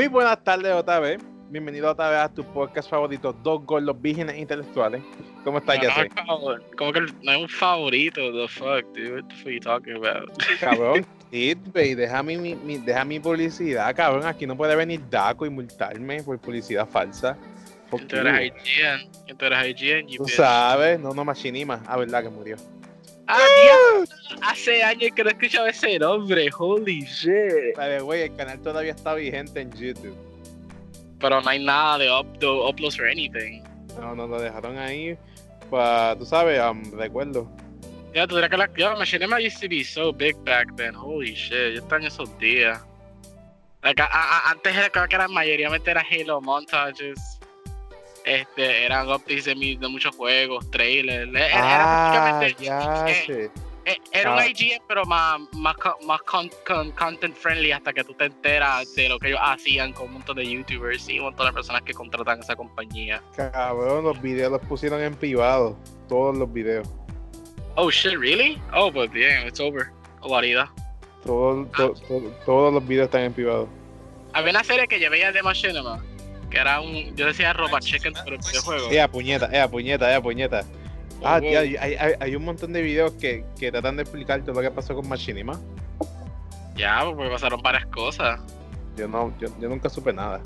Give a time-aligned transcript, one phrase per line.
[0.00, 1.20] Muy buenas tardes otra vez.
[1.50, 5.02] Bienvenido otra vez a tu podcast favorito, Dos Gordos Vírgenes Intelectuales.
[5.44, 9.16] ¿Cómo estás, No, ya no, como que no es un favorito, the fuck, dude.
[9.16, 10.30] What the fuck you talking about?
[10.58, 14.24] Cabrón, Itbay, deja mi, mi, deja mi publicidad, cabrón.
[14.24, 17.36] Aquí no puede venir Daco y multarme por publicidad falsa.
[17.90, 18.54] ¿Quién tú eres.
[18.54, 19.10] IGN?
[19.26, 20.16] ¿Quién tú eres IGN?
[20.16, 21.82] Tú sabes, no, no, Machinima.
[21.86, 22.56] Ah, verdad que murió.
[23.32, 24.04] Ah,
[24.42, 27.76] hace años que no escuchaba ese nombre, holy shit.
[27.76, 30.16] Vale, güey, el canal todavía está vigente en YouTube.
[31.18, 33.62] Pero no hay nada de, up, de uploads or anything.
[33.98, 35.16] No, no, lo dejaron ahí.
[35.68, 37.48] Pues, tú sabes, um, recuerdo.
[38.14, 41.34] Ya, tú dirás que la yo, Machinima used to be so big back then, holy
[41.34, 42.80] shit, yo extraño esos días.
[43.82, 47.38] Like, a- a- antes era, que eran mayoritariamente era Halo montages.
[48.30, 51.28] Este, eran updates de, mi- de muchos juegos, trailers.
[51.30, 51.56] Era, era
[52.36, 53.08] Ah, prácticamente- ya
[53.86, 54.36] eh, Era Ah.
[54.36, 55.74] un IGN, pero más, más,
[56.06, 59.92] más con- con- content friendly hasta que tú te enteras de lo que ellos hacían
[59.92, 63.20] con un montón de YouTubers y un montón de personas que contratan esa compañía.
[63.34, 65.76] Cabrón, los videos los pusieron en privado.
[66.08, 66.88] Todos los videos.
[67.74, 68.60] Oh shit, really?
[68.74, 69.90] Oh, but bien, it's over.
[70.20, 70.70] Guarida.
[71.24, 71.94] To- to-
[72.46, 73.68] todos los videos están en privado.
[74.34, 76.00] Había una serie que yo veía de Machinima,
[76.50, 77.14] que era un.
[77.16, 78.90] Yo decía Robot Chicken, pero el videojuego.
[78.90, 80.64] Ea, puñeta, ea, puñeta, ea, puñeta.
[81.22, 81.48] Oh, Ah, wow.
[81.50, 84.62] tía, hay, hay, hay un montón de videos que, que tratan de explicar todo lo
[84.62, 85.60] que pasó con Machinima.
[86.76, 88.40] Ya, porque pasaron varias cosas.
[88.96, 90.40] Yo no, yo, yo nunca supe nada.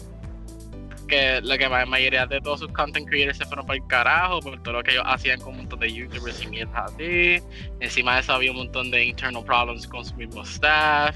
[1.06, 4.40] Que la que la mayoría de todos sus content creators se fueron para el carajo
[4.40, 7.40] por todo lo que ellos hacían con un montón de YouTubers y mierda así.
[7.80, 11.14] Encima de eso había un montón de internal problems con su mismo staff.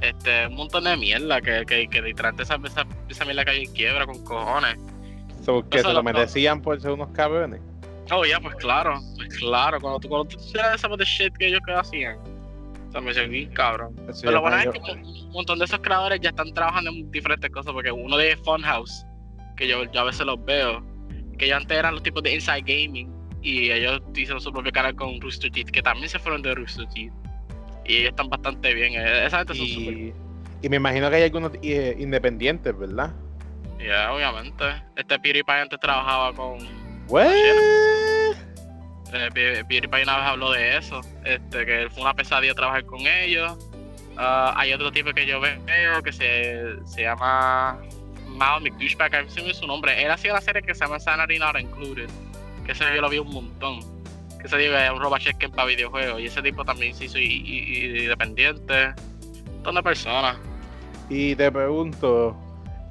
[0.00, 3.72] Este, un montón de mierda que, que, que literalmente esa, esa, esa mierda cayó en
[3.72, 4.76] quiebra con cojones.
[5.44, 7.60] So, que se lo- merecían por ser unos cabrones.
[8.10, 11.60] Oh, ya, pues claro, pues claro, cuando tú, cuando tú sabes the shit que ellos
[11.66, 12.18] que hacían.
[12.88, 13.94] O sea, me bien cabrón.
[14.08, 17.10] Eso Pero lo bueno es que un montón de esos creadores ya están trabajando en
[17.10, 19.04] diferentes cosas, porque uno de Funhouse,
[19.56, 20.84] que yo, yo a veces los veo,
[21.36, 23.12] que ellos antes eran los tipos de Inside Gaming,
[23.42, 26.86] y ellos hicieron su propio canal con Rooster Teeth, que también se fueron de Rooster
[26.94, 27.12] Teeth.
[27.88, 29.94] Y ellos están bastante bien, eh, esa gente son súper...
[29.94, 30.14] y,
[30.62, 33.12] y me imagino que hay algunos eh, independientes, ¿verdad?
[33.78, 34.64] Ya, obviamente.
[34.96, 36.58] Este PewDiePie antes trabajaba con...
[37.08, 37.26] ¿What?
[39.12, 43.00] Eh, Pew- PewDiePie una vez habló de eso, este, que fue una pesadilla trabajar con
[43.06, 43.56] ellos.
[44.16, 47.78] Ah, hay otro tipo que yo veo que se, se llama
[48.26, 50.02] Mal McDouchebag, a mí se me su nombre.
[50.02, 52.08] Él hacía una serie que se llama Sanity Not Included,
[52.64, 53.95] que ese yo lo vi un montón.
[54.46, 58.94] Ese tipo es un check para videojuegos, y ese tipo también se hizo independiente.
[59.64, 60.36] De personas.
[61.08, 62.36] Y te pregunto,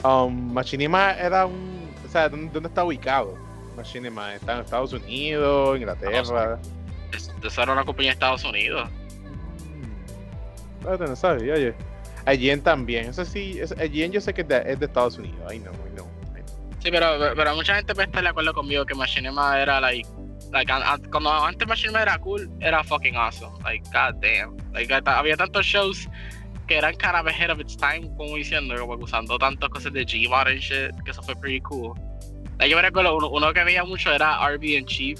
[0.03, 1.89] um, Machinima era un.
[2.05, 3.37] O sea, ¿dónde, dónde está ubicado?
[3.77, 6.59] Machinima, ¿está en Estados Unidos, Inglaterra?
[7.41, 8.89] Esa era una compañía de Estados Unidos.
[10.83, 10.99] Mm.
[10.99, 11.73] No sabía, oye.
[12.27, 15.49] IGN también, eso sí, IGN yo sé que es de, es de Estados Unidos, no,
[15.49, 15.71] ay no.
[15.71, 16.03] ay no.
[16.79, 20.09] Sí, pero, pero mucha gente puede estar de acuerdo conmigo que Machinima era like,
[20.55, 23.51] like an- an- cuando antes Machinima era cool, era fucking awesome.
[23.63, 24.55] Like, god damn.
[24.73, 26.07] Like, había tantos shows
[26.67, 30.05] que eran kind of ahead of its time, como diciendo, como usando tantas cosas de
[30.05, 31.93] Gmod and shit, que eso fue pretty cool.
[32.57, 35.19] Like, yo me recuerdo, uno, uno que veía mucho era RB and Chief,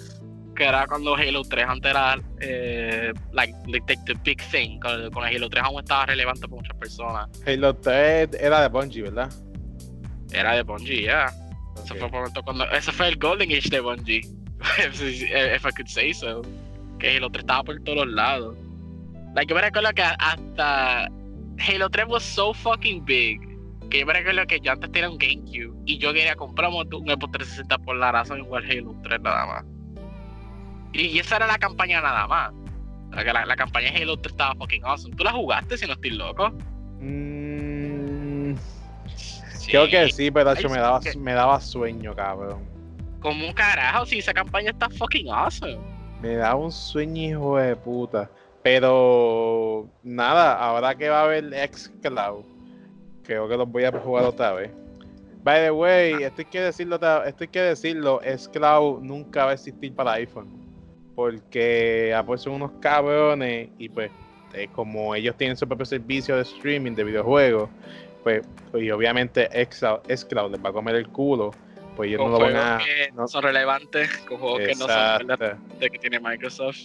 [0.56, 5.28] que era cuando Halo 3 antes era, eh, like, like, the, big thing, con, con
[5.28, 7.28] el Halo 3 aún estaba relevante para muchas personas.
[7.46, 9.30] Halo 3 era de Bungie, ¿verdad?
[10.32, 11.26] Era de Bungie, ya.
[11.84, 12.00] Ese Ok.
[12.00, 14.22] fue, el momento cuando, ese fue el Golden Age de Bungie.
[14.80, 16.42] if, if I could say so.
[17.00, 18.56] Que Halo 3 estaba por todos lados.
[19.36, 21.10] Like, yo me recuerdo que hasta
[21.60, 23.40] Halo 3 was so fucking big.
[23.90, 26.84] Que yo me recuerdo que yo antes tenía un GameCube y yo quería comprar un
[26.88, 29.66] Xbox 360 por la razón igual Halo 3 nada más.
[30.94, 32.54] Y, y esa era la campaña nada más.
[33.12, 35.16] La, la, la campaña de Halo 3 estaba fucking awesome.
[35.16, 36.52] ¿Tú la jugaste si no estoy loco?
[37.00, 38.54] Mm,
[39.68, 42.64] Creo que sí, pero Ay, me, sí, daba, que- me daba sueño, cabrón.
[43.26, 45.80] Como un carajo, si esa campaña está fucking awesome.
[46.22, 48.30] Me daba un sueño, hijo de puta.
[48.62, 52.46] Pero nada, ahora que va a haber Xcloud,
[53.24, 54.70] creo que los voy a jugar otra vez.
[55.44, 59.54] By the way, esto hay que decirlo, esto hay que decirlo, Xcloud nunca va a
[59.56, 60.48] existir para iPhone.
[61.16, 64.12] Porque Apple son unos cabrones y pues
[64.54, 67.72] eh, como ellos tienen su propio servicio de streaming de videojuegos,
[68.24, 71.50] pues, pues obviamente Xcloud les va a comer el culo.
[71.96, 72.78] Pues ellos con no lo van a...
[72.78, 75.28] que no- son relevantes, con juegos que no son
[75.80, 76.78] de que tiene Microsoft.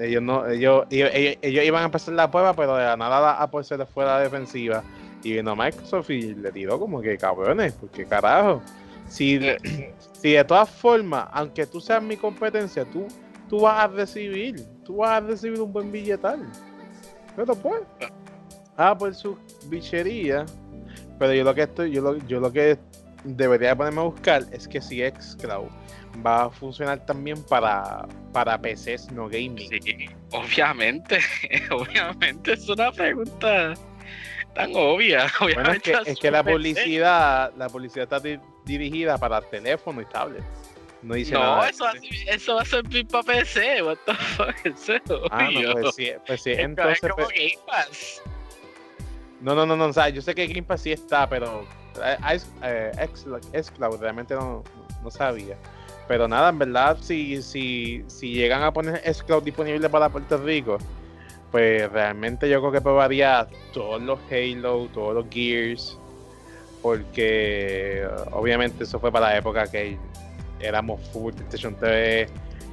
[0.00, 3.40] Ellos no, ellos, ellos, ellos, ellos iban a empezar la prueba, pero de la nada
[3.40, 4.82] Apple se les fue la defensiva.
[5.22, 8.60] Y vino Microsoft y le tiró como que cabrones, porque carajo.
[9.08, 13.06] Si, de- si de todas formas, aunque tú seas mi competencia, tú,
[13.48, 16.40] tú vas a recibir, tú vas a recibir un buen billetal.
[17.36, 17.82] Pero pues,
[18.76, 20.44] Apple su bichería,
[21.18, 22.78] Pero yo lo que estoy, yo lo, yo lo que
[23.24, 25.68] debería ponerme a buscar es que si Xcloud
[26.26, 29.58] va a funcionar también para, para PCs no gaming.
[29.68, 31.20] Sí, obviamente,
[31.70, 33.74] obviamente es una pregunta
[34.54, 35.26] tan obvia.
[35.40, 40.00] Bueno, es Obviamente que, es que la publicidad, la publicidad está di- dirigida para teléfono
[40.00, 40.42] y tablet.
[41.02, 41.68] No dice No, nada.
[41.70, 41.84] eso,
[42.26, 45.74] eso va a ser para PC, what the fuck, eso es Ah, obvio.
[45.74, 46.94] no, pues sí, pues sí, entonces.
[46.94, 48.22] es como pues- Game Pass.
[49.40, 51.64] No, no, no, no, o sea, yo sé que Game Pass sí está, pero
[52.00, 54.62] Xcloud- Xcloud realmente no,
[55.02, 55.56] no sabía.
[56.08, 60.78] Pero nada, en verdad, si, si, si llegan a poner Xcloud disponible para Puerto Rico,
[61.52, 65.96] pues realmente yo creo que probaría todos los Halo, todos los Gears,
[66.82, 69.98] porque eh, obviamente eso fue para la época que
[70.60, 72.28] éramos full PlayStation 3,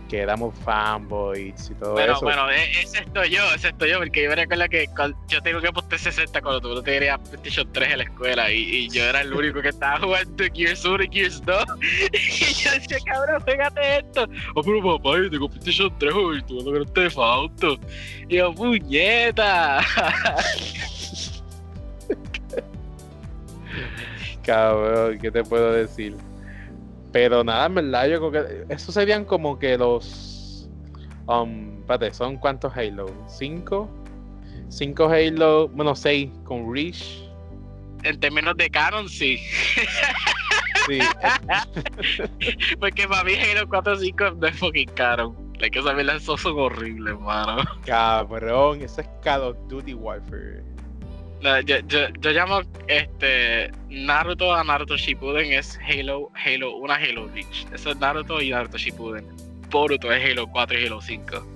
[0.07, 2.21] que éramos fanboys y todo Bueno, eso.
[2.21, 4.87] bueno, e- ese estoy yo, ese estoy yo, porque yo me recuerdo que
[5.27, 8.57] yo tengo que apostar 60 cuando tú no tenías PlayStation 3 en la escuela y,
[8.57, 11.65] y yo era el único que estaba jugando Gears 1 y Gears 2
[12.13, 14.27] y yo decía, cabrón, fíjate esto.
[14.55, 17.77] Oh, pero papá, yo tengo PlayStation 3 y tú no de Fausto.
[18.29, 19.81] Y yo, puñeta.
[24.43, 26.15] Cabrón, ¿qué te puedo decir?
[27.11, 30.69] Pero nada, en verdad, yo creo que esos serían como que los.
[31.27, 33.11] Um, espérate, ¿son cuántos Halo?
[33.27, 33.89] ¿Cinco?
[34.69, 37.23] Cinco Halo, bueno, seis con Reach.
[38.03, 39.39] En términos de canon, sí.
[40.87, 40.99] Sí,
[42.79, 45.35] Porque para mí Halo 4 o 5 no es fucking canon.
[45.59, 47.63] Like, que mierdas son son horribles, mano.
[47.85, 50.63] cabrón, eso es Call of Duty Warfare.
[51.41, 57.67] Yo, yo, yo llamo este Naruto a Naruto Shippuden es Halo, Halo, una Halo Reach.
[57.73, 59.25] Eso es Naruto y Naruto Shippuden.
[59.69, 61.47] Boruto es Halo 4 y Halo 5.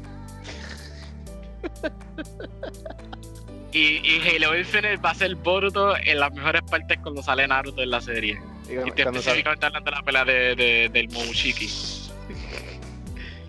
[3.71, 7.81] y, y Halo Infinite va a ser Boruto en las mejores partes cuando sale Naruto
[7.81, 8.39] en la serie.
[8.69, 11.67] Y Y sale- específicamente hablando de la pelea de, de- del Momoshiki.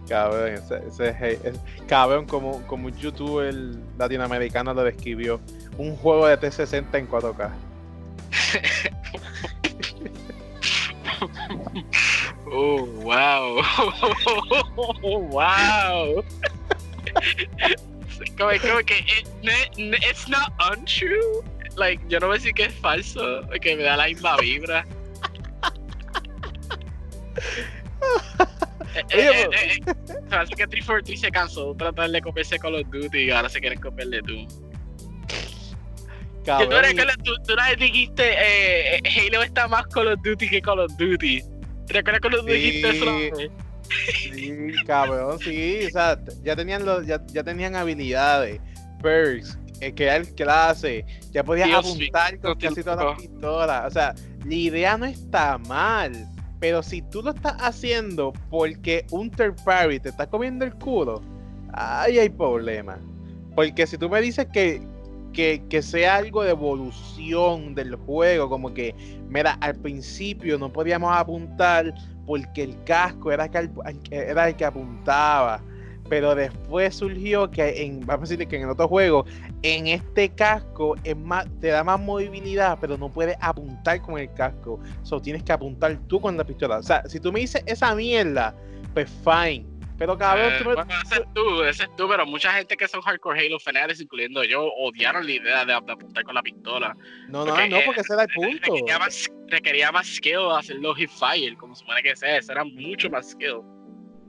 [0.09, 3.55] Cabrón, ese, ese es, es- cabrón, como, como un youtuber
[3.99, 5.41] latinoamericano lo describió.
[5.79, 7.51] Un juego de T60 en 4K.
[12.55, 13.63] Oh, wow.
[15.31, 16.23] wow.
[18.37, 19.27] como, como que it,
[20.05, 21.43] it's not untrue.
[21.77, 24.85] Like, yo no voy a decir que es falso, que me da la misma vibra.
[28.95, 29.95] Eh, eh, Oye, eh, eh, eh,
[30.29, 33.61] parece que 343 se cansó de tratar de copiarse Call of Duty y ahora se
[33.61, 34.21] quieren copiar de
[36.45, 40.49] Cabrón, y- recuerdo, tú, tú una vez dijiste eh, Halo está más Call of Duty
[40.49, 41.43] que Call of Duty.
[41.87, 43.37] ¿Te recuerdas cuando tú dijiste eso?
[43.37, 43.51] Sí.
[44.33, 48.59] Sí, cabrón, sí, o sea, ya tenían los, ya, ya tenían habilidades,
[49.03, 53.91] perks, eh, crear clase, ya podías Dios apuntar con mío, casi todas las pistolas, o
[53.91, 54.15] sea,
[54.47, 56.13] la idea no está mal,
[56.59, 61.21] pero si tú lo estás haciendo porque un third party te está comiendo el culo,
[61.73, 62.99] ahí hay problema.
[63.55, 64.81] Porque si tú me dices que,
[65.33, 68.95] que, que sea algo de evolución del juego, como que,
[69.29, 71.95] mira, al principio no podíamos apuntar
[72.27, 73.69] porque el casco era, que
[74.11, 75.63] era el que apuntaba.
[76.09, 79.25] Pero después surgió que en, vamos a decir que en el otro juego,
[79.63, 84.31] en este casco es más, te da más movilidad, pero no puedes apuntar con el
[84.35, 84.79] casco.
[85.05, 86.79] So tienes que apuntar tú con la pistola.
[86.79, 88.55] O sea, si tú me dices esa mierda,
[88.93, 89.72] pues fine.
[90.03, 92.77] Pero cabrón, Eh, tú me- bueno, ese es tú, ese es tú, pero mucha gente
[92.77, 96.43] que son hardcore Halo fanatics, incluyendo yo, odiaron la idea de, de apuntar con la
[96.43, 96.97] pistola.
[97.29, 98.73] no, no, no, eh, porque ese era el punto.
[98.73, 103.09] Requería más, requería más skill hacerlo hip fire, como supone que sea, eso era mucho
[103.11, 103.61] más skill.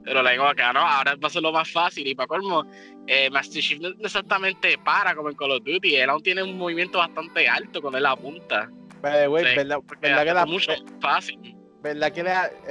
[0.04, 2.06] Pero la digo acá, no, ahora va a ser lo más fácil.
[2.06, 2.64] Y para colmo,
[3.08, 6.56] eh, Master Chief no exactamente para como en Call of Duty, él aún tiene un
[6.56, 8.70] movimiento bastante alto cuando él apunta.
[9.02, 11.56] The way, Sí, ¿verdad, verdad que la- mucho fácil.
[11.84, 12.22] Verdad que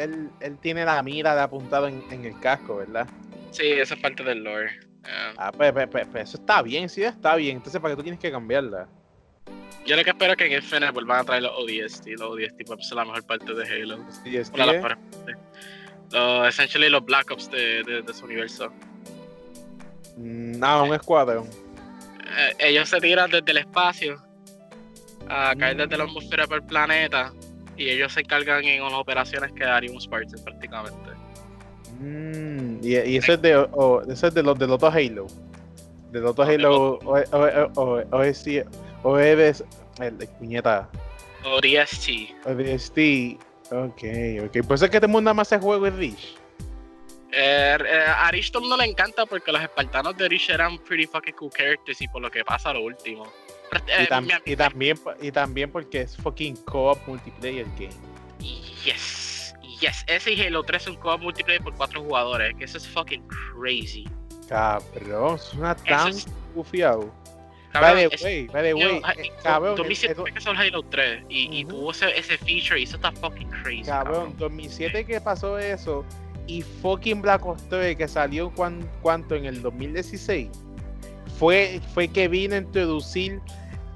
[0.03, 3.07] él, él tiene la mira de apuntado en, en el casco, ¿verdad?
[3.53, 4.71] Sí, esa es parte del lore.
[5.05, 7.57] Eh, Ah, pues, pues, pues, pues eso está bien, sí, está bien.
[7.59, 8.89] Entonces, ¿para qué tú tienes que cambiarla?
[9.85, 12.07] Yo lo que espero es que en Infinite vuelvan a traer los ODST.
[12.19, 13.97] Los ODST para ser la mejor parte de Halo.
[13.97, 15.37] Una de las mejores partes.
[16.13, 18.73] Los- essentially los Black Ops de, de, de su universo.
[20.17, 21.49] Mm, No, un escuadrón.
[22.39, 24.23] Eh, ellos se tiran desde el espacio
[25.29, 25.79] a caer Mm.
[25.81, 27.33] desde la atmósfera por el planeta
[27.77, 31.11] y ellos se encargan en unas operaciones que darían un Spartan prácticamente.
[32.01, 35.27] Mm, y, y eso es de, o- eso es de los del otro Halo.
[36.13, 37.73] No, de Halo o, o, o,
[38.11, 38.49] o, OST,
[39.03, 39.65] o eres
[40.01, 40.89] el de puñeta.
[41.45, 42.09] ODST.
[42.47, 42.99] ODST.
[43.73, 44.03] Ok,
[44.45, 44.67] ok.
[44.67, 46.37] Pues es que te manda más ese juego es Rich.
[47.35, 51.35] Eh, eh, a Rich mundo le encanta porque los espartanos de Rich eran pretty fucking
[51.35, 53.25] cool characters y por lo que pasa lo último.
[53.87, 57.91] Eh, Y, tam- mi- y también, y también porque es fucking co-op multiplayer game.
[58.85, 59.55] Yes.
[59.81, 60.05] Yes.
[60.07, 62.55] Ese y Halo 3 es un co multiplayer por cuatro jugadores.
[62.57, 63.23] Que eso es fucking
[63.59, 64.07] crazy.
[64.49, 65.57] Cabrón, Eso
[65.89, 67.13] tan es- bufiado.
[67.73, 70.33] Cabrón, By the es- way, by the yo, way, ah, eh, cabrón, 2007 eso- fue
[70.33, 73.83] que salió Halo 3 y, tuvo ese, ese feature y eso está fucking crazy.
[73.85, 76.05] Cabrón, 2007 que pasó eso
[76.47, 80.51] y fucking Black Ops 3 que salió cuan- cuánto en el 2016
[81.39, 83.41] fue, fue que vino a introducir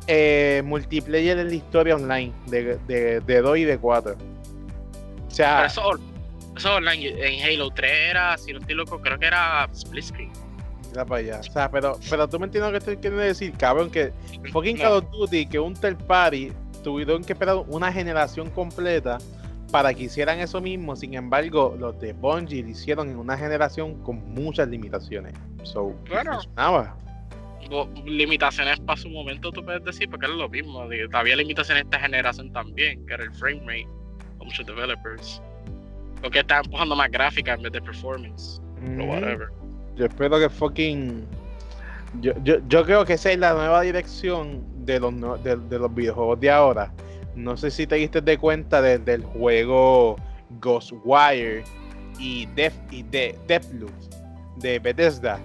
[0.06, 4.12] eh, multiplayer en la historia online de, de, de 2 y de 4.
[4.12, 5.82] O Pero sea, eso,
[6.56, 10.30] eso online en Halo 3 era, si no estoy loco, creo que era split screen.
[10.90, 11.40] mira para allá.
[11.40, 14.12] O sea, pero, pero tú me entiendes lo que estoy queriendo decir, cabrón, que
[14.52, 14.82] fucking No.
[14.84, 19.18] Call of Duty, que un third party tuvieron que esperar una generación completa
[19.72, 20.94] para que hicieran eso mismo.
[20.96, 25.34] Sin embargo, los de Bungie lo hicieron en una generación con muchas limitaciones.
[25.64, 26.34] So, Claro.
[26.34, 26.96] funcionaba.
[28.04, 30.88] Limitaciones para su momento, tú puedes decir, porque es lo mismo.
[30.88, 33.88] digo, Había limitaciones esta generación también, que era el frame rate
[34.38, 35.42] con muchos developers.
[36.22, 38.60] Porque estaban empujando más gráfica en vez de performance,
[38.98, 39.48] o whatever.
[39.96, 41.26] Yo espero que fucking.
[42.20, 45.94] Yo, yo, yo creo que esa es la nueva dirección de los, de, de los
[45.94, 46.92] videojuegos de ahora.
[47.34, 50.16] No sé si te diste de cuenta de- del juego
[50.60, 51.64] Ghostwire
[52.18, 53.90] y, Death, y de, Deathloop
[54.56, 55.38] de Bethesda.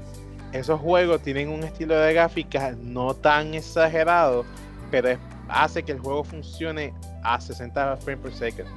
[0.54, 4.46] Esos juegos tienen un estilo de gráfica no tan exagerado,
[4.90, 6.94] pero es- hace que el juego funcione
[7.24, 8.68] a 60 frames per second.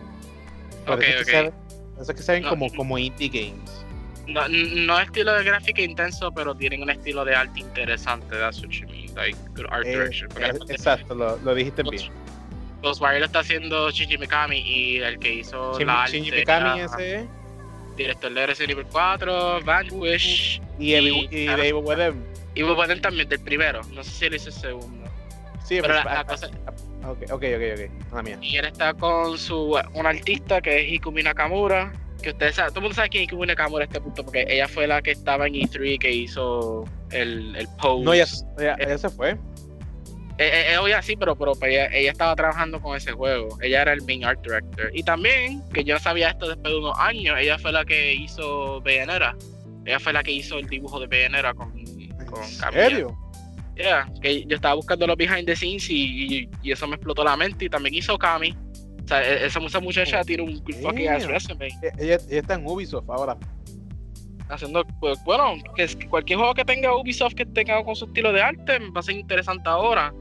[0.87, 1.27] Por Ok, eso, es ok.
[1.27, 1.33] que
[1.97, 2.75] se, eso que se ven No, como, no.
[2.75, 3.85] como indie games.
[4.27, 8.27] No, no estilo de gráfica intenso, pero tienen un estilo de arte interesante.
[8.37, 9.15] That's what you mean.
[9.15, 10.31] Like, good art Eh, direction.
[10.41, 12.11] Eh, exacto, lo, lo dijiste bien.
[12.83, 16.81] Ghostwire lo está haciendo Shinji Mikami y el que hizo Shin- la arte Shinji Mikami
[16.81, 17.27] ese
[17.97, 22.15] director de Resident Evil 4, Vanquish y, y ah, David Whatever.
[22.55, 23.81] y Bob Potter también del primero.
[23.93, 25.05] No sé si él hizo el segundo.
[25.65, 26.51] Sí, Pero pues, la, la ah, cosa,
[27.03, 28.11] ah, ok, ok, ok, ok.
[28.11, 28.39] Mala mía.
[28.43, 31.93] y él está con su un artista que es Hikumi Nakamura.
[32.23, 34.47] Que ustedes saben, todo el mundo sabe quién es Hikumi Nakamura a este punto, porque
[34.49, 38.05] ella fue la que estaba en E3 que hizo el, el pose.
[38.05, 38.25] No, ella,
[38.59, 39.37] ella, ella se fue.
[40.37, 43.57] Eh, eh, eh, obvio, sí, pero, pero pues, ella, ella estaba trabajando con ese juego.
[43.63, 44.91] Ella era el main art director.
[44.93, 48.81] Y también, que yo sabía esto después de unos años, ella fue la que hizo
[48.81, 49.37] Bayonetta.
[49.87, 51.71] Ella fue la que hizo el dibujo de Bayonetta con,
[52.27, 53.17] con ¿En serio?
[53.77, 57.23] Yeah, que yo estaba buscando los behind the scenes y, y, y eso me explotó
[57.25, 57.67] la mente.
[57.67, 58.57] Y también hizo Kami.
[59.05, 61.67] O sea, e- esa, esa muchacha tiene un fucking ass resume.
[61.67, 63.37] E- Ella, ella está en Ubisoft ahora.
[64.49, 68.33] Haciendo, pues, bueno, es- que cualquier juego que tenga Ubisoft que tenga con su estilo
[68.33, 70.13] de arte va a ser interesante ahora.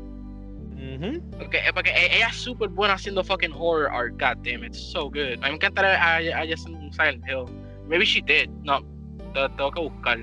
[0.83, 1.21] Ujú.
[1.37, 4.73] Porque, eh, porque e- ella es súper buena haciendo fucking horror art, god damn it,
[4.73, 5.37] so good.
[5.41, 7.45] A mí me encantaría a a un Silent Hill.
[7.87, 8.81] Maybe she did, no,
[9.33, 10.19] te- tengo que buscar.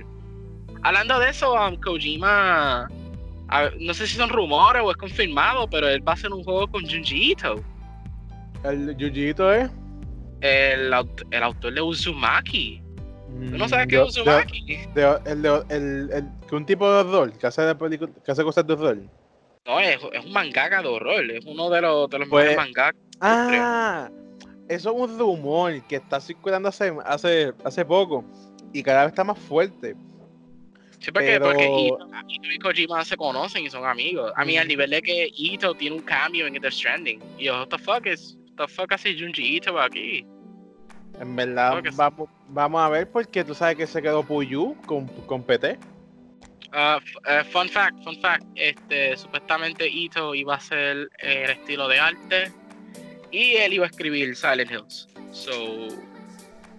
[0.82, 2.88] Hablando de eso, um, Kojima,
[3.48, 6.44] a- no sé si son rumores o es confirmado, pero él va a hacer un
[6.44, 7.62] juego con Junji Ito,
[8.64, 9.70] El Yujito es.
[10.42, 10.92] el,
[11.30, 12.82] el autor de Uzumaki.
[13.50, 14.66] ¿Tú no sabes Mm, qué es Uzumaki?
[14.94, 17.62] de- de- el, el, el- un tipo de horror que hace,
[18.24, 18.98] que hace cosas de horror.
[19.70, 22.56] No, es, es un mangaka de horror, es uno de los, de los Pues- mejores
[22.56, 23.00] mangakas.
[23.20, 24.10] Ah,
[24.68, 28.24] eso es un rumor que está circulando hace, hace, hace poco
[28.72, 29.94] y cada vez está más fuerte.
[30.98, 31.98] Sí, porque, Pero- porque Ito,
[32.28, 34.32] Ito y Kojima se conocen y son amigos.
[34.34, 37.20] A mí, al nivel de que Ito tiene un cambio en The Stranding.
[37.38, 40.26] Y yo, what the fuck is, what the fuck hace Junji Ito aquí?
[41.20, 45.44] En verdad, vamos, vamos a ver porque tú sabes que se quedó Puyu con, con
[45.44, 45.78] PT.
[46.72, 48.44] Ah, eh, fun fact, fun fact.
[48.54, 52.52] Este, supuestamente Ito iba a hacer el estilo de arte
[53.32, 55.08] y él iba a escribir Silent Hills.
[55.32, 55.88] So,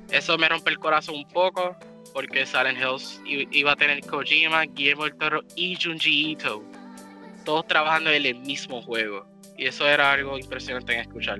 [0.09, 1.75] eso me rompe el corazón un poco
[2.13, 6.63] porque Silent Hills iba a tener Kojima, Guillermo del Toro y Junji Ito.
[7.45, 9.25] Todos trabajando en el mismo juego.
[9.57, 11.39] Y eso era algo impresionante en escuchar.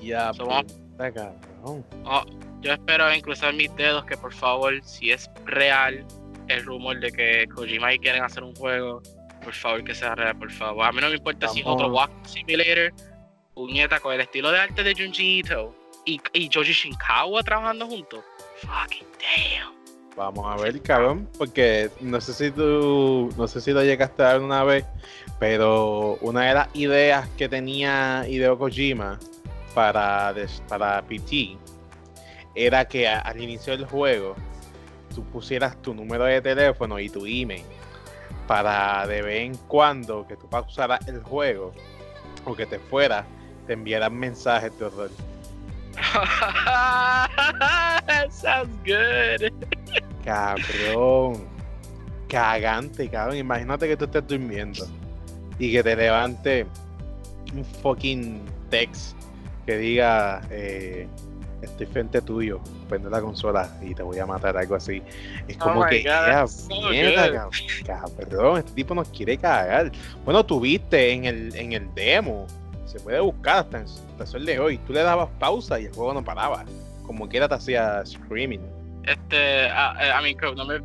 [0.00, 1.84] Ya, So, vamos- puta, cabrón.
[2.04, 2.24] Oh,
[2.60, 6.04] yo espero en cruzar mis dedos que por favor, si es real
[6.52, 9.02] el rumor de que Kojima y quieren hacer un juego,
[9.42, 10.84] por favor que sea real, por favor.
[10.84, 11.88] A mí no me importa si es otro.
[11.88, 12.92] Walk Simulator,
[13.54, 18.20] puñeta con el estilo de arte de Junji Ito y, y Shinkawa trabajando juntos.
[18.60, 19.72] Fucking damn.
[20.16, 24.34] Vamos a ver, cabrón, porque no sé si tú, no sé si lo llegaste a
[24.34, 24.84] ver una vez,
[25.38, 29.18] pero una de las ideas que tenía Hideo Kojima
[29.74, 30.34] para,
[30.68, 31.56] para PT
[32.54, 34.36] era que al inicio del juego
[35.12, 37.64] tú pusieras tu número de teléfono y tu email
[38.46, 41.72] para de vez en cuando que tú pausaras el juego
[42.44, 43.24] o que te fuera
[43.66, 45.10] te enviaran mensajes de horror.
[48.08, 49.52] That sounds good.
[50.24, 51.46] Cabrón.
[52.28, 53.36] Cagante, cabrón.
[53.36, 54.86] Imagínate que tú estés durmiendo.
[55.58, 56.66] y que te levante
[57.54, 59.16] un fucking text
[59.66, 61.06] que diga eh,
[61.62, 65.02] estoy frente tuyo, prende la consola y te voy a matar, algo así.
[65.48, 66.28] Es Oh como que, God,
[68.58, 69.92] este tipo nos quiere cagar.
[70.24, 72.46] Bueno, tuviste en el, en el demo,
[72.84, 75.86] se puede buscar hasta en hasta el sol de hoy, tú le dabas pausa y
[75.86, 76.64] el juego no paraba.
[77.06, 78.60] Como quiera te hacía screaming.
[79.04, 80.80] Este, a, a mí no me,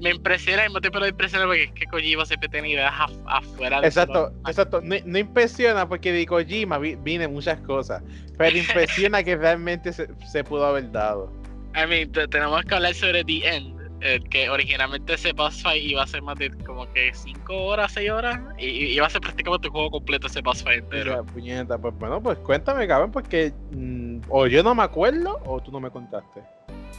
[0.00, 3.22] me impresiona y no te puedo impresionar porque es que Kojima siempre tiene ideas af-
[3.26, 4.80] afuera de Exacto, exacto.
[4.82, 8.02] No, no impresiona porque de Kojima vi- viene muchas cosas,
[8.36, 11.32] pero impresiona que realmente se, se pudo haber dado.
[11.74, 15.82] I mean, te- tenemos que hablar sobre The End, eh, que originalmente ese boss fight
[15.82, 19.10] iba a ser más de como que 5 horas, 6 horas, y, y iba a
[19.10, 21.12] ser prácticamente un juego completo ese boss fight O entero.
[21.14, 25.60] sea, puñeta, pues bueno, pues cuéntame, cabrón, porque mm, o yo no me acuerdo o
[25.62, 26.40] tú no me contaste.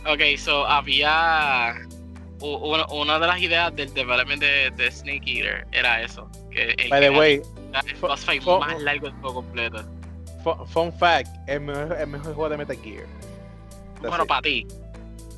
[0.06, 1.76] Ok, so había
[2.42, 7.02] una de las ideas del development de, de Snake Eater era eso, que el, By
[7.02, 7.42] the way,
[7.88, 9.84] el boss fight fo- más largo del juego completo.
[10.44, 13.06] fu- fun fact, el mejor, el mejor juego de Metal Gear.
[13.96, 14.68] That's Bueno, para ti.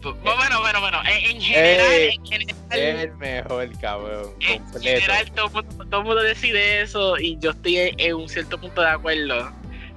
[0.02, 5.02] Bu- Bueno, bueno, bueno, en, en general, Ey, en general, el mejor, cabrón, en completo.
[5.02, 8.30] general todo, el mundo- todo el mundo decide eso y yo estoy en, en un
[8.30, 9.52] cierto punto de acuerdo.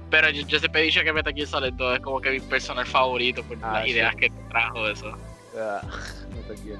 [0.09, 2.39] Pero yo, yo siempre he dicho que Metal Gear Solid 2 es como que mi
[2.41, 3.89] personal favorito por Ah, las sí.
[3.91, 5.11] ideas que trajo eso.
[5.59, 5.81] Ah.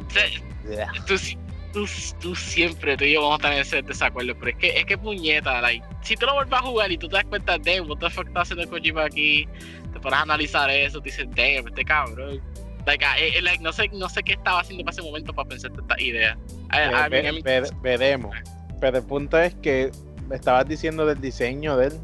[0.10, 0.90] Se- Yeah.
[1.06, 1.16] tú,
[1.74, 1.86] tú,
[2.22, 4.98] tú siempre, tú y yo vamos a tener ese desacuerdo, pero es que es que
[4.98, 7.98] puñeta, like, si tú lo vuelves a jugar y tú te das cuenta, damn, what
[7.98, 9.46] the fuck está haciendo Kojima aquí,
[9.92, 12.40] te pones a analizar eso, tú dices, damn, este cabrón.
[12.86, 15.34] Like, ah, eh, eh, like, no sé, no sé qué estaba haciendo para ese momento
[15.34, 16.38] para pensar esta idea.
[16.72, 18.36] I- I mean, I mean, veremos.
[18.80, 19.92] Pero el punto es que
[20.30, 22.00] me estabas diciendo del diseño de él.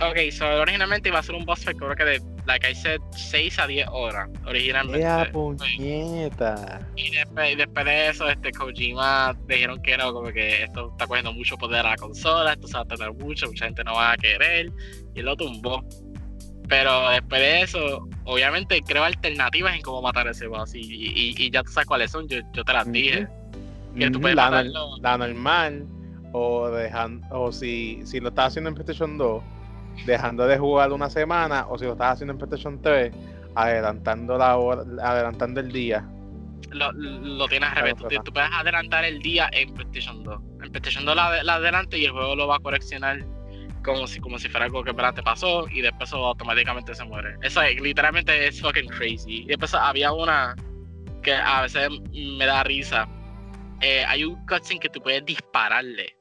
[0.00, 3.00] Ok, so originalmente iba a ser un boss fight, creo que de, like I said,
[3.12, 5.00] 6 a 10 horas, originalmente.
[5.06, 6.80] ¡Ea puñeta!
[6.96, 11.32] Y después, después de eso, este Kojima dijeron que era como que esto está cogiendo
[11.32, 14.12] mucho poder a la consola, esto se va a tener mucho, mucha gente no va
[14.12, 14.72] a querer,
[15.14, 15.84] y lo tumbó.
[16.68, 21.50] Pero después de eso, obviamente creo alternativas en cómo matar ese boss, y, y, y
[21.50, 23.28] ya tú sabes cuáles son, yo, yo te las dije.
[23.96, 24.96] Que tú puedes la, nor- matarlo.
[25.02, 25.86] la normal,
[26.32, 29.42] o dejan, o si, si lo estás haciendo en PlayStation 2,
[30.06, 33.12] dejando de jugar una semana, o si lo estás haciendo en PlayStation 3,
[33.54, 36.08] adelantando la hora, adelantando el día.
[36.70, 40.40] Lo, lo tienes al revés, tú, puedes adelantar el día en PlayStation 2.
[40.62, 43.18] En PlayStation 2 la, la adelanta y el juego lo va a coleccionar
[43.82, 47.36] como si, como si fuera algo que te pasó y después eso automáticamente se muere.
[47.42, 49.42] Eso es, literalmente es fucking crazy.
[49.42, 50.54] Y después había una
[51.22, 53.08] que a veces me da risa.
[53.80, 56.16] Eh, hay un cutscene que tú puedes dispararle.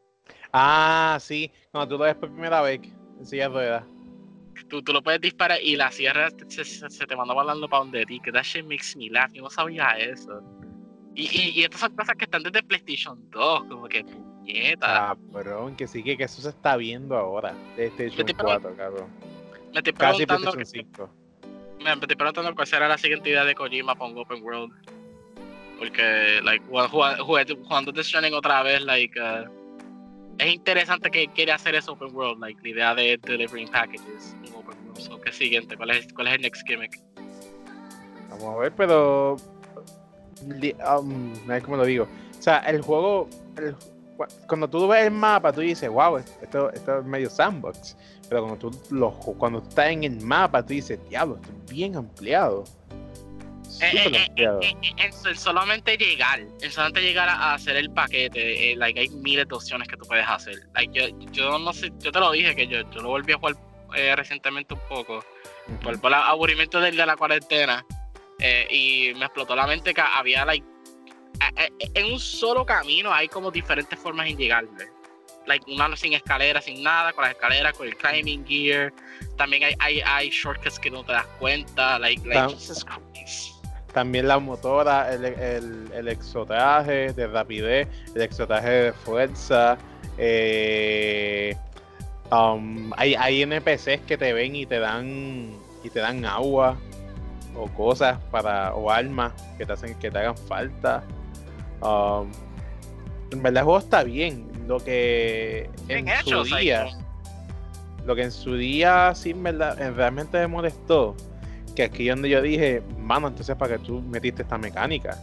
[0.53, 2.81] Ah, sí, cuando tú lo ves por primera vez
[3.21, 3.83] en silla de ruedas.
[4.67, 7.83] Tú, tú lo puedes disparar y la sierra se, se- se te manda volando para
[7.83, 8.19] donde ti.
[8.19, 9.31] Que that shit makes me laugh.
[9.33, 10.41] Yo no sabía eso.
[11.15, 13.63] Y, y, y estas son cosas que están desde PlayStation 2.
[13.65, 15.15] Como que puñeta.
[15.33, 17.53] Cabrón, que sí que, que eso se está viendo ahora.
[17.75, 19.07] PlayStation te 4, cabrón.
[19.73, 21.15] Me estoy Casi preguntando, PlayStation 5.
[21.83, 24.71] me estoy preguntando cuál será la siguiente idea de Kojima para un Open World.
[25.79, 29.49] Porque, like, jugando, jugando, jugando The Stranding otra vez, like, uh,
[30.41, 34.53] es interesante que quiere hacer eso Open World, like, la idea de delivering packages en
[34.55, 35.23] Open World.
[35.23, 35.77] ¿Qué siguiente?
[35.77, 36.99] ¿Cuál es, ¿Cuál es el next gimmick?
[38.31, 39.37] Vamos a ver, pero.
[40.43, 42.07] um, a ver cómo lo digo.
[42.37, 43.29] O sea, el juego.
[44.47, 47.95] cuando tú ves el mapa, tú dices, wow, esto, esto es medio sandbox.
[48.27, 51.95] Pero cuando tú, lo, cuando estás en el mapa, tú dices, diablo, esto es bien
[51.95, 52.63] ampliado.
[53.79, 58.99] Eh, eh, eh, sol- solamente llegar, en solamente llegar a, hacer el paquete, eh, like,
[58.99, 60.55] hay miles de opciones que tú puedes hacer.
[60.73, 63.37] Like, yo, yo no sé, yo te lo dije que yo, yo lo volví a
[63.37, 63.55] jugar
[63.95, 65.23] eh, recientemente un poco.
[65.83, 67.85] por, por el aburrimiento del de la cuarentena
[68.39, 70.65] eh, y me explotó la mente que había like
[71.93, 74.89] en un solo camino hay como diferentes formas en llegarle
[75.45, 78.91] like una sin escaleras sin nada con las escaleras con el climbing gear
[79.37, 83.50] también hay, hay, hay shortcuts que no te das cuenta like, like Jesus Christ.
[83.93, 89.77] También la motora, el, el, el exotraje de rapidez, el exotraje de fuerza.
[90.17, 91.55] eh,
[92.31, 95.51] um, hay, hay NPCs que te ven y te dan
[95.83, 96.77] y te dan agua
[97.55, 101.03] o cosas para o armas que te hacen que te hagan falta.
[101.81, 102.31] Um,
[103.31, 104.49] en verdad el juego está bien.
[104.67, 106.87] Lo que en hecho, su día,
[108.05, 111.15] lo que en su día sí en verdad realmente me molestó
[111.75, 115.17] que aquí donde yo dije mano entonces para que tú metiste esta mecánica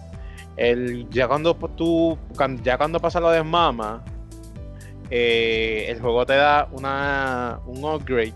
[0.56, 2.16] el ya cuando tú
[2.62, 4.02] ya cuando pasa lo de mama
[5.10, 8.34] eh, el juego te da una un upgrade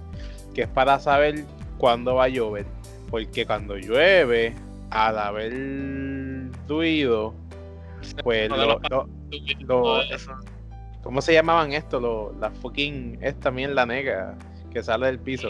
[0.54, 1.44] que es para saber
[1.78, 2.66] cuándo va a llover
[3.10, 4.54] porque cuando llueve
[4.90, 5.52] al haber
[6.68, 7.34] ruido
[8.24, 9.08] pues Lo de lo- lo-
[9.66, 10.32] Todo lo- eso.
[11.02, 11.98] ¿Cómo se llamaban esto?
[12.00, 13.18] Lo, la fucking.
[13.20, 14.36] Es también la negra
[14.72, 15.48] que sale del piso.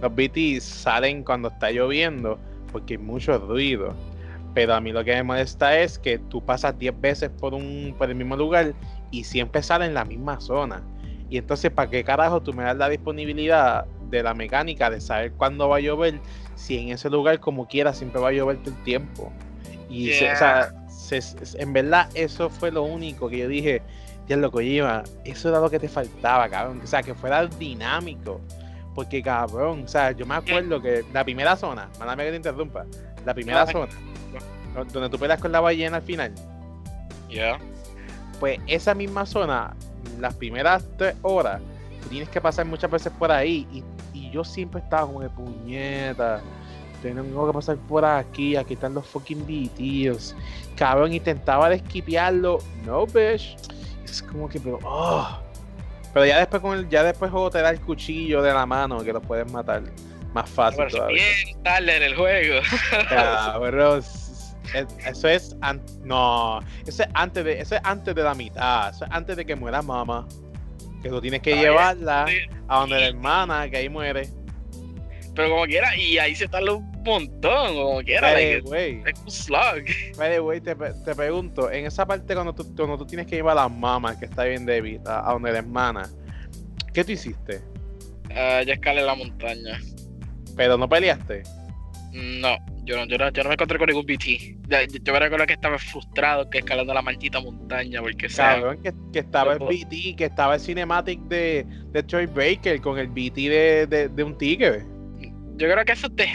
[0.00, 2.38] Los BTs salen cuando está lloviendo
[2.72, 3.94] porque hay mucho ruido.
[4.54, 7.94] Pero a mí lo que me molesta es que tú pasas 10 veces por, un,
[7.96, 8.74] por el mismo lugar
[9.10, 10.82] y siempre sale en la misma zona.
[11.28, 15.32] Y entonces, ¿para qué carajo tú me das la disponibilidad de la mecánica de saber
[15.32, 16.18] cuándo va a llover
[16.56, 19.32] si en ese lugar como quiera siempre va a llover todo el tiempo?
[19.88, 23.82] Y se- o sea, se- se- en verdad eso fue lo único que yo dije,
[24.26, 26.80] Diablo Kojima, eso era lo que te faltaba, cabrón.
[26.82, 28.40] O sea, que fuera dinámico.
[28.94, 32.84] Porque, cabrón, o sea, yo me acuerdo que la primera zona, mándame que te interrumpa,
[33.24, 33.88] la primera zona,
[34.74, 36.32] do- donde tú peleas con la ballena al final,
[37.28, 37.58] Yeah.
[38.40, 39.74] pues esa misma zona,
[40.18, 41.60] las primeras tres horas,
[42.02, 43.66] tú tienes que pasar muchas veces por ahí.
[43.72, 43.84] Y,
[44.18, 46.40] y yo siempre estaba como de puñeta.
[47.02, 50.34] Tengo que pasar por aquí, aquí están los fucking BTs.
[50.76, 52.58] Cabrón, intentaba de esquipearlo.
[52.84, 53.56] No, bitch.
[54.04, 55.38] Es como que, pero, oh.
[56.12, 58.66] Pero ya después con el, ya después el juego te da el cuchillo de la
[58.66, 59.82] mano que lo puedes matar
[60.34, 61.22] más fácil Pero todavía.
[61.44, 62.60] bien tarde en el juego.
[63.08, 68.22] Cabrón, es- es- eso es an- no, eso es antes de eso es antes de
[68.22, 70.26] la mitad, eso es antes de que muera mamá.
[71.02, 72.34] Que tú tienes que llevarla sí.
[72.68, 74.28] a donde la hermana que ahí muere.
[75.40, 78.32] Pero como quiera, y ahí se tarda un montón, como quiera.
[78.32, 78.58] Like,
[79.06, 79.84] es un slug.
[80.18, 83.58] the way, te, te pregunto, en esa parte cuando tú, cuando tú tienes que llevar
[83.58, 86.10] a la mamá que está bien débil, a, a donde la hermana,
[86.92, 87.60] ¿qué tú hiciste?
[88.34, 89.80] Ah, ya escalé la montaña.
[90.56, 91.42] Pero no peleaste.
[92.12, 94.56] No, yo no, yo no, yo no me encontré con ningún BT.
[94.68, 98.92] Yo, yo me recuerdo que estaba frustrado que escalando la maldita montaña, porque Cabrón, que,
[99.12, 103.06] que estaba el Yo- BT, que estaba el cinematic de, de Troy Baker con el
[103.08, 104.84] BT de, de, de un tigre.
[105.60, 106.28] Yo creo que eso te.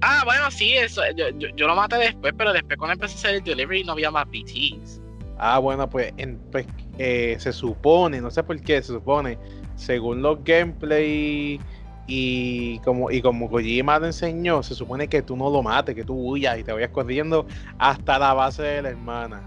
[0.00, 1.02] Ah, bueno, sí, eso.
[1.16, 3.92] Yo, yo, yo lo maté después, pero después cuando empecé a hacer el delivery no
[3.92, 5.00] había más BTs.
[5.38, 6.66] Ah, bueno, pues, en- pues,
[6.98, 9.36] eh, se supone, no sé por qué, se supone,
[9.74, 11.60] según los gameplay
[12.06, 16.04] y como, y como Kojima te enseñó, se supone que tú no lo mates, que
[16.04, 17.46] tú huyas y te vayas corriendo
[17.78, 19.42] hasta la base de la hermana.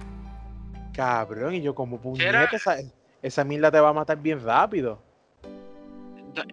[0.94, 2.76] Cabrón, y yo como puñeta, esa,
[3.22, 5.02] esa mierda te va a matar bien rápido.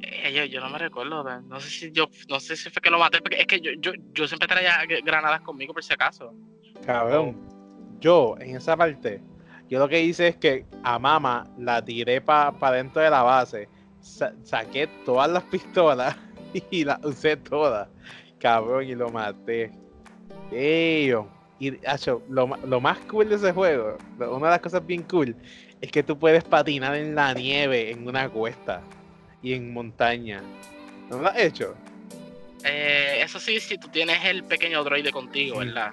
[0.03, 2.91] Eh, yo, yo no me recuerdo, no sé si yo, no sé si fue que
[2.91, 5.93] lo maté, porque es que yo, yo, yo siempre traía gr- granadas conmigo por si
[5.93, 6.33] acaso.
[6.85, 7.37] Cabrón,
[8.01, 9.23] yo en esa parte,
[9.69, 13.69] yo lo que hice es que a Mama la tiré para dentro de la base,
[14.01, 16.17] sa- saqué todas las pistolas
[16.71, 17.89] y las usé todas,
[18.39, 19.73] cabrón, y lo maté.
[20.51, 21.29] Damn.
[21.59, 25.35] Y acho, lo, lo más cool de ese juego, una de las cosas bien cool,
[25.81, 28.83] es que tú puedes patinar en la nieve en una cuesta
[29.47, 30.43] y en montaña.
[31.09, 31.77] ¿No lo has hecho?
[32.65, 35.93] Eh, eso sí, si tú tienes el pequeño droide contigo, ¿verdad?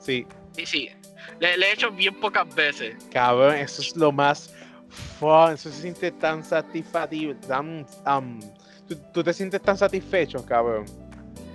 [0.00, 0.90] Sí, Sí, sí.
[1.38, 2.96] Le, le he hecho bien pocas veces.
[3.12, 4.52] Cabrón, eso es lo más
[5.20, 8.40] fun, eso se siente tan satisfactivo, tan, um,
[8.88, 10.86] tú, tú te sientes tan satisfecho, cabrón.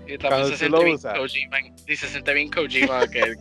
[0.07, 0.97] Y también se tú siente lo bien.
[0.97, 1.57] Kojima.
[1.85, 3.19] Y se siente bien Kojima que,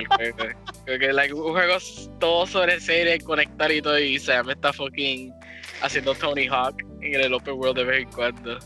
[0.00, 0.54] que.
[0.86, 1.76] Creo que like, un juego
[2.18, 3.98] todo sobre serie, conectar y todo.
[3.98, 5.30] Y Sam está fucking
[5.82, 8.58] haciendo Tony Hawk en el open world de vez en cuando.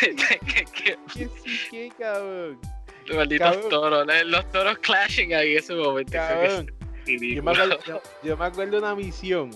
[0.00, 2.60] ¿Qué sí, qué, cabrón?
[3.06, 3.70] los malditos Cabrón.
[3.70, 6.12] toros, los toros clashing ahí en ese momento.
[6.12, 6.72] Cabrón,
[7.06, 9.50] yo me, acuerdo, yo, yo me acuerdo de una misión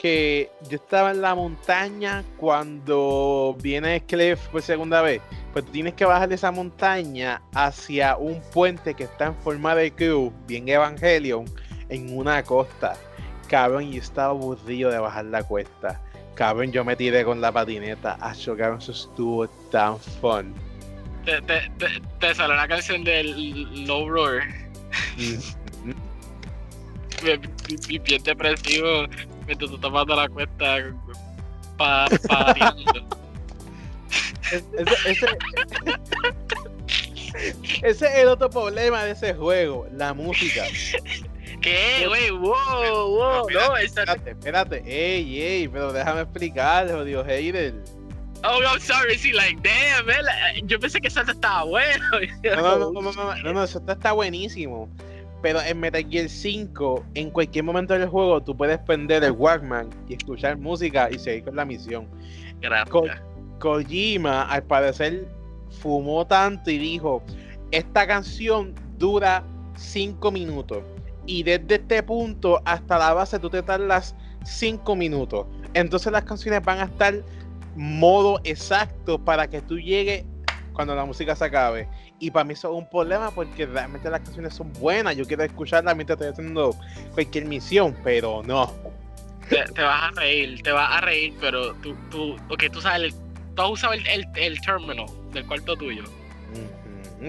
[0.00, 5.20] que yo estaba en la montaña cuando viene Clef por segunda vez.
[5.52, 9.74] Pues tú tienes que bajar de esa montaña hacia un puente que está en forma
[9.74, 11.44] de cruz, bien Evangelion,
[11.90, 12.96] en una costa.
[13.50, 16.00] Cabrón, y yo estaba aburrido de bajar la cuesta.
[16.36, 18.16] Cabrón, yo me tiré con la patineta.
[18.20, 20.54] Acho, cabrón, eso estuvo tan fun.
[21.24, 21.86] Te, te, te,
[22.20, 24.42] te salió la canción del Low Roar.
[27.22, 27.42] Bien-
[28.02, 29.04] bien depresivo
[29.46, 30.78] mientras tú tomando la cuesta
[31.76, 32.06] pa.
[34.50, 35.26] Es- ese, ese-
[37.82, 40.64] ese es el otro problema de ese juego, la música.
[41.60, 42.30] ¿Qué, güey?
[42.30, 42.54] Wow,
[43.08, 43.50] wow.
[43.50, 44.02] No, esa...
[44.02, 47.74] Espérate, espérate, ey, ey, pero déjame explicar, jodido hater.
[48.42, 50.24] Oh, I'm sorry, sí, like, damn, man.
[50.24, 52.04] like, Yo pensé que esa estaba bueno.
[52.42, 54.88] No, no, no, no, no, no, no, no, eso está, buenísimo.
[55.42, 59.90] Pero en Metal Gear 5, en cualquier momento del juego, tú puedes prender el Walkman
[60.08, 62.08] y escuchar música y seguir con la misión.
[62.60, 63.20] Gracias.
[63.58, 65.26] Kojima, al parecer,
[65.80, 67.22] fumó tanto y dijo:
[67.70, 69.42] Esta canción dura
[69.76, 70.82] 5 minutos.
[71.30, 75.46] Y desde este punto hasta la base tú te tardas 5 minutos.
[75.74, 77.14] Entonces las canciones van a estar
[77.76, 80.24] modo exacto para que tú llegues
[80.72, 81.88] cuando la música se acabe.
[82.18, 85.14] Y para mí eso es un problema porque realmente las canciones son buenas.
[85.14, 86.74] Yo quiero escucharlas mientras estoy haciendo
[87.14, 88.74] cualquier misión, pero no.
[89.48, 93.14] Te, te vas a reír, te vas a reír, pero tú, tú, ok, tú sabes,
[93.54, 96.02] tú has usado el, el, el terminal del cuarto tuyo.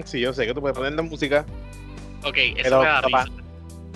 [0.06, 1.46] Sí, yo sé que tú puedes poner la música.
[2.24, 3.41] Ok, eso Pero, me da risa.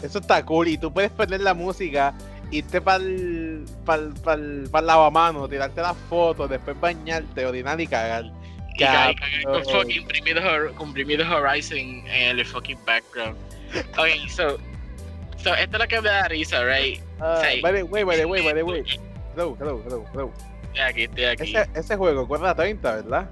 [0.06, 0.68] Eso está cool.
[0.68, 2.14] Y tú puedes poner la música,
[2.50, 8.24] irte para el pa'l, pa'l, pa'l lavamanos, tirarte las fotos, después bañarte, orinar y cagar.
[8.74, 13.36] Y ca- y cagar con fucking Bring Hor- Horizon en el fucking background.
[13.98, 14.58] Ok, so,
[15.38, 17.00] so esto es lo que me da risa, right?
[17.20, 17.60] Ah, Sí.
[17.60, 18.82] by the way, by the way, by the way.
[19.34, 20.32] Hello, hello, hello, hello.
[20.72, 21.56] Estoy aquí, estoy aquí.
[21.56, 23.28] Ese, ese juego corre a 30, ¿verdad?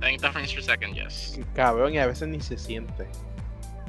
[0.00, 1.38] 30 frames per second, yes.
[1.54, 3.06] Cabrón, y a veces ni se siente.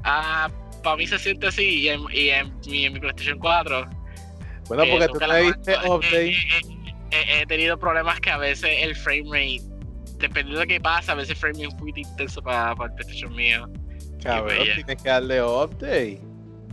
[0.04, 0.50] Ah,
[0.84, 3.86] para mí se siente así y en, y en, mi, en mi PlayStation 4.
[4.68, 6.30] Bueno, eh, porque tú no la le diste update.
[6.30, 6.62] eh, eh,
[7.12, 9.62] eh, He tenido problemas que a veces el frame rate,
[10.18, 13.36] dependiendo de qué pasa, a veces el frame rate es poquito intenso para, el PlayStation
[13.36, 13.68] mío.
[14.22, 14.76] Cabrón, bella.
[14.76, 16.22] tienes que darle update.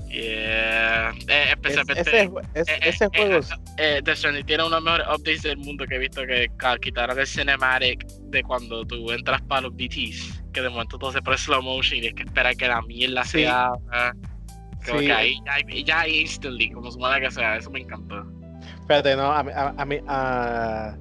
[0.09, 1.11] Yeah.
[1.29, 2.01] Eh, Es- especialmente.
[2.03, 3.41] ese, ju- es- eh, ese eh, juego.
[3.79, 6.49] eh, eh, Stranding tiene uno de los mejores updates del mundo que he visto que
[6.81, 11.21] quitaron el cinematic de cuando tú entras para los BTs, que de momento todo se
[11.23, 13.31] pone slow motion y tienes que esperar que la mierda Sí.
[13.43, 14.15] se abra.
[14.87, 15.07] Como Sí.
[15.07, 15.35] que ahí
[15.85, 18.25] ya, instantly, como su manera que sea, eso me encantó.
[18.81, 19.51] Espérate, no, a mí.
[19.55, 20.97] A, a mí a-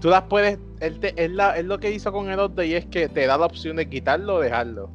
[0.00, 0.58] tú las puedes.
[0.80, 3.36] Él, te- él, la- él lo que hizo con el update es que te da
[3.38, 4.90] la opción de quitarlo o dejarlo.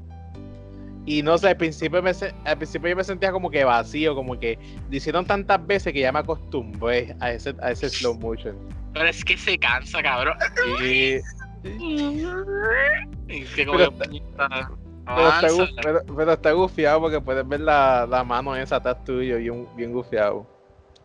[1.06, 2.12] Y no sé, al principio, me,
[2.45, 4.58] al principio yo me sentía como que vacío, como que
[4.89, 8.56] lo hicieron tantas veces que ya me acostumbré a ese, a ese slow motion.
[8.93, 10.38] Pero es que se cansa, cabrón.
[11.63, 14.69] Que como Pero que, puñeta,
[15.06, 15.47] pero, está,
[15.82, 19.67] pero, pero está gufiado porque puedes ver la, la mano esa atrás tuyo y un,
[19.75, 20.45] bien gufiado.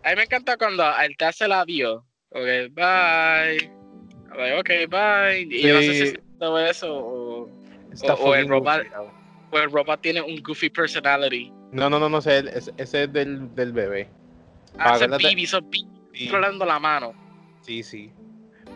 [0.05, 2.03] A mí me encanta cuando él te hace el adiós.
[2.31, 3.71] Ok, bye.
[4.37, 5.41] Like, ok, bye.
[5.43, 6.03] Y yo no sé si Sí.
[6.15, 7.49] es todo eso o,
[7.93, 9.11] Está O- o el robot- gufiado.
[9.51, 11.53] o el robot tiene un goofy personality.
[11.73, 14.09] No, no, no, no sé, ese, ese es del, del bebé.
[14.79, 17.13] Ah, bibi, son bibi Sí, controlando la mano.
[17.69, 17.83] Sí.
[17.83, 18.13] sí.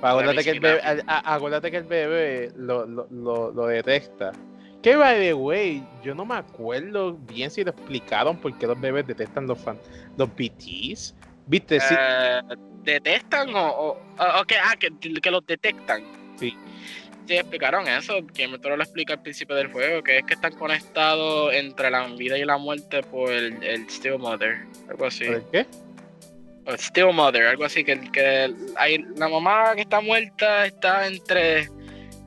[0.00, 1.08] Acuérdate que el bebé, también.
[1.10, 4.32] a- a- acuérdate que el bebé lo, lo, lo, lo detecta.
[4.82, 8.80] Que by the way, yo no me acuerdo bien si lo explicaron por qué los
[8.80, 9.78] bebés detectan los fan,
[10.16, 11.14] los BTs.
[11.46, 11.78] ¿Viste?
[11.80, 12.40] Sí, Eh,
[12.82, 16.02] ¿Detestan o, o, o- o que, ah, que, que los detectan?
[16.36, 16.56] Sí.
[17.28, 20.54] Sí, explicaron eso, que me lo explica al principio del juego, que es que están
[20.54, 25.26] conectados entre la vida y la muerte por el, el Steel Mother, algo así.
[25.26, 25.66] ¿por qué?
[26.66, 31.68] O Steel Mother, algo así, que, que hay, la mamá que está muerta está entre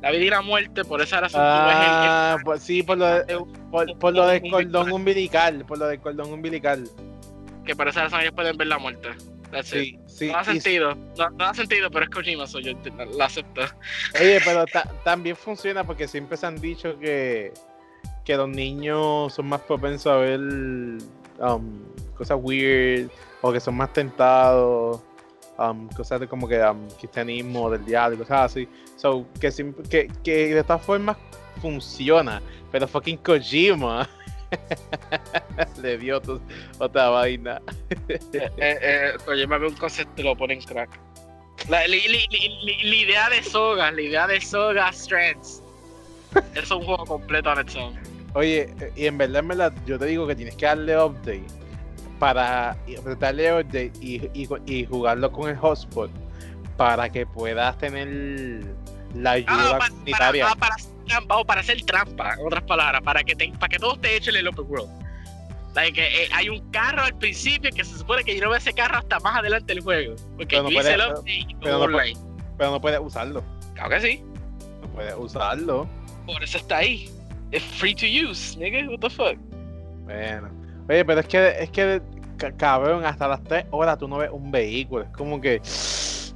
[0.02, 2.84] la vida y la muerte, por esa razón tú ves el- el- Ah, pues sí,
[2.84, 3.38] por lo, de-
[3.72, 6.88] por, por lo del cordón umbilical, por lo del cordón umbilical.
[7.66, 9.10] que por esa razón ellos pueden ver la muerte.
[9.52, 9.74] That's it.
[9.74, 10.28] Sí, sí.
[10.28, 13.26] No da y- sentido, no, no da sentido, pero es Kojima, so yo la, la
[13.26, 13.62] acepto.
[14.20, 17.52] Oye, pero ta- también funciona porque siempre se han dicho que,
[18.26, 20.40] que los niños son más propensos a ver
[21.40, 21.84] um,
[22.18, 23.10] cosas weird
[23.42, 25.02] o que son más tentados,
[25.58, 28.68] um, cosas de como que um, cristianismo, del diablo, cosas así.
[28.96, 31.18] So, que, de todas formas
[31.62, 34.10] funciona, pero fucking Kojima
[35.82, 36.22] le dio
[36.80, 37.62] otra vaina.
[38.10, 41.00] eh, eh, Kojima ve un concepto y lo pone en crack.
[41.70, 42.28] La, li-
[43.02, 45.62] idea de Soga, la idea de Soga Strands.
[46.54, 47.98] Es un juego completo on its own.
[48.36, 51.44] Oye, eh, y en verdad, en verdad, yo te digo que tienes que darle update
[52.20, 52.78] para
[53.20, 56.10] darle update y, y, y jugarlo con el hotspot
[56.78, 58.66] para que puedas tener
[59.16, 60.48] la ayuda Ah, pa- para, comunitaria.
[60.52, 60.76] ah, para
[61.08, 64.18] trampa, o para hacer trampa, en otras palabras, para que, te, para que todos te
[64.18, 64.90] echen el open world.
[65.74, 68.74] Like, eh, hay un carro al principio que se supone que yo no veo ese
[68.74, 70.16] carro hasta más adelante del juego.
[70.38, 72.14] Porque Pero no yo hice el update y pero todo no puede-.
[72.58, 73.44] Pero no puedes usarlo.
[73.74, 74.24] Claro que sí.
[74.82, 75.88] No puedes usarlo.
[76.26, 77.10] Por eso está ahí.
[77.56, 78.88] Es free to use, nigga.
[78.90, 79.38] What the fuck?
[80.04, 80.50] Bueno.
[80.90, 82.02] Oye, pero es que, es que,
[82.38, 85.04] ca- cabrón, hasta las 3 horas tú no ves un vehículo.
[85.04, 85.62] Es como que.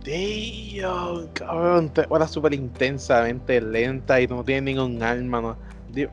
[0.06, 5.42] Damn, cabrón, 3 horas súper intensamente lenta y no tiene ningún alma.
[5.42, 5.58] No.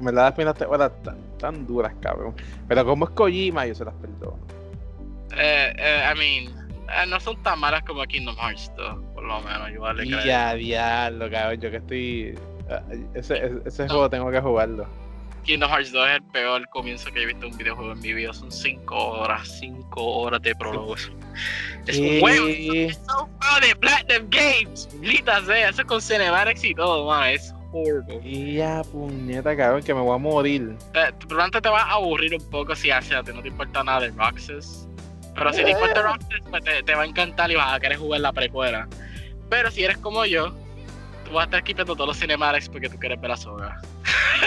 [0.01, 2.35] Me la das primeras 3 horas tan, tan duras, cabrón.
[2.66, 4.38] Pero como es Kojima, yo se las perdono.
[5.37, 9.40] Eh, eh, I mean, eh, no son tan malas como Kingdom Hearts, though, por lo
[9.42, 9.71] menos.
[9.73, 11.61] Yo vale ya, diablo, cabrón.
[11.61, 12.38] Yo que estoy.
[12.70, 12.83] Ah,
[13.14, 13.88] Ese, ese, No.
[13.94, 14.87] juego tengo que jugarlo.
[15.44, 18.12] Kingdom Hearts 2 es el peor comienzo que he visto en un videojuego en mi
[18.12, 18.33] vida.
[18.33, 21.12] Son 5 horas, 5 horas de prólogos.
[21.87, 22.48] Es un juego.
[22.48, 24.88] Es un juego de Platinum Games.
[25.00, 27.31] Maldita sea, eso con cinematics y todo, man.
[27.31, 28.20] Es horrible.
[28.24, 30.76] Y ya, puñeta, cabrón, que me voy a morir.
[30.92, 33.85] Te- Probablemente te va a aburrir un poco si hace a ti no te importa
[33.85, 34.88] nada de Roxas.
[35.37, 37.98] Pero si te importa Roxas, pues te, te va a encantar y vas a querer
[37.98, 38.88] jugar la precuela.
[39.48, 40.52] Pero si eres como yo,
[41.27, 43.81] tú vas a estar skippando todos los cinematics porque tú quieres ver a Soga.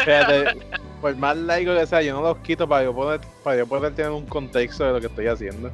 [0.05, 0.57] Fíjate,
[1.01, 3.93] por más largo que sea, yo no los quito para yo poder, para yo poder
[3.95, 5.71] tener un contexto de lo que estoy haciendo.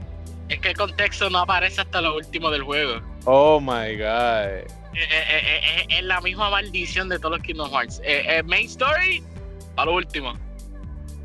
[0.49, 3.01] Es que el contexto no aparece hasta lo último del juego.
[3.25, 4.45] Oh my god.
[4.47, 8.01] Eh, eh, eh, Es la misma maldición de todos los Kingdom Hearts.
[8.45, 9.23] Main story,
[9.75, 10.33] a lo último.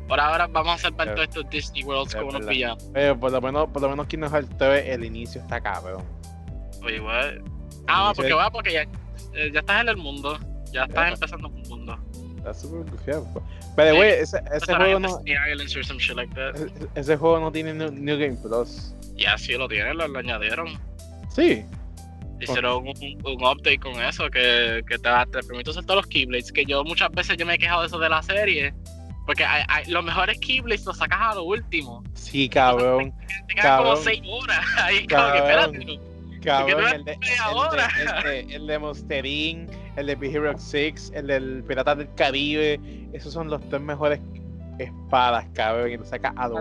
[0.07, 1.13] Por ahora vamos a salvar Ya.
[1.15, 2.83] todos estos Disney Worlds como villanos.
[2.93, 6.03] Pero por lo menos, por lo menos Kingdom Hearts 3, el inicio está cabrón.
[6.83, 7.35] Oye, what?
[7.87, 8.85] Ah, porque va, porque ya,
[9.33, 10.37] eh, ya estás en el mundo.
[10.71, 11.13] Ya estás Ya.
[11.13, 11.97] empezando un mundo.
[12.37, 13.27] Está súper gufiado.
[13.75, 18.37] Pero güey, ese, ese juego no, like ese, ese juego no tiene New, New Game
[18.41, 18.93] Plus.
[19.15, 20.79] Ya sí lo tienen, lo, lo añadieron.
[21.29, 21.63] Sí.
[22.39, 26.51] Hicieron un, un update con eso que, que te, te permite usar todos los Keyblades.
[26.51, 28.73] Que yo muchas veces yo me he quejado de eso de la serie.
[29.27, 32.03] Porque hay, hay- los mejores Keyblades los sacas a lo último.
[32.15, 33.13] Sí, cabrón.
[33.47, 34.03] Te quedan como Cabrón.
[34.03, 34.65] 6 horas.
[34.79, 35.75] Ahí como que Cabrón.
[35.75, 36.10] espérate.
[36.43, 40.35] Cabrón, no el de, el, de, el, de, el de Monster Inc., el de Big
[40.35, 42.79] Hero 6, el del Piratas del Caribe.
[43.13, 44.19] Esos son los tres mejores
[44.79, 45.91] espadas, cabrón.
[45.91, 46.57] Y lo sacas a lo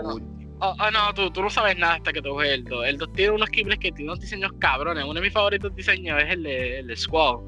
[0.62, 0.74] Ah.
[0.76, 2.86] Oh, oh, no, tú, tú no sabes nada hasta que tú juegues el 2.
[2.86, 5.04] El 2 tiene unos Keyblades que tiene unos diseños cabrones.
[5.04, 7.38] Uno de mis favoritos diseños es el de, el de Squall.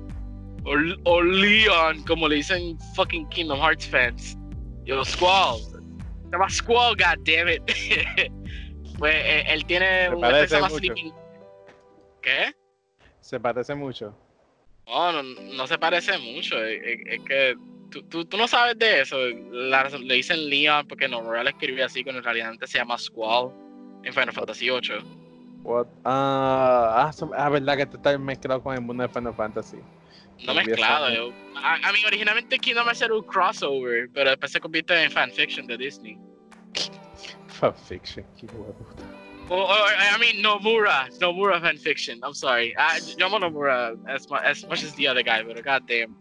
[0.65, 4.39] O, o Leon, como le dicen fucking Kingdom Hearts fans.
[4.85, 5.59] Yo, Squall.
[5.61, 7.63] Se llama Squall, goddammit.
[8.99, 10.79] pues eh, él tiene Me un mucho.
[10.79, 11.13] Sleeping.
[12.23, 12.55] ¿Qué?
[13.21, 14.17] Se parece mucho.
[14.87, 16.63] No, no, no se parece mucho.
[16.63, 17.57] Es, es- es que
[17.91, 19.17] tú, tú, tú no sabes de eso.
[19.51, 22.99] La- le dicen Leon porque Nomura lo escribió así, cuando en realidad antes se llama
[22.99, 23.53] Squall
[24.05, 25.21] en Final Fantasy VIII.
[25.63, 25.87] What?
[26.05, 29.77] Ah, ah, son- ah, verdad que tú estás mezclado con el mundo de Final Fantasy.
[30.45, 31.11] No mezclado.
[31.15, 35.11] yo- A, a mí originalmente Kingdom Hearts era un crossover, pero después se convierte en
[35.13, 36.19] fanfiction de Disney.
[37.47, 38.75] Fanfiction, qué hijo
[39.43, 39.55] de puta.
[39.55, 42.19] O, o- I mean, Nomura, Nomura fanfiction.
[42.23, 42.75] I'm sorry.
[42.79, 46.17] Ah, yo amo Nomura as, mu- as much as the other guy, pero goddamn.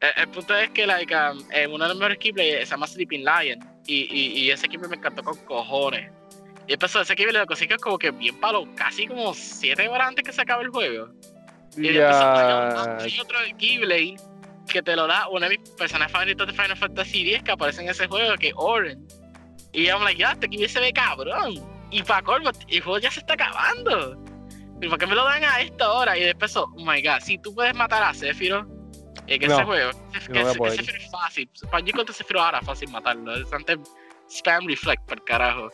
[0.00, 2.86] Eh, el punto es que, like, um, eh, uno de los mejores Keyblades se llama
[2.86, 3.58] Sleeping Lion.
[3.86, 6.10] Y, y, y ese Keyblade me encantó con cojones.
[6.66, 10.24] Y empezó ese Keyblade lo consigues como que bien palo, casi como 7 horas antes
[10.24, 11.08] que se acabe el juego.
[11.76, 12.96] Y después Ya.
[12.98, 14.16] hay otro Keyblade
[14.68, 17.82] que te lo da una de mis personajes favoritos de Final Fantasy X que aparece
[17.82, 19.06] en ese juego, que es Oren.
[19.72, 21.54] Y I'm like, ya, este Keyblade se ve cabrón.
[21.94, 24.16] Y para colmo, el juego ya se está acabando.
[24.82, 26.18] ¿Y por qué me lo dan a esta hora?
[26.18, 28.66] Y después, oh my god, si tú puedes matar a Sephiroth
[29.28, 29.90] en ese No, juego,
[30.26, 30.76] que, no que poder.
[30.76, 31.48] Sephiroth es fácil.
[31.70, 33.34] Para yo contra Sephiroth ahora es fácil matarlo.
[33.36, 33.78] Es antes
[34.28, 35.70] spam reflect, por carajo.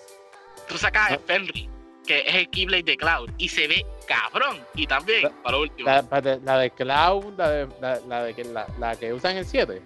[0.68, 1.20] Tú sacas a No.
[1.20, 1.70] Fenry,
[2.06, 4.58] que es el Keyblade de Cloud, y se ve cabrón.
[4.74, 5.88] Y también, La- para lo último.
[5.88, 9.80] La, de Cloud, la, de, la, la de que, la, la que usan el 7.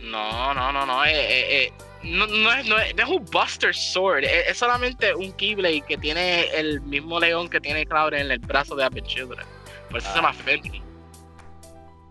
[0.00, 1.04] No, no, no, no.
[1.04, 1.72] eh, eh, eh,
[2.04, 4.24] no, no, es, no, es, no es un Buster Sword.
[4.24, 8.38] Es, es solamente un Keyblade que tiene el mismo león que tiene Cloud en el
[8.40, 9.44] brazo de Happy Children.
[9.90, 10.12] Por eso Ah.
[10.12, 10.82] se llama Fenry.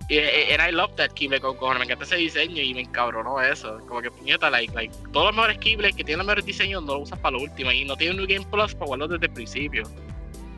[0.09, 1.79] Y eh, and I love that Keyblade con cojones.
[1.79, 3.79] Me encanta ese diseño y me encabronó eso.
[3.87, 6.95] Como que puñeta, like, like, todos los mejores Keyblades que tienen los mejores diseños no
[6.95, 7.71] lo usas para lo último.
[7.71, 9.83] Y no tiene un New Game Plus para jugarlo desde el principio.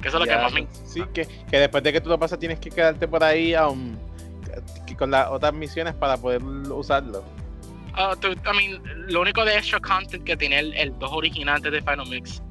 [0.01, 2.19] Que eso es lo que más me Sí, que, que después de que tú lo
[2.19, 3.95] pasas tienes que quedarte por ahí um,
[4.97, 7.23] con las otras misiones para poder usarlo.
[7.93, 11.55] Ah, tú- I mean, lo único de extra content que tenía el, el 2 original
[11.57, 12.41] antes de Final Mix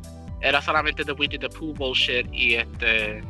[0.40, 3.22] era solamente The Winnie the Pooh bullshit y este.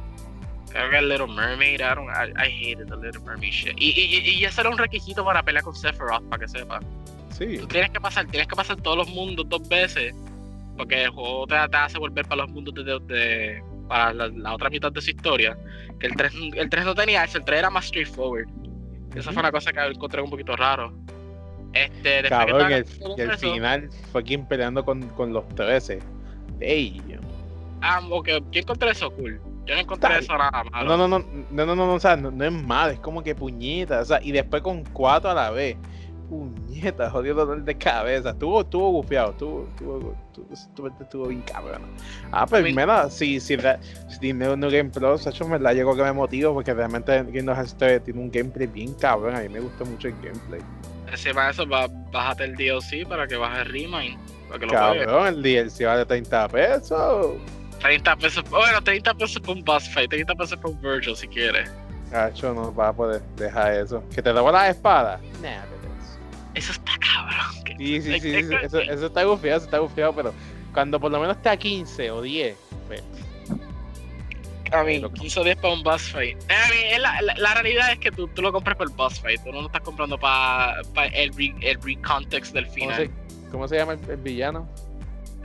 [0.70, 1.81] Creo que el Little Mermaid.
[1.81, 3.75] I, don't, I, I hated the Little Mermaid shit.
[3.79, 6.81] Y, y, y- ese era un requisito para pelear con Sephiroth, para que sepa.
[7.31, 7.59] Sí.
[7.59, 10.14] Tú tienes que pasar, tienes que pasar todos los mundos dos veces.
[10.77, 14.29] Porque el juego te, te hace volver para los mundos de, de- de- para la,
[14.29, 15.57] la otra mitad de su historia.
[16.01, 18.48] Que el 3, el 3 no tenía eso, el 3 era más straightforward.
[19.14, 20.94] Esa fue una cosa que encontré un poquito raro.
[21.73, 26.01] Este, Cabrón, que el, el final fue quien peleando con, con los 13.
[26.61, 27.01] Ey.
[27.81, 29.41] Ah, ok, yo encontré eso cool.
[29.67, 30.25] Yo no encontré Dale.
[30.25, 30.89] eso nada malo.
[30.89, 31.19] No, no, no,
[31.51, 34.05] no, no, no, no, o sea, no, no es mal, es como que puñeta, o
[34.05, 35.77] sea, y después con cuatro a la vez.
[36.29, 38.31] Puñeta, jodido dolor de cabeza.
[38.31, 40.15] Estuvo, estuvo bufiado, estuvo, estuvo,
[40.51, 41.83] estuvo, estuvo, bien cabrón.
[42.31, 43.59] Ah, pues mira, si, si,
[44.09, 47.55] si New, New Game Plus, hecho, me la llegó que me motivo porque realmente Kingdom
[47.55, 49.35] Hearts 3 tiene un gameplay bien cabrón.
[49.35, 50.61] A mí me gusta mucho el gameplay.
[51.13, 54.19] Encima de eso, ba- bájate el DLC para que bajes Remind.
[54.48, 54.73] Para que lo.
[54.73, 57.37] Cabrón, el DLC vale 30 pesos.
[57.81, 61.27] 30 pesos, bueno, 30 pesos por un boss fight, 30 pesos por un Virgil si
[61.29, 61.71] quieres.
[62.10, 64.02] Cacho, no vas a poder dejar eso.
[64.15, 65.19] ¿Que te roba la espada?
[65.42, 66.19] Nah, pero eso.
[66.54, 67.79] Eso está cabrón.
[67.79, 70.33] Sí, sí, sí, sí, eso, eso está gufiado, eso está gufiado, pero
[70.73, 72.56] cuando por lo menos esté a 15 o 10,
[74.85, 75.14] mean, Loco.
[75.14, 76.37] 15 o 10 para un boss fight.
[76.44, 78.92] I mean, es la, la, la realidad es que tú, tú lo compras por el
[78.94, 80.81] boss fight, tú no lo estás comprando para
[81.12, 82.96] el, re, el recontext del ¿cómo final.
[82.96, 83.10] se,
[83.50, 84.68] cómo se llama el, el villano?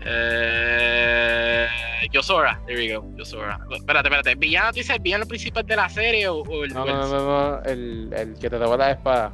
[0.05, 1.67] Eh,
[2.11, 3.59] Yosora, there we go, Yosora.
[3.71, 6.85] Espérate, espérate, ¿villano tú dices el villano principal de la serie o, o el No,
[6.85, 7.25] no, no, no,
[7.57, 9.31] no, el, el que te roba la espada.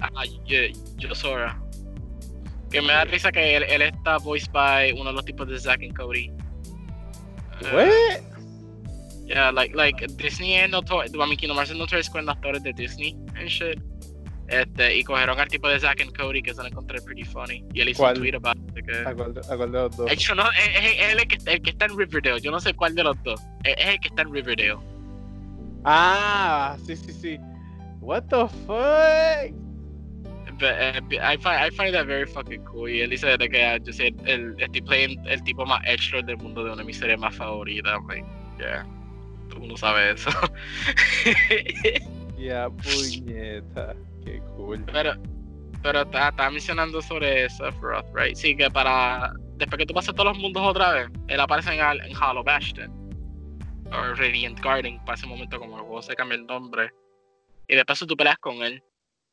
[0.00, 0.10] Ah,
[0.46, 0.56] Yo-
[0.96, 1.60] Yosora.
[2.70, 5.58] Que me da risa que él, él está voiced by uno de los tipos de
[5.58, 6.30] Zack and Cody.
[7.62, 8.27] Eh, ¿What?
[9.28, 12.72] Yeah, like, like Disney es notorio, a mí Kingdom Hearts es notorious con actores de
[12.72, 13.78] Disney and shit.
[14.48, 17.62] Este, y cogieron al tipo de Zack and Cody que se lo encontré pretty funny.
[17.74, 18.14] Y él hizo ¿Cuál?
[18.14, 18.98] un tweet about it, que...
[19.06, 20.06] Acuerdo, acuerdo los dos.
[20.06, 22.40] De hecho, no, es, es- el, que, el que está en Riverdale.
[22.40, 23.38] Yo no sé cuál de los dos.
[23.64, 24.78] Es, es el que está en Riverdale.
[25.84, 27.38] Ah, sí, sí, sí.
[28.00, 29.54] What the fuck?
[30.58, 32.88] But, eh, I, find, I find that very fucking cool.
[32.88, 36.22] Y él dice de que ah, yo sé, el, estoy playing el tipo más extra
[36.22, 37.92] del mundo de una de mis series más favoritas.
[37.92, 38.24] I'm like,
[38.58, 38.86] yeah.
[39.58, 40.30] Todo el mundo sabe eso.
[42.38, 43.96] Ya, puñeta.
[44.24, 44.84] Qué cool.
[44.92, 45.14] pero,
[45.82, 48.36] pero está, está mencionando sobre Sephiroth, right?
[48.36, 49.32] Sí, que para.
[49.56, 52.92] Después que tú pases todos los mundos otra vez, él aparece en, en Hollow Bastion.
[53.86, 56.92] O Radiant Garden, para ese momento, como el juego se cambia el nombre.
[57.66, 58.80] Y después tú peleas con él.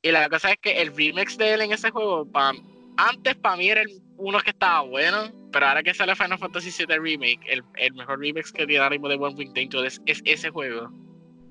[0.01, 2.27] Y la cosa es que el remix de él en ese juego,
[2.97, 6.71] antes para mí era el- uno que estaba bueno, pero ahora que sale Final Fantasy
[6.85, 10.01] VII Remake, el, el mejor remix que tiene ahora mismo de One Wing Danger es,
[10.05, 10.91] es ese juego.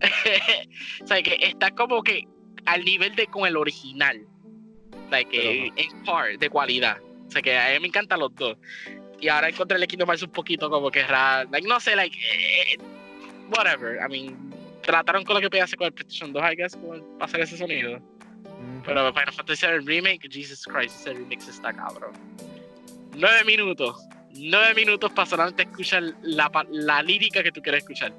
[1.02, 2.26] o sea, que está como que
[2.66, 4.26] al nivel de con el original.
[5.10, 6.98] Like, que en par de cualidad.
[7.26, 8.56] O sea, que a mí me encantan los dos.
[9.20, 11.48] Y ahora encontré el Kingdom Hearts un poquito como que raro.
[11.50, 12.78] Like, no sé, like, eh,
[13.56, 13.96] whatever.
[13.96, 17.04] I mean, trataron con lo que podía hacer con el PlayStation 2, I guess, con-
[17.20, 17.98] hacer ese sonido.
[17.98, 18.82] Mm.
[18.84, 22.12] Pero Final Fantasy VII Remake, Jesus Christ, ese remix está cabrón.
[23.16, 23.96] Nueve minutos.
[24.36, 28.12] Nueve minutos para solamente escuchar la, la lírica que tú quieres escuchar.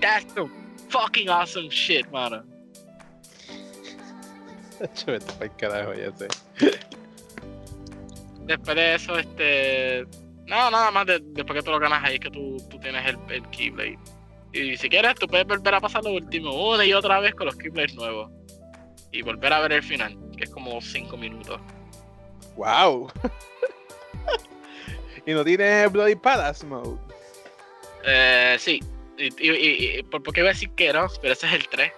[0.00, 0.50] That's some
[0.88, 2.42] fucking awesome shit, mano.
[5.58, 6.28] Carajo, ya sé.
[8.44, 10.06] Después de eso, este.
[10.46, 13.04] No, nada más de- después que tú lo ganas ahí es que tú, tú tienes
[13.06, 13.98] el, el Keyblade.
[14.52, 17.46] Y si quieres, tú puedes volver a pasar lo último una y otra vez con
[17.46, 18.30] los Keyblades nuevos.
[19.12, 21.60] Y volver a ver el final, que es como 5 minutos.
[22.56, 23.10] Wow.
[25.26, 26.98] Y no tiene Bloody Palace mode.
[28.04, 28.80] Eh, sí.
[29.18, 31.68] Y, y, y- y- por porque iba a decir que no, pero ese es el
[31.68, 31.92] 3.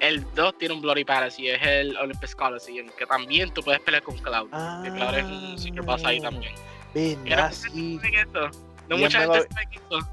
[0.00, 3.80] El 2 tiene un Bloody Palace y es el Olympus Coliseum, que también tú puedes
[3.80, 4.48] pelear con Cloud.
[4.52, 6.52] Ah, Que Cloud es un secret boss ahí también.
[6.94, 8.50] ¿Saben eso?
[8.88, 10.08] No Y mucha en gente sabe eso.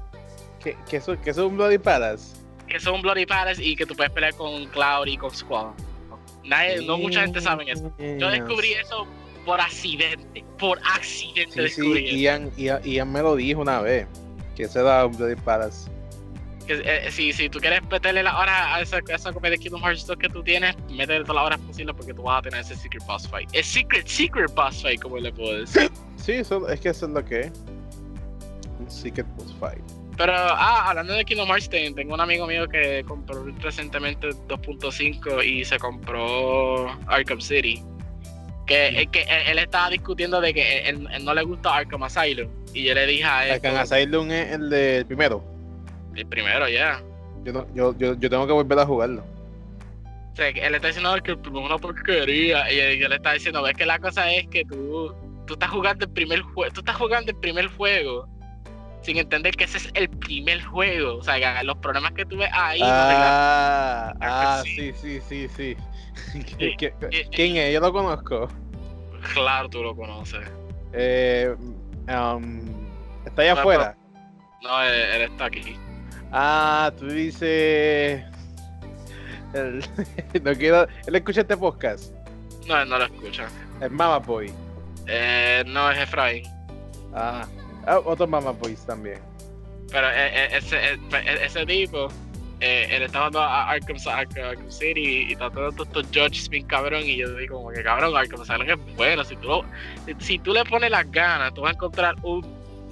[0.62, 2.36] ¿Qué, qué, eso, ¿Qué es un Bloody Palace?
[2.68, 5.72] Que son Bloody Palace y que tú puedes pelear con Cloud y con Squall.
[6.44, 7.92] Nadie, no mucha gente sabe eso.
[7.98, 9.06] Yo descubrí eso
[9.46, 10.44] por accidente.
[10.58, 14.06] Por accidente Sí, descubrí sí, Ian, Ian, Ian me lo dijo una vez.
[14.54, 15.88] Que se da un Bloody Palace.
[15.88, 15.92] eso.
[16.66, 19.58] Que, eh, si, si tú quieres meterle la hora a esa, a esa copia de
[19.58, 22.42] Kingdom Hearts 2 que tú tienes, métele todas las horas posibles porque tú vas a
[22.42, 23.48] tener ese secret boss fight.
[23.52, 25.90] Es secret, secret boss fight, como le puedo decir.
[26.16, 27.52] Sí, eso, es que eso es lo que es.
[28.80, 29.80] Un Secret Boss Fight.
[30.16, 35.44] Pero, ah, hablando de Kingdom Hearts, ten- tengo un amigo mío que compró recientemente 2.5
[35.44, 37.80] y se compró Arkham City.
[38.66, 42.48] Que, que él, él estaba discutiendo de que él, él no le gusta Arkham Asylum.
[42.74, 45.44] Y yo le dije a él, Arkham Asylum es el del primero.
[46.14, 47.00] el primero ya.
[47.44, 49.22] Yo, no- yo, yo, yo tengo que volver a jugarlo.
[50.32, 52.70] O sea, él está diciendo que el primero es una porquería.
[52.72, 55.14] Y yo, le estaba diciendo, ves que la cosa es que tú,
[55.46, 56.72] tú estás jugando el primer juego.
[56.74, 58.28] Tú estás jugando el primer juego.
[59.02, 61.18] Sin entender que ese es el primer juego.
[61.18, 62.80] O sea, los problemas que tú ves ahí.
[62.82, 64.74] Ah, ah, Sí.
[64.74, 65.76] sí, sí, sí, sí.
[65.76, 65.76] Sí,
[66.32, 67.72] ¿Qui- qui- sí, ¿Quién es?
[67.74, 68.48] Yo lo conozco.
[69.34, 70.46] claro, tú lo conoces.
[70.92, 71.54] Eh,
[72.08, 72.60] um,
[73.26, 73.96] está allá No, afuera.
[74.62, 75.76] No, él, él está aquí.
[76.32, 78.24] Ah, tú dices.
[79.54, 79.84] El-
[80.42, 80.86] no quiero.
[81.06, 82.12] Él escucha este podcast.
[82.66, 83.46] No, él no lo escucha.
[83.80, 84.52] Es Mama Boy.
[85.06, 86.44] Eh, no es Efraín.
[87.14, 87.46] Ah,
[87.86, 89.20] ah, otro Mama Boys también.
[89.92, 92.08] Pero eh, eh, ese, eh, eh, ese tipo,
[92.60, 97.02] eh, él está jugando a Arkham, Arkham City y está todo estos judges bien cabrón.
[97.04, 99.24] Y yo digo, como que cabrón, Arkham Asylum es bueno.
[99.24, 99.64] Si tú, lo-
[100.20, 102.46] si tú le pones las ganas, tú vas a encontrar un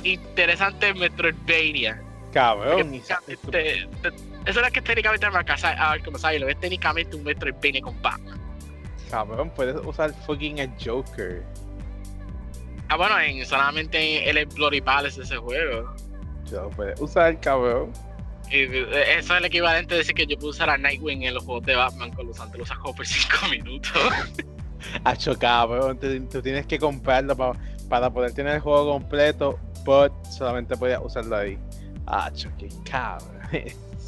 [0.05, 2.01] interesante Metroidvania.
[2.33, 2.95] Cabrón.
[2.95, 4.11] y- Técnicamente, te-
[4.51, 8.41] eso no es que técnicamente Asy- Arkham Asylum, es técnicamente un Metroidvania con Batman.
[9.11, 11.43] Cabrón, puedes usar fucking el Joker.
[12.89, 15.95] Ah, bueno, en, solamente en el Bloody Palace ese juego.
[16.51, 17.93] Yo puedes usar, cabrón.
[18.51, 21.45] Eh, eso es el equivalente de decir que yo puedo usar a Nightwing en los
[21.45, 23.92] juegos de Batman con los antes lo usas como por 5 minutos.
[25.05, 25.99] Hacho, cabrón.
[25.99, 27.57] Tú, tú tienes que comprarlo pa-
[27.88, 31.59] para poder tener el juego completo, but solamente puedes usarlo ahí.
[32.07, 33.40] Ah, qué cabrón.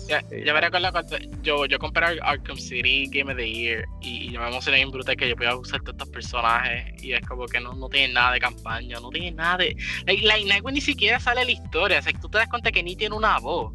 [0.08, 3.84] Ya, ya me recuerdo cuando yo, yo compré Ar- Arkham City Game of the Year
[4.00, 7.12] y, y yo me emocioné bien brutal que yo podía usar todos estos personajes y
[7.12, 9.76] es como que no, no tiene nada de campaña, no tiene nada de...
[10.06, 12.84] Like, like, Nightwing ni siquiera sale la historia, o sea, tú te das cuenta que
[12.84, 13.72] ni tiene una voz.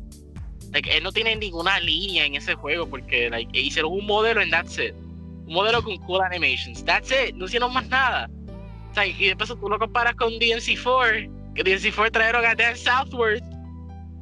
[0.71, 4.51] Like, él no tiene ninguna línea en ese juego porque like, hicieron un modelo and
[4.51, 4.93] that's it.
[5.45, 8.29] Un modelo con cool animations, that's it, no hicieron más nada.
[8.91, 13.43] O sea, y después tú lo comparas con DNC4, que DNC4 trajeron a Dan Southworth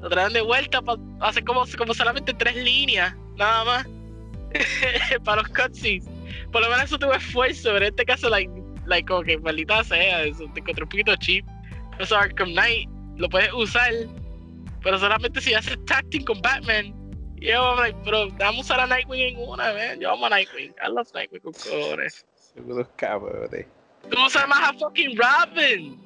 [0.01, 3.87] lo traen de vuelta para hacer como, como solamente tres líneas, nada más.
[5.23, 6.05] para los cutscenes.
[6.51, 8.29] Por lo menos eso tuvo esfuerzo, pero en este caso,
[9.07, 11.45] como que maldita sea, eso te encontré un poquito cheap.
[11.99, 13.91] Eso Arkham Knight lo puedes usar,
[14.83, 16.93] pero solamente si haces tacting con Batman.
[17.41, 19.99] Y yo, like, bro, vamos a usar a Nightwing en una, man.
[19.99, 20.73] Yo amo a Nightwing.
[20.85, 22.25] I love Nightwing con cojones.
[22.35, 23.49] Seguro cabrón.
[24.09, 25.97] Tú usas más a fucking Robin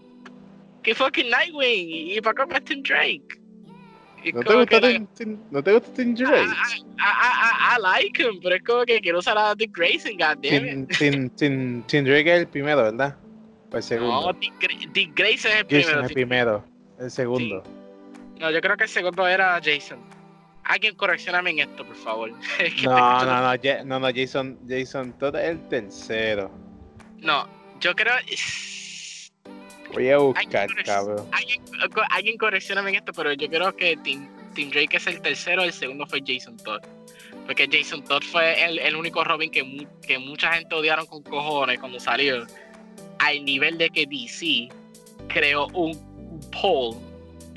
[0.83, 2.11] que fucking Nightwing.
[2.17, 3.39] Y, para qué Tim Drake.
[4.33, 6.45] ¿No te gusta que, Tim- Tim- ¿No te gusta Tim Drake?
[6.45, 10.13] I, I, I, I like him, pero es como que quiero usar a Dick Grayson,
[10.13, 10.87] goddammit.
[10.97, 13.17] Tim, Tim, Tim, Drake es el primero, ¿verdad?
[13.71, 14.31] O el segundo.
[14.31, 14.53] No, Dick,
[14.93, 15.99] Dick Grayson es el primero.
[16.01, 16.65] es el primero.
[16.99, 17.63] El segundo.
[18.43, 19.99] No, yo creo que el segundo era Jason.
[20.65, 22.31] Alguien correccioname en esto, por favor.
[22.59, 26.51] Es que No, no, no, Ja- no, no, Jason, Jason Todd es el tercero.
[27.19, 27.47] No,
[27.79, 28.13] yo creo.
[29.93, 30.83] Voy a buscar, corrección.
[31.05, 31.27] cabrón.
[31.31, 31.61] Alguien,
[32.09, 35.71] alguien correccioname en esto, pero yo creo que Tim, Tim Drake es el tercero, el
[35.71, 36.81] segundo fue Jason Todd.
[37.45, 41.21] Porque Jason Todd fue el, el único Robin que, mu- que mucha gente odiaron con
[41.23, 42.45] cojones cuando salió.
[43.19, 44.69] Al nivel de que DC
[45.27, 45.93] creó un
[46.61, 46.97] poll,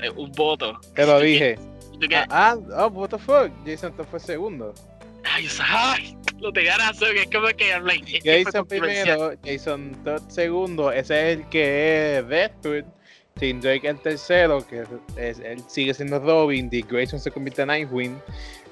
[0.01, 0.79] eh, un voto.
[0.95, 1.57] Te lo dije.
[2.29, 3.51] Ah, oh, what the fuck.
[3.65, 4.73] Jason Todd fue segundo.
[5.23, 10.91] Ay, ay, lo tenía razón, es como que fue Jason primero, Jason Todd segundo.
[10.91, 12.85] Ese es el que es Deadwood.
[13.39, 14.83] Tim Drake el tercero, que
[15.15, 16.69] es, él sigue siendo Robin.
[16.71, 18.19] Dick Grayson se convierte en Nightwing.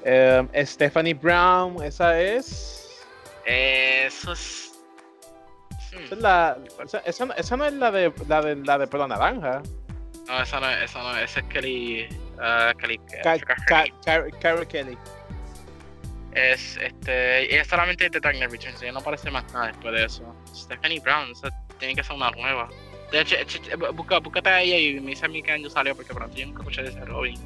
[0.05, 3.03] Um, Stephanie Brown, esa es.
[3.45, 4.71] Eso es.
[5.93, 8.87] Esa, Hmm, es la, esa, esa esa no es la de la de la de
[8.87, 9.61] pelo naranja.
[10.27, 12.07] No, esa no, es- esa no, esa es Kelly.
[12.39, 12.99] ah, Kelly.
[13.23, 14.97] Ca- Ca- Ca- Cara Cara Kelly.
[16.33, 17.43] es este.
[17.51, 20.35] Ella es solamente de Dark Knight Returns, ella no aparece más nada después de eso.
[20.53, 21.49] Stephanie Brown, esa
[21.79, 22.67] tiene que ser una nueva.
[23.11, 25.69] De hecho, ch- ch- busca, búscate a ella y me dice a mí qué año
[25.69, 27.39] salió, porque pronto yo nunca escuché de ese Robin.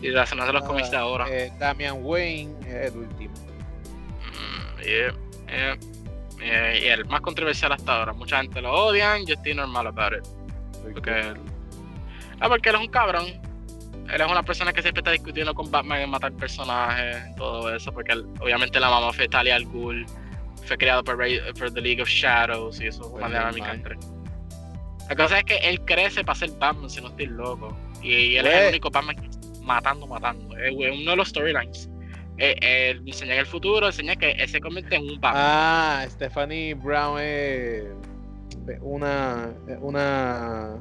[0.00, 1.26] Y hace no de los cómics de ahora.
[1.28, 3.34] Eh, Damian Wayne es el último.
[4.24, 5.14] Mm, yeah,
[5.48, 5.76] yeah,
[6.40, 8.12] yeah, y el más controversial hasta ahora.
[8.14, 10.26] Mucha gente lo odian, yo estoy normal about it.
[10.94, 11.34] Porque
[12.42, 13.24] ah, porque él es un cabrón.
[14.12, 17.74] Él es una persona que siempre está discutiendo con Batman en matar personajes y todo
[17.74, 17.92] eso.
[17.92, 20.04] Porque él- obviamente la mamá fue Talia al Ghul.
[20.66, 23.22] Fue creado por, Ray- por The League of Shadows y eso Pues.
[25.08, 27.76] La cosa es que él crece para ser Batman, si no estoy loco.
[28.02, 30.56] Y, y él es Pues- el único Batman que está matando, matando.
[30.56, 31.88] Es uno de los storylines.
[32.38, 35.42] Eh, enseña en el futuro, enseña que él se convierte en un Batman.
[35.44, 37.84] Ah, Stephanie Brown es
[38.80, 39.50] una.
[39.80, 40.76] una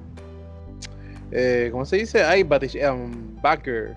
[1.31, 2.23] eh, ¿Cómo se dice?
[2.23, 3.95] Ay, um, Backer.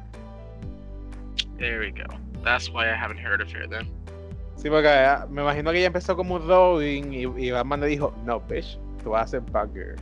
[1.59, 2.05] There we go.
[2.43, 3.89] That's why I haven't heard of her then.
[4.57, 7.87] Sí, porque ah, me imagino que ella empezó como un Robin y, y Batman le
[7.89, 9.97] dijo: No, bitch, tú vas a ser Backer.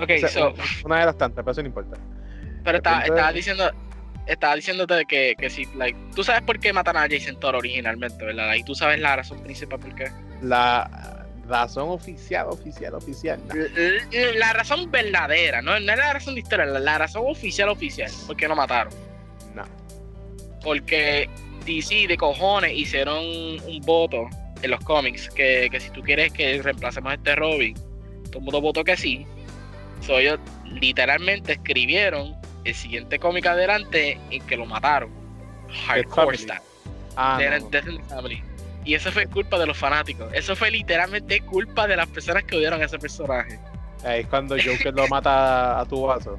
[0.00, 1.96] Ok, O sea, so, una de las tantas, pero eso no importa.
[2.64, 3.70] pero estaba, estaba diciendo,
[4.26, 8.24] estaba diciéndote que, que si, like, tú sabes por qué matan a Jason Todd originalmente,
[8.24, 8.54] ¿verdad?
[8.54, 10.10] Y tú sabes la razón principal por qué.
[10.42, 11.15] La
[11.48, 13.40] razón oficial, oficial, oficial.
[13.46, 13.54] nah.
[14.12, 17.68] La, la razón verdadera, no, no es la razón de historia, la, la razón oficial,
[17.68, 18.92] oficial, por qué lo mataron.
[19.54, 19.64] No.
[20.62, 21.28] Porque
[21.64, 24.28] DC de cojones hicieron un voto
[24.62, 27.74] en los cómics que, que si tú quieres que reemplacemos a este Robin,
[28.30, 29.26] todo el mundo votó que sí.
[30.00, 35.10] So, ellos literalmente escribieron el siguiente cómic adelante en que lo mataron.
[35.86, 36.60] Hardcore Family.
[37.16, 37.70] Ah, Death- no.
[37.70, 38.42] Death in the Family.
[38.86, 40.32] Y eso fue culpa de los fanáticos.
[40.32, 43.58] Eso fue literalmente culpa de las personas que odiaron a ese personaje.
[44.04, 46.38] Ahí es cuando Joker lo mata a tu vaso.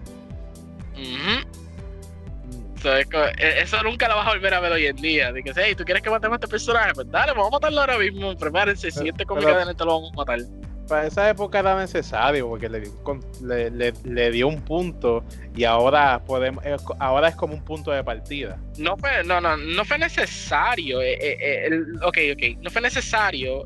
[2.82, 5.32] So, es e- eso nunca lo vas a volver a ver hoy en día.
[5.32, 6.94] De que, hey, ¿tú quieres que matemos a este personaje?
[6.94, 8.36] Pues dale, vamos a matarlo ahora mismo.
[8.38, 10.40] Prepárense, siguiente cómic pero- adelante lo vamos a matar.
[10.88, 14.62] Para esa época era necesario porque le dio, un con- le, le- le dio un
[14.62, 15.24] punto
[15.56, 16.64] y ahora podemos
[17.00, 18.58] ahora es como un punto de partida.
[18.78, 21.02] No fue, no, no, no fue necesario.
[21.02, 22.62] eh, eh, eh, el- ok, ok.
[22.62, 23.64] No fue necesario.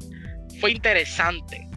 [0.60, 1.68] Fue interesante.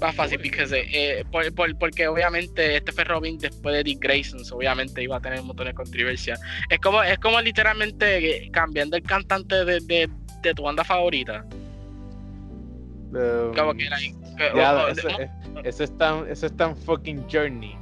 [0.00, 4.42] Más fácil, because, eh, por- por- porque obviamente este fue Robin después de Dick Grayson,
[4.44, 6.38] so obviamente iba a tener un montón de controversia.
[6.70, 10.08] Es como, es como literalmente cambiando el cantante de, de,
[10.42, 11.44] de tu banda favorita.
[13.12, 13.98] Um, Como que era
[14.54, 15.30] ya, o- o- ese,
[15.64, 17.76] ese es tan, ese es tan fucking journey.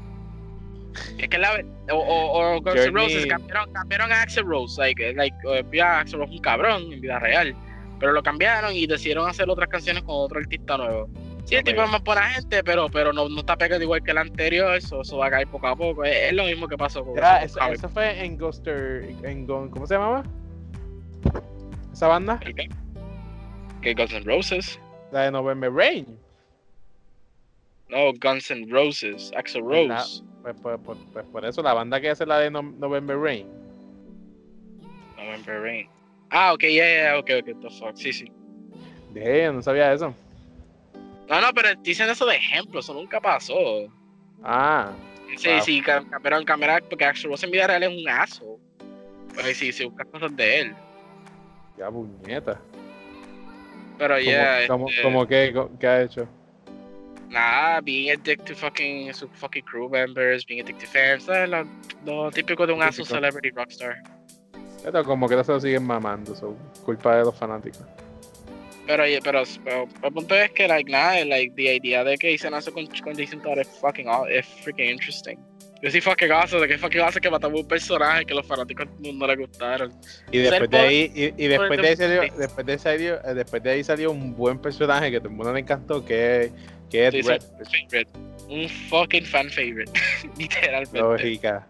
[1.18, 1.62] Es que la.
[1.92, 4.80] O, Guns N' Roses cambiaron, cambiaron a Axel Rose.
[4.80, 7.54] Like, like, eh, vía Axel Rose un cabrón en vida real.
[8.00, 11.08] Pero lo cambiaron y decidieron hacer otras canciones con otro artista nuevo.
[11.44, 14.10] Sí, el tipo es más buena gente, pero, pero no, no está pegado igual que
[14.10, 14.74] el anterior.
[14.76, 16.04] Eso, eso va a caer poco a poco.
[16.04, 17.14] Es, es lo mismo que pasó con.
[17.14, 19.08] Con eso, eso fue en Ghoster.
[19.22, 20.24] En, ¿Cómo se llamaba?
[21.92, 22.38] ¿Esa banda?
[22.44, 22.68] ¿El qué?
[23.82, 24.80] Que Guns N' Roses.
[25.10, 26.18] La de November Rain.
[27.88, 29.30] No, Guns N' Roses.
[29.36, 29.98] Axel ¿Verdad?
[30.00, 30.22] Rose.
[30.42, 33.46] Pues, pues- pues- pues por eso, la banda que hace la de No- November Rain.
[35.16, 35.88] November Rain.
[36.30, 37.94] Ah, ok, yeah, yeah, ok, ok, the fuck.
[37.96, 38.30] Sí, sí.
[39.12, 40.14] De no sabía eso.
[41.28, 42.80] No, no, pero dicen eso de ejemplo.
[42.80, 43.54] Eso nunca pasó.
[44.42, 44.92] Ah,
[45.36, 45.60] Sí, Wow.
[45.60, 48.58] sí, cam- cambiaron cámara porque Axel Rose en vida real es un aso.
[49.36, 50.74] Pero sí, sí, buscas cosas de él.
[51.76, 52.58] ya puñeta.
[53.98, 56.26] Pero ¿Cómo, ya, cómo- este, cómo que, co- qué ha hecho?
[57.28, 61.24] Nada, being a dick to fucking, su fucking crew members, being a dick to fans,
[61.24, 61.48] ¿sabes?
[61.48, 61.64] Lo,
[62.04, 64.02] lo típico de un aso celebrity rockstar.
[64.84, 67.82] Esto como que no se lo siguen mamando, so, culpa de los fanáticos.
[68.86, 72.32] Pero, yeah, pero, pero el punto es que, like, nada, like, the idea de que
[72.32, 75.38] hicieron eso con, con Jason Todd es fucking, aw- es freaking interesting.
[75.80, 79.26] Yo sí fucking awesome, de que awesome que matamos un personaje que los fanáticos no
[79.26, 79.92] le gustaron.
[80.32, 83.34] Y después de ahí, y, y después de ahí salió, después de ahí salió, eh,
[83.34, 86.50] después de ahí salió un buen personaje que todo el mundo le encantó, que,
[86.90, 87.22] que es Sí.
[87.22, 87.42] Red.
[87.42, 88.10] favorite.
[88.48, 89.92] Un fucking fan favorite.
[90.38, 90.98] Literalmente.
[90.98, 91.68] Lógica.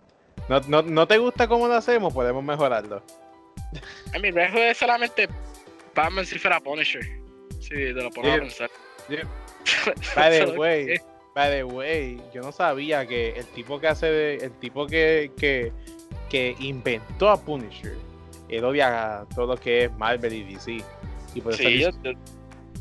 [0.48, 2.14] No, no, ¿No te gusta cómo lo hacemos?
[2.14, 3.02] Podemos mejorarlo.
[4.14, 5.28] I mean, Red Hood es solamente
[5.94, 7.02] Batman si fuera Punisher.
[7.61, 8.36] Sí, te lo pongo Yeah.
[8.36, 8.70] a pensar.
[9.11, 9.24] Yeah.
[10.16, 10.98] By the Eso- way,
[11.39, 15.30] by the way, yo no sabía que el tipo que hace de, el tipo que,
[15.39, 15.70] que,
[16.28, 17.97] que inventó a Punisher,
[18.49, 20.78] él odia todo lo que es Marvel y DC.
[21.34, 22.12] Y por eso Sí, yo, dice- yo-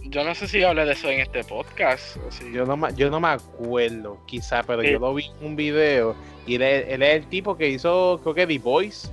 [0.09, 2.17] yo no sé si hablé de eso en este podcast.
[2.25, 2.51] O si...
[2.51, 4.91] yo, no, me- yo no me acuerdo, quizá, pero Sí.
[4.91, 6.15] yo lo vi en un video
[6.47, 9.07] y él, es- él es el tipo que hizo, creo que The Voice.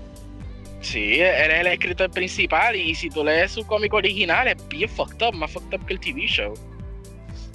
[0.80, 4.88] Sí, él es el escritor principal y si tú lees su cómic original es bien
[4.88, 6.54] fucked up, más fucked up que el TV show.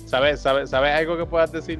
[0.09, 1.79] ¿Sabes, sabes, ¿Sabes algo que puedas decir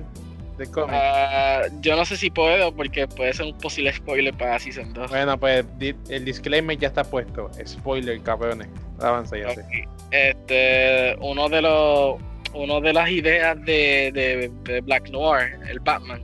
[0.58, 0.92] del cómic?
[0.94, 5.10] Ah, yo no sé si puedo porque puede ser un posible spoiler para Season 2.
[5.10, 5.66] Bueno, pues
[6.10, 7.50] el disclaimer ya está puesto.
[7.66, 8.68] Spoiler, cabrones.
[9.00, 9.62] Avanza ya sé.
[9.62, 9.90] Ok.
[10.12, 12.16] Este, uno de los,
[12.54, 16.22] uno de las ideas de, de, de Black Noir, el Batman,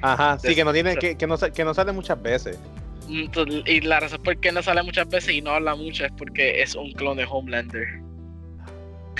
[0.00, 2.58] Ajá, sí, que no tiene, que, que no, que no sale muchas veces.
[3.08, 6.04] Mm, to- y la razón por qué no sale muchas veces y no habla mucho
[6.04, 7.86] es porque es un clon de Homelander.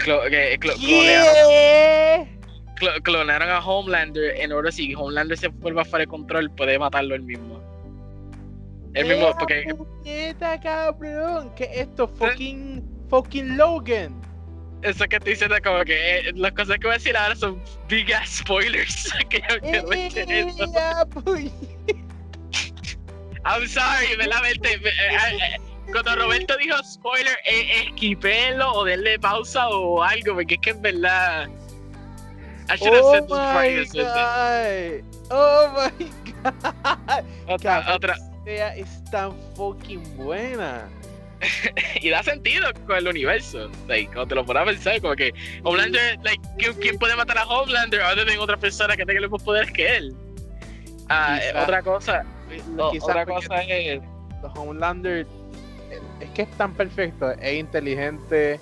[0.04, 2.28] Clo- que- clo- clonearon,
[2.76, 6.78] clo- clonaron a Homelander en orden si Homelander se vuelve a fuera de control puede
[6.78, 7.58] matarlo él mismo.
[8.94, 11.52] El mismo, porque puñeta, cabrón!
[11.54, 12.08] ¿Qué es esto?
[12.08, 14.20] Fucking, fucking Logan.
[14.82, 17.62] eso que estoy diciendo como que eh, las cosas que voy a decir ahora son
[17.88, 19.88] big ass spoilers que yo que no
[23.44, 24.74] I'm sorry, verdaderamente.
[24.74, 25.60] eh, eh, eh,
[25.92, 30.82] Cuando Roberto dijo spoiler, eh, esquipélo o denle pausa o algo, porque es que en
[30.82, 31.48] verdad.
[32.70, 35.00] I should have Oh said this before that.
[35.00, 35.30] god.
[35.30, 36.06] Oh my
[36.42, 37.24] god.
[37.48, 38.16] Otra, otra.
[38.46, 40.88] Es tan fucking buena.
[42.02, 43.70] Y da sentido con el universo.
[43.86, 45.32] Like, cuando te lo pones a pensar, como que
[45.62, 49.30] Homelander, like, ¿quién, quién puede matar a Homelander other than otra persona que tenga los
[49.30, 50.14] mismos poderes que él?
[51.08, 52.24] Ah, eh, otra cosa,
[52.76, 54.00] o- Quizá otra cosa es.
[54.56, 55.26] Homelander
[56.20, 58.60] es que es tan perfecto, es inteligente,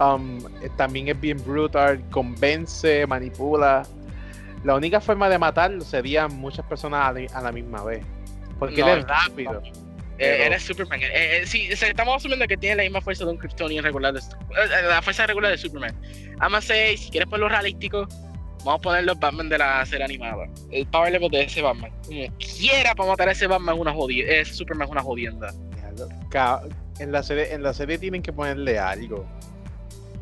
[0.00, 0.40] um,
[0.76, 3.82] también es bien brutal, convence, manipula.
[4.64, 8.04] La única forma de matarlo sería muchas personas a la, misma vez.
[8.58, 9.62] Porque No, él es rápido.
[9.64, 9.72] Eh,
[10.18, 11.02] Pero- Eres Superman.
[11.02, 14.14] Eh, eh, sí, estamos asumiendo que tiene la misma fuerza de un Kryptonian regular.
[14.14, 14.20] De,
[14.88, 15.94] la fuerza regular de Superman.
[16.40, 18.08] Además, si quieres ponerlo realístico,
[18.64, 20.46] vamos a poner los Batman de la serie animada.
[20.70, 21.90] El power level de ese Batman.
[22.04, 24.32] Como quiera para matar a ese Batman una jodienda.
[24.32, 25.52] Ese Superman es una jodienda.
[26.98, 29.26] En la, serie, en la serie tienen que ponerle algo.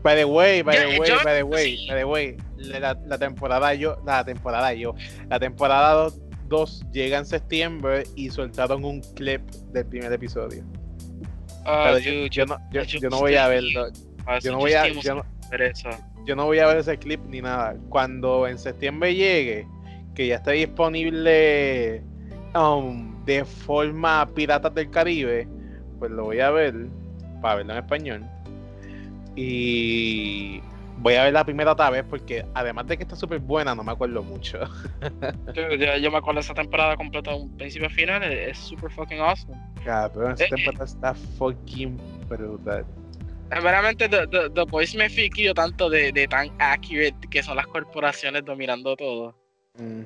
[0.03, 3.19] By the way, by the way, yo- by the way, by the way, la, la
[3.19, 4.95] temporada yo, la temporada yo,
[5.31, 6.11] la temporada
[6.49, 9.41] 2 llega en septiembre y soltaron un clip
[9.73, 10.63] del primer episodio.
[11.65, 13.87] Ah, Pero yo, yo no, yo, no voy a verlo.
[14.43, 14.83] Yo no voy a,
[15.15, 15.23] no,
[16.27, 17.75] yo no voy a ver ese clip ni nada.
[17.89, 19.67] Cuando en septiembre llegue,
[20.15, 22.03] que ya esté disponible
[22.55, 25.49] um, de forma Piratas del Caribe,
[25.99, 26.75] pues lo voy a ver
[27.41, 28.25] para verlo en español.
[29.37, 30.61] Y
[30.99, 33.83] voy a ver la primera otra vez porque además de que está súper buena, no
[33.83, 34.59] me acuerdo mucho.
[35.55, 38.23] Yo, yo- yo me acuerdo esa temporada completa, de un principio a final.
[38.23, 39.57] Es, super fucking awesome.
[39.85, 40.51] Cabrón, esa Eh, eh.
[40.57, 42.85] temporada está fucking brutal.
[43.51, 45.09] Veramente, The, The, The Boys me
[45.55, 49.35] tanto de, de tan accurate que son las corporaciones dominando todo.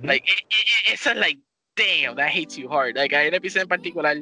[0.03, 0.55] Like, eh, eh,
[0.91, 1.41] eh, esa es like
[1.77, 2.97] damn, that hits you hard.
[2.97, 4.17] Like, hay un episodio en particular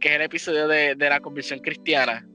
[0.00, 2.26] que es el episodio de, de la conversión cristiana.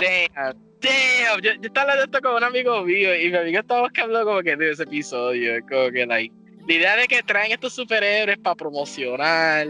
[0.00, 1.40] damn, damn.
[1.42, 4.42] Yo, yo estaba hablando esto con un amigo mío y mi amigo estaba buscando como
[4.42, 5.60] que de ese episodio.
[5.68, 6.34] Como que, like,
[6.66, 9.66] la idea de que traen estos superhéroes para promocionar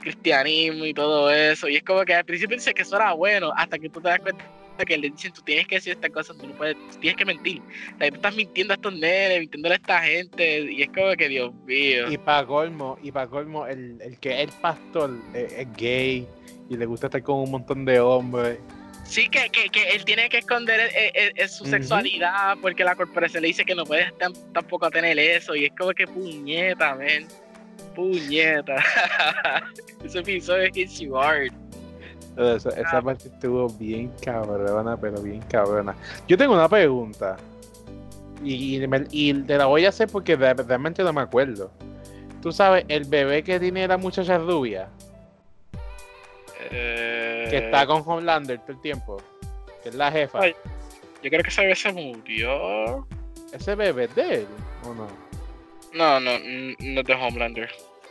[0.00, 1.68] cristianismo y todo eso.
[1.68, 4.08] Y es como que al principio dice que eso era bueno, hasta que tú te
[4.08, 4.44] das cuenta
[4.84, 7.24] que le dicen tú tienes que decir esta cosa, tú no puedes, tú tienes que
[7.24, 7.60] mentir.
[7.94, 11.12] O sea, tú estás mintiendo a estos nenes, mintiendo a esta gente, y es como
[11.14, 12.10] que Dios mío.
[12.10, 16.26] Y para colmo, y para colmo, el, el que es el pastor es, es gay
[16.68, 18.58] y le gusta estar con un montón de hombres.
[19.04, 21.72] Sí, que, que, que él tiene que esconder eh, eh, eh, su Ujú.
[21.72, 25.54] sexualidad porque la corporación le dice que no puedes tam- tampoco tener eso.
[25.54, 27.28] Y es como que puñeta, man.
[27.94, 28.82] Puñeta.
[30.04, 30.68] Ese episodio
[30.98, 31.52] you hard.
[32.36, 35.94] Eso- esa parte estuvo bien cabrona, pero bien cabrona.
[36.26, 37.36] Yo tengo una pregunta.
[38.42, 41.70] Y, y me- y te la voy a hacer porque realmente no me acuerdo.
[42.42, 44.88] Tú sabes, el bebé que tiene la muchacha rubia,
[46.70, 49.16] Eh, que está con Homelander todo el tiempo,
[49.82, 50.40] que es la jefa.
[50.40, 50.54] Ay.
[51.22, 53.06] Yo creo que ese bebé se murió.
[53.52, 54.46] ¿Ese bebé es de él
[54.84, 55.06] o no?
[55.94, 57.70] No, no, no es de Homelander.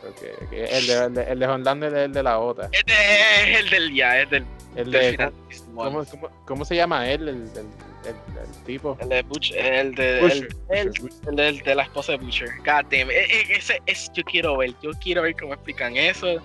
[0.10, 0.22] Ok.
[0.52, 2.70] El, de, el, de, el de Homelander es el de la otra.
[2.72, 4.46] Este es el del ya, es del,
[4.76, 5.34] El del de, final.
[5.76, 7.30] ¿cómo, cómo, cómo se llama él?
[7.30, 7.66] El, el,
[8.06, 8.98] el, tipo.
[9.00, 12.50] El de Butcher, el de, Butcher, el, Butcher, de la esposa de Butcher.
[12.60, 13.10] God damn.
[13.10, 16.42] E- e- Ese, es, yo quiero ver, yo quiero ver cómo explican eso.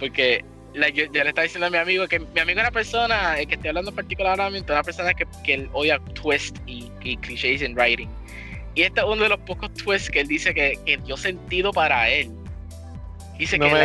[0.00, 0.44] Porque
[0.74, 3.38] like, yo, yo le estaba diciendo a mi amigo que mi amigo es una persona,
[3.38, 7.62] el que estoy hablando particularmente, una persona que, que él odia twist y, y clichés
[7.62, 8.08] en writing.
[8.74, 11.72] Y este es uno de los pocos twists que él dice que, que dio sentido
[11.72, 12.30] para él.
[13.38, 13.80] Dice No que me,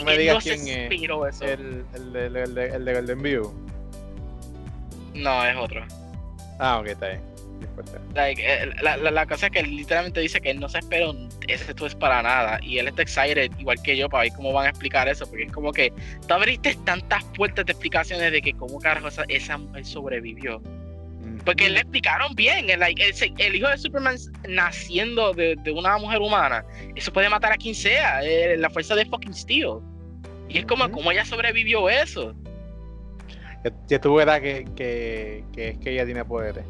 [0.00, 0.90] no digas quién es.
[0.90, 1.44] eso.
[1.44, 3.52] El, el, el, el, el de Golden View.
[5.14, 5.84] No, es otro.
[6.58, 7.38] Ah, ok, está bien.
[8.14, 10.78] Like, eh, la, la, la cosa es que él literalmente dice que él no se
[10.78, 11.06] espera
[11.48, 14.66] ese twist para nada y él está excited igual que yo para ver cómo van
[14.66, 15.92] a explicar eso porque es como que
[16.26, 20.62] tú abriste tantas puertas de explicaciones de que cómo carajo esa, esa mujer sobrevivió.
[21.44, 24.16] Porque le explicaron bien el, el, el hijo de Superman
[24.48, 26.64] naciendo de, de una mujer humana
[26.94, 29.78] eso puede matar a quien sea eh, la fuerza de fucking Steel
[30.48, 32.34] y es como cómo ella sobrevivió eso
[33.64, 36.64] Ya, ya tú verás que, que, que es que ella tiene poderes.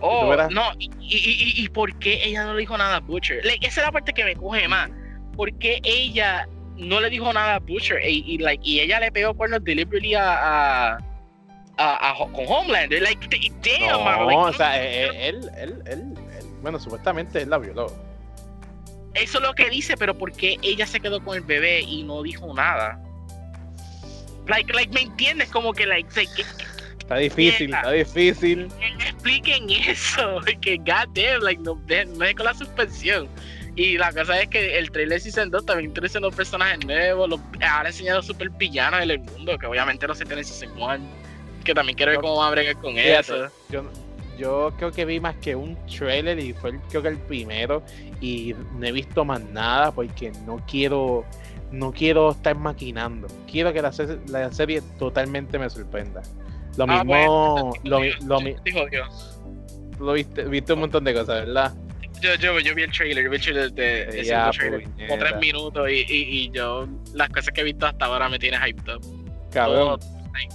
[0.00, 1.16] Oh, no, y, y,
[1.60, 3.44] y, y por qué ella no le dijo nada a Butcher?
[3.44, 4.90] Like, esa es la parte que me coge más.
[5.36, 8.00] ¿Por qué ella no le dijo nada a Butcher?
[8.06, 10.98] Y, y, like, y ella le pegó cuernos deliberately a, a,
[11.80, 13.02] a- a con Homelander.
[13.02, 13.28] Like,
[13.62, 17.58] damn, man, No, like, o sea, eh, él, él, él, él- bueno, supuestamente él la
[17.58, 17.86] violó.
[19.14, 22.02] eso es lo que dice, pero ¿por qué ella se quedó con el bebé y
[22.04, 23.00] no dijo nada?
[24.46, 25.48] Like, like, ¿me entiendes?
[25.50, 26.22] Como que, like, que,
[26.98, 28.68] Está difícil, está difícil.
[28.78, 30.40] que expliquen eso.
[30.60, 33.28] Que goddamn, like, no, no dejen con la suspensión.
[33.76, 37.40] Y la cosa es que el trailer Season 2 también introduce los personajes nuevos, los,
[37.68, 40.98] ahora enseñan los super villanos del mundo, que obviamente no se tiene en Season 1.
[41.64, 43.48] Que también quiero ver cómo van a bregar con eso.
[43.68, 43.84] Yo,
[44.38, 47.82] yo creo que vi más que un trailer y fue el- creo que el primero
[48.20, 51.24] y no he visto más nada porque no quiero
[51.70, 53.28] no quiero estar maquinando.
[53.48, 56.20] Quiero que la, se- la serie totalmente me sorprenda.
[56.76, 58.40] Lo Ah, mismo, bueno, lo, mi- lo,
[60.00, 61.72] lo viste, viste un montón de cosas, ¿verdad?
[62.20, 65.36] Yo, yo, yo vi el trailer, yo vi el trailer de, ese trailer, como tres
[65.38, 68.96] minutos y, y, y yo, las cosas que he visto hasta ahora me tienen hyped
[68.96, 69.02] up.
[69.52, 70.00] Cabrón.
[70.00, 70.54] Todo, like,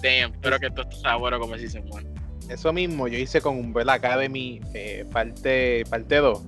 [0.60, 2.02] que sea bueno como Season 1.
[2.50, 6.42] Eso mismo yo hice con Umbrella Academy eh, parte, parte 2.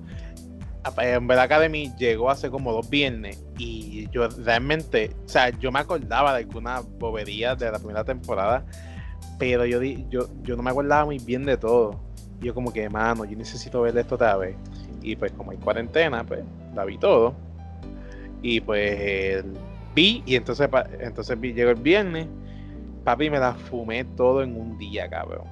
[0.84, 5.80] A- Umbrella Academy llegó hace como dos viernes y yo realmente, o sea, yo me
[5.80, 8.64] acordaba de algunas boberías de la primera temporada,
[9.38, 12.00] pero yo, yo, yo no me acordaba muy bien de todo.
[12.40, 14.54] Yo como que, mano, yo necesito ver esto otra vez.
[15.02, 16.40] Y pues como hay cuarentena, pues
[16.74, 17.34] la vi todo.
[18.42, 19.44] Y pues
[19.96, 20.68] vi y entonces,
[21.00, 22.26] entonces vi, llegó el viernes.
[23.08, 25.46] Papi, me la fumé todo en un día, cabrón.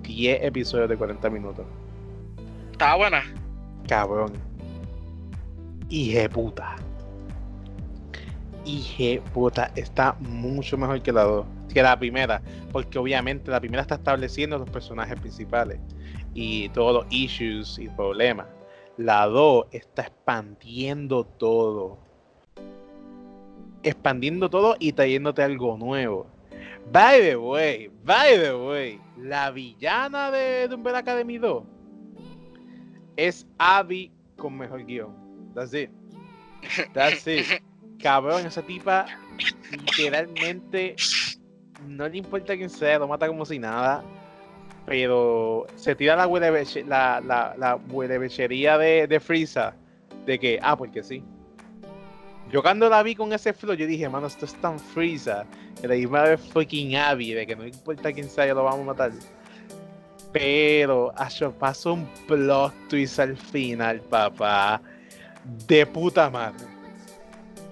[0.00, 1.66] 10 episodios de 40 minutos.
[2.70, 3.22] Estaba buena.
[3.86, 4.32] Cabrón.
[5.90, 6.76] Hije puta.
[8.64, 9.72] Hije puta.
[9.76, 11.46] Está mucho mejor que la 2.
[11.70, 12.40] Que la primera.
[12.72, 15.80] Porque obviamente la primera está estableciendo los personajes principales.
[16.32, 18.46] Y todos los issues y problemas.
[18.96, 21.98] La 2 está expandiendo todo.
[23.82, 26.26] Expandiendo todo y trayéndote algo nuevo.
[26.90, 31.62] By the way, by the way, la villana de Dumbbell Academy 2
[33.16, 35.14] es Abby con mejor guion.
[35.54, 35.90] That's it.
[36.92, 37.46] That's it.
[38.00, 39.06] Cabrón, esa tipa
[39.70, 40.96] literalmente
[41.86, 44.02] no le importa quién sea, lo mata como si nada.
[44.86, 49.74] Pero se tira la huelebeche- la, la, la huelebechería de, de Frieza
[50.26, 51.22] de que, ah, porque sí.
[52.52, 55.46] Yo cuando la vi con ese flow, yo dije, mano, esto es tan freeza.
[55.80, 58.84] Que la misma vez fucking Abby, de que no importa quién sea, lo vamos a
[58.84, 59.12] matar.
[60.32, 64.82] Pero, Asho, pasó un plot twist al final, papá.
[65.66, 66.66] De puta madre.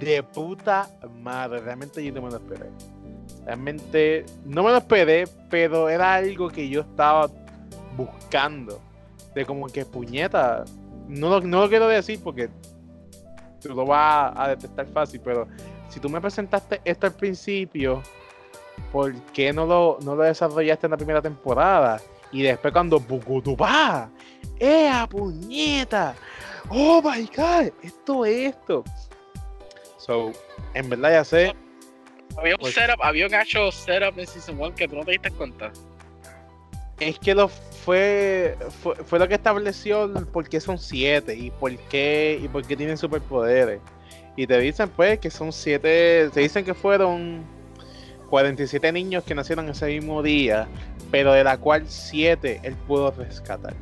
[0.01, 0.89] De puta
[1.23, 1.61] madre.
[1.61, 2.71] Realmente yo no me lo esperé.
[3.45, 7.31] Realmente no me lo esperé, pero era algo que yo estaba
[7.99, 8.81] buscando.
[9.35, 10.65] De como que puñeta.
[11.07, 12.49] No no lo quiero decir porque
[13.61, 15.47] tú lo vas a detectar fácil, pero
[15.89, 18.03] si tú me presentaste esto al principio,
[18.93, 22.01] ¿por qué no lo, no lo desarrollaste en la primera temporada?
[22.33, 24.09] Y después cuando Bukutupá,
[24.59, 26.15] ¡eh, puñeta!
[26.69, 27.73] ¡Oh my god!
[27.83, 28.85] Esto es esto.
[29.99, 30.33] So,
[30.75, 31.55] en verdad ya sé.
[32.39, 35.11] Había un Pues- setup, había un actual setup en Season 1 que tú no te
[35.13, 35.73] diste cuenta.
[37.01, 37.51] Es que lo
[37.91, 42.47] fue, fue, fue lo que estableció el por qué son siete y por qué, y
[42.47, 43.81] por qué tienen superpoderes.
[44.37, 47.43] Y te dicen pues que son siete, te dicen que fueron
[48.29, 50.69] 47 niños que nacieron ese mismo día,
[51.11, 53.75] pero de la cual siete él pudo rescatar.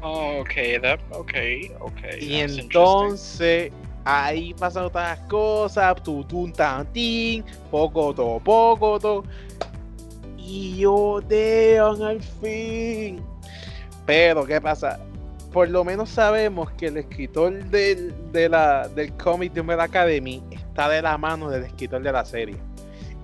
[0.00, 1.34] Oh, ok, that, ok,
[1.80, 2.00] ok.
[2.18, 3.72] Y entonces
[4.06, 9.22] ahí pasan otras cosas, tutun tantín, poco to, poco to.
[10.44, 13.22] Y yo Deon al fin.
[14.06, 14.98] Pero, ¿qué pasa?
[15.52, 18.48] Por lo menos sabemos que el escritor del, de
[18.94, 22.56] del cómic de Umbrella Academy está de la mano del escritor de la serie.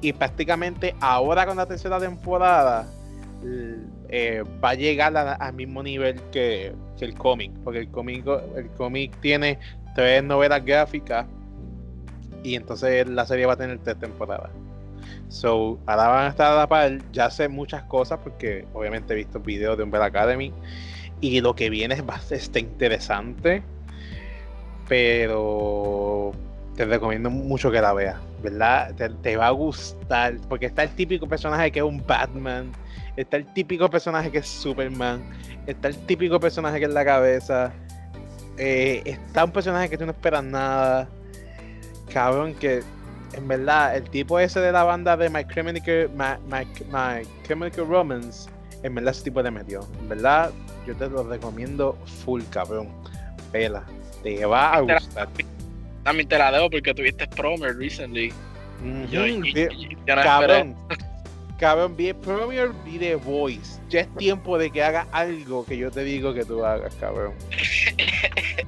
[0.01, 2.87] Y prácticamente ahora con la tercera temporada
[4.09, 7.51] eh, va a llegar al mismo nivel que, que el cómic.
[7.65, 8.25] Porque el cómic,
[8.57, 9.59] el cómic tiene
[9.95, 11.27] tres novelas gráficas
[12.43, 14.51] y entonces la serie va a tener tres temporadas.
[15.29, 16.99] So, ahora van a estar a la par.
[17.13, 20.53] Ya sé muchas cosas porque obviamente he visto videos de Umbrella Academy
[21.21, 23.63] y lo que viene es bastante interesante.
[24.89, 26.33] Pero
[26.77, 28.95] te recomiendo mucho que la veas, ¿verdad?
[28.95, 32.73] Te, te va a gustar porque está el típico personaje que es un Batman,
[33.17, 35.21] está el típico personaje que es Superman,
[35.67, 37.73] está el típico personaje que es la cabeza,
[38.57, 41.09] eh, está un personaje que tú no esperas nada,
[42.13, 42.83] cabrón, que
[43.33, 47.87] en verdad el tipo ese de la banda de My Chemical, My, My, My Chemical
[47.87, 48.49] Romance,
[48.83, 50.51] en verdad ese tipo le metió, en verdad
[50.87, 52.89] yo te lo recomiendo full, cabrón,
[53.53, 53.85] pela,
[54.23, 55.29] te va a gustar.
[56.05, 58.33] También te la debo porque tuviste promo recently.
[59.11, 59.23] Yo.
[60.07, 60.77] Cabrón,
[61.59, 63.81] cabrón, vi Premier, vi The Voice.
[63.89, 67.35] Ya es tiempo de que haga algo que yo te digo que tú hagas, cabrón.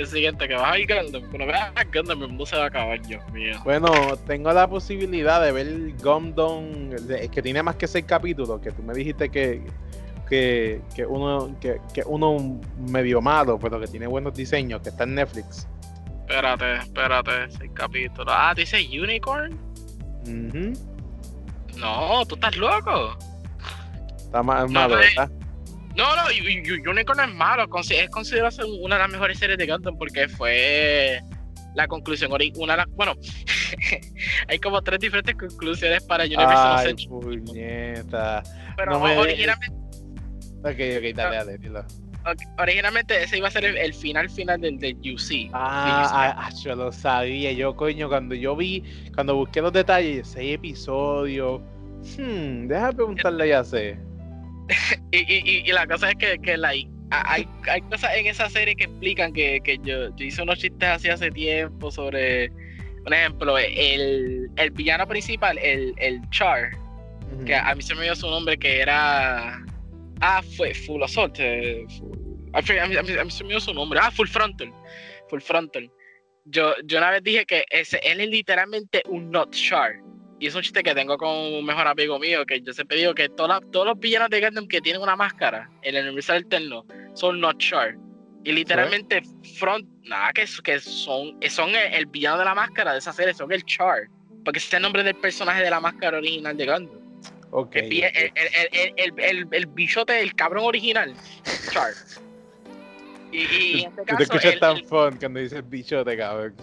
[0.00, 1.22] El siguiente, que vas a ir Gundam.
[1.28, 3.60] Cuando veas Gundam, el mundo se va a acabar, Dios mío.
[3.64, 3.90] Bueno,
[4.26, 6.90] tengo la posibilidad de ver Gundam,
[7.30, 9.62] que tiene más que seis capítulos, que tú me dijiste que,
[10.26, 15.04] que, que uno, que, que uno medio malo, pero que tiene buenos diseños, que está
[15.04, 15.68] en Netflix.
[16.22, 18.34] Espérate, espérate, seis capítulos.
[18.34, 19.52] Ah, ¿tú dices Unicorn?
[20.22, 20.72] Ujú.
[21.76, 23.18] No, tú estás loco.
[24.16, 25.30] Está más No, malo, ¿verdad?
[25.96, 26.22] No, no,
[26.90, 27.64] Unicorn no es malo.
[27.90, 31.20] Es considerado una de las mejores series de Gundam porque fue
[31.74, 32.30] la conclusión.
[32.32, 33.14] Una de las, bueno,
[34.48, 38.42] hay como tres diferentes conclusiones para Universal Ay, puñeta.
[38.76, 39.76] Pero no me- originalmente,
[40.62, 40.66] Ok,
[40.98, 41.80] ok, dale, dale, dilo.
[41.80, 45.50] ok, originalmente ese iba a ser el, el final final del, del UC.
[45.54, 47.52] Ah, ah, ah, yo lo sabía.
[47.52, 48.84] Yo, coño, cuando yo vi,
[49.14, 51.62] cuando busqué los detalles, seis episodios.
[52.18, 53.98] Hmm, deja preguntarle ya sé.
[55.12, 58.84] Y, y, la cosa es que, que like, hay, hay cosas en esa serie que
[58.84, 62.50] explican que, que yo, yo hice unos chistes así hace tiempo sobre,
[63.02, 66.70] por ejemplo, el, el villano principal, el, el Char,
[67.44, 69.58] que a mí se me dio su nombre que era...
[70.20, 71.36] Ah, fue Full Assault.
[71.40, 73.98] eh, full- a, mí, a mí- a mí- a mí se me dio su nombre.
[74.02, 74.72] Ah, Full Frontal.
[75.28, 75.90] Full Frontal.
[76.44, 79.94] Yo, yo una vez dije que ese, él es literalmente un Not Char.
[80.40, 83.14] Y es un chiste que tengo con un mejor amigo mío, que yo siempre digo
[83.14, 86.84] que todas todos los villanos de Gundam que tienen una máscara en el universo alterno
[87.14, 87.94] son Not Char.
[88.42, 89.22] Y literalmente
[89.58, 93.34] Front, nada, que, que son, son el, el villano de la máscara de esa serie,
[93.34, 94.08] son el Char.
[94.42, 96.98] Porque ese es el nombre del personaje de la máscara original de Gundam.
[97.50, 97.76] Ok.
[97.76, 101.12] El, vi- el, el, bichote, el cabrón original,
[101.70, 101.92] Char.
[103.30, 106.54] Y, y en este Tú te escuchas tan fun cuando dices bichote, cabrón.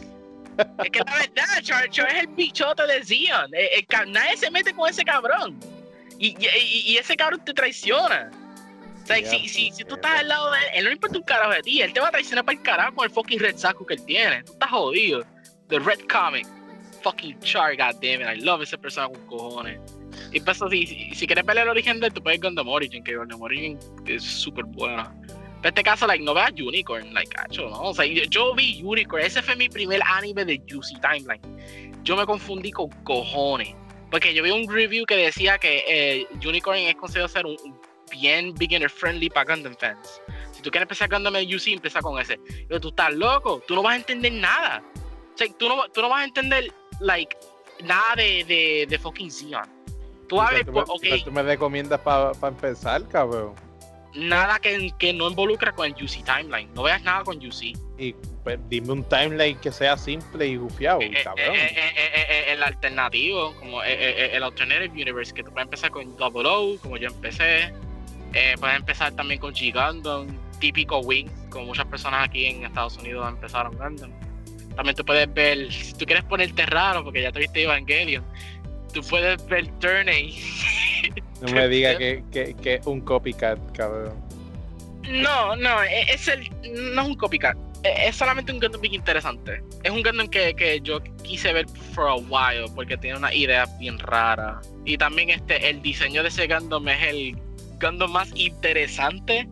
[0.84, 3.54] Es que la verdad, Char, Char es el bichote de Zion.
[3.54, 5.60] El- el ca- nadie se mete con ese cabrón.
[6.20, 8.32] Y, y, y- y ese cabrón te traiciona.
[9.04, 11.24] O sea, si, si, si tú estás al lado de él, él no importa un
[11.24, 11.82] carajo de ti.
[11.82, 14.06] Él te va a traicionar para el carajo con el fucking red saco que él
[14.06, 14.44] tiene.
[14.44, 15.24] Tú estás jodido.
[15.70, 16.46] The Red Comic.
[17.04, 18.28] Fucking Char, goddammit.
[18.38, 19.80] I love ese personaje con cojones.
[20.34, 22.68] Y pues, si, si, si quieres ver el origen de él, tú puedes ir Gundam
[22.68, 25.14] Origin, que Gundam Origin es súper buena.
[25.68, 27.82] En este caso, like, no veas Unicorn, like, cacho, ¿no?
[27.82, 31.42] O sea, yo, yo, vi Unicorn, ese fue mi primer anime de Juicy Timeline.
[32.04, 33.76] Yo me confundí con cojones.
[34.10, 37.58] Porque yo vi un review que decía que eh, Unicorn es considerado ser un,
[38.10, 40.22] bien beginner friendly para Gundam fans.
[40.54, 42.40] Si tú quieres empezar Gundam en UC, empieza con ese.
[42.70, 44.82] Pero tú estás loco, tú no vas a entender nada.
[44.96, 47.36] O sea, tú no, tú no vas a entender, like,
[47.84, 49.68] nada de, de, de fucking Xeon.
[50.30, 53.67] Tú O sea, tú, me, ok, pero tú me recomiendas para empezar, cabrón.
[54.18, 56.74] Nada que, que no involucra con el UC timeline.
[56.74, 57.78] No veas nada con UC.
[57.98, 58.14] Y
[58.44, 61.56] pues, dime un timeline que sea simple y gufiado, Eh, eh, cabrón.
[61.56, 66.98] eh, el alternativo, como el Alternative Universe, que tú puedes empezar con Double O, como
[66.98, 67.74] yo empecé.
[68.60, 70.28] Puedes empezar también con G-Gundam,
[70.60, 74.12] típico Wing, como muchas personas aquí en Estados Unidos empezaron Gundam.
[74.76, 78.24] También tú puedes ver, si tú quieres ponerte raro, porque ya te viste Evangelion,
[78.94, 80.08] tú puedes ver Turn
[81.42, 84.14] no me digas que, que, que es un copycat, cabrón.
[85.10, 86.50] No, no, e- es el,
[86.94, 87.56] no es un copycat.
[87.84, 89.62] E- Es solamente un Gundam bien interesante.
[89.84, 93.66] Es un Gundam que, que yo quise ver for a while porque tiene una idea
[93.80, 94.60] bien rara.
[94.86, 97.38] Y también este, el diseño de ese Gundam es el
[97.82, 99.48] Gundam más interesante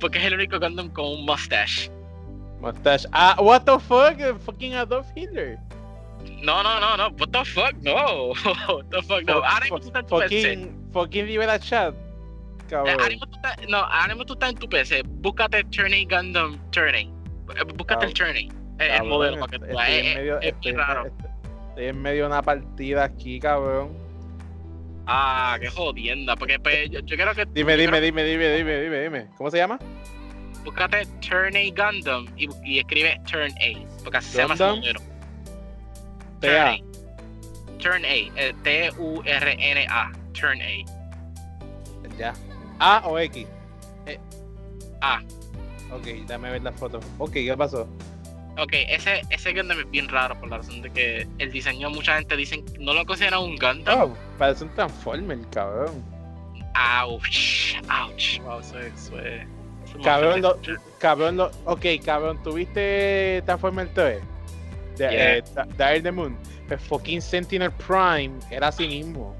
[0.00, 1.90] porque es el único Gundam con un mustache.
[2.60, 3.06] Mustache.
[3.12, 4.18] Ah, what the fuck?
[4.44, 5.58] Fucking Adolf Hitler.
[6.42, 7.08] No, no, no, no.
[7.18, 7.74] What the fuck?
[7.82, 8.28] No.
[8.68, 9.22] What the fuck?
[9.24, 9.34] No.
[9.44, 10.70] Ahora mismo tú estás en tu PC.
[10.92, 11.94] Fucking, Rivera Chat.
[11.94, 12.90] Eh, Cabrón.
[12.94, 15.02] Ahora mismo tú estás, no, ahora mismo tú estás en tu PC.
[15.06, 17.10] Búscate Tourney Gundam Tourney.
[17.56, 18.48] Eh, Búscate el Tourney.
[18.78, 19.90] El, el modelo para que tú estoy veas.
[19.90, 21.06] en Es- medio- es- es estoy bien en- raro.
[21.70, 23.96] Estoy en medio de una partida aquí, cabrón.
[25.06, 26.36] Ah, qué jodienda.
[26.36, 27.46] Porque pues, yo, quiero que.
[27.46, 29.26] Dime, dime, dime, dime, dime, dime, dime.
[29.38, 29.78] ¿Cómo se llama?
[30.64, 34.02] Búscate Turn A Gundam y, escribe Turn A.
[34.04, 35.00] Porque así se llama ese modelo.
[36.40, 36.70] Turn TA.
[36.70, 37.78] A.
[37.78, 38.08] Turn A.
[38.08, 40.12] eh, T-U-R-N-A.
[40.32, 40.84] Turn A.
[42.18, 42.34] Ya.
[42.80, 43.46] ¿A o X?
[44.06, 44.18] Eh,
[45.00, 45.20] A.
[45.92, 47.00] Ok, dame ver la foto.
[47.18, 47.88] Ok, ¿qué pasó?
[48.58, 52.16] Ok, ese, ese Gundam es bien raro por la razón de que el diseño, mucha
[52.16, 54.00] gente dicen, no lo consideran un Gundam.
[54.00, 56.02] Oh, parece un Transformer, cabrón.
[57.04, 57.76] Ouch.
[57.88, 58.40] Ouch.
[58.42, 58.92] Wow, eso es.
[58.94, 59.46] Eso es
[60.04, 60.58] Cabrón, lo,
[60.98, 64.20] cabrón, lo, ok, cabrón, ¿tuviste Transformer 3?
[64.98, 65.36] De, Yeah.
[65.38, 65.42] eh,
[65.78, 66.36] Dire the Moon.
[66.66, 69.34] Pues fucking Sentinel Prime era así mismo.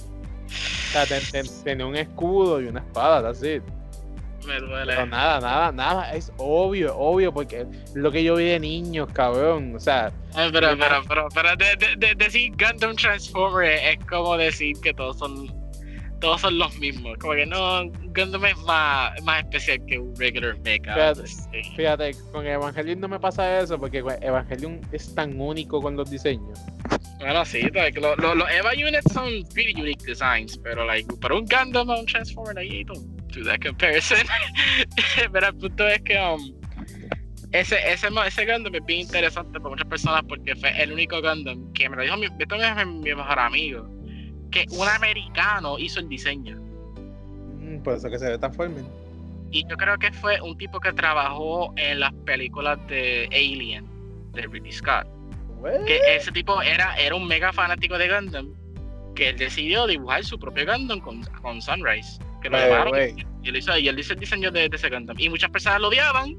[0.47, 3.63] O sea, ten- ten- tenía un escudo y una espada, that's it.
[4.47, 4.95] Me duele.
[4.95, 9.09] Pero nada, nada, nada, es obvio, obvio, porque es lo que yo vi de niños,
[9.13, 9.75] cabrón.
[9.77, 14.37] O sea, Ay, pero, pero, pero, pero de, de- de- decir Gundam Transformer es como
[14.39, 15.49] decir que todos son
[16.21, 17.17] todos son los mismos.
[17.19, 20.95] Como que no, Gundam es más, más especial que un regular mecha.
[20.95, 21.27] Fíjate.
[21.27, 21.63] Sí.
[21.77, 26.59] fíjate, con Evangelion no me pasa eso, porque Evangelion es tan único con los diseños.
[27.19, 31.35] Bueno, sí, like, lo- lo- los Eva units son really unique designs, pero like, para
[31.35, 34.19] un Gundam o un Transformer, like, you don't do that comparison.
[35.33, 36.55] pero el punto es que um,
[37.51, 41.73] ese, ese, ese Gundam es bien interesante para muchas personas porque fue el único Gundam
[41.73, 43.89] que me lo dijo mi, mi mejor amigo,
[44.51, 46.57] que un americano hizo el diseño.
[47.61, 48.85] Mm, por eso que se ve Transformer.
[49.51, 53.87] Y yo creo que fue un tipo que trabajó en las películas de Alien,
[54.33, 55.07] de Ridley Scott.
[55.87, 58.55] Que ese tipo era, era un mega fanático de Gundam,
[59.15, 62.19] que él decidió dibujar su propio Gundam con, con Sunrise.
[62.43, 62.95] Que lo llamaron
[63.43, 65.17] y, él hizo, y él hizo el diseño de, de ese Gundam.
[65.19, 66.37] Y muchas personas lo odiaban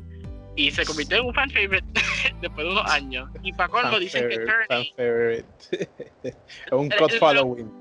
[0.55, 1.85] y se convirtió en un fan favorite
[2.41, 3.29] después de unos años.
[3.43, 5.45] Y para colmo dicen que fan favorite.
[6.21, 6.35] es
[6.71, 7.78] un cult following.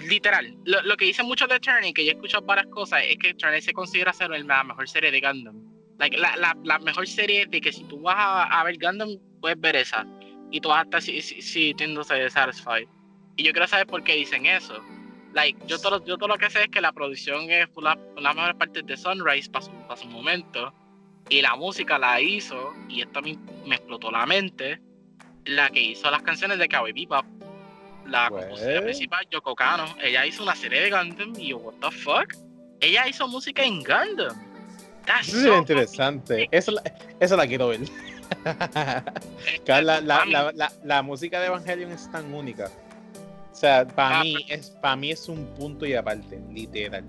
[0.00, 3.16] Literal, lo, lo que dicen muchos de Turney, que yo he escuchado varias cosas, es
[3.18, 5.62] que Turney se considera ser la mejor serie de Gundam.
[5.98, 9.10] Like, la, la, la mejor serie de que si tú vas a, a ver Gundam,
[9.40, 10.06] puedes ver esa.
[10.50, 12.88] Y tú vas a estar si- si- sintiéndose satisfied.
[13.36, 14.80] Y yo quiero saber por qué dicen eso.
[15.34, 18.32] Like, yo todo, yo todo lo que sé es que la producción es una, una
[18.34, 20.74] mejor parte de Sunrise para su, para su momento.
[21.28, 24.80] Y la música la hizo, y esto mí me explotó la mente,
[25.44, 27.24] la que hizo las canciones de Cowboy Bebop.
[28.06, 28.40] La What?
[28.42, 29.84] compositora principal, Yoko Kano.
[30.02, 32.34] Ella hizo una serie de Gundam y yo, what the fuck?
[32.80, 34.36] Ella hizo música en Gundam.
[35.06, 36.48] That's Eso so interesante.
[36.50, 36.82] Eso la,
[37.20, 37.80] eso la quiero ver.
[39.64, 42.70] Claro, la, la, la, la, la música de Evangelion es tan única.
[43.52, 47.04] O sea, para Ah, mí es para mí es un punto y aparte, literal.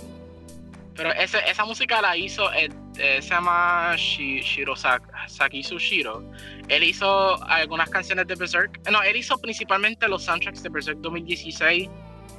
[0.95, 6.23] Pero ese, esa música la hizo, el, eh, se llama Shi- Shiro Sak- Sakisu Shiro.
[6.67, 8.79] Él hizo algunas canciones de Berserk.
[8.91, 11.89] No, él hizo principalmente los soundtracks de Berserk 2016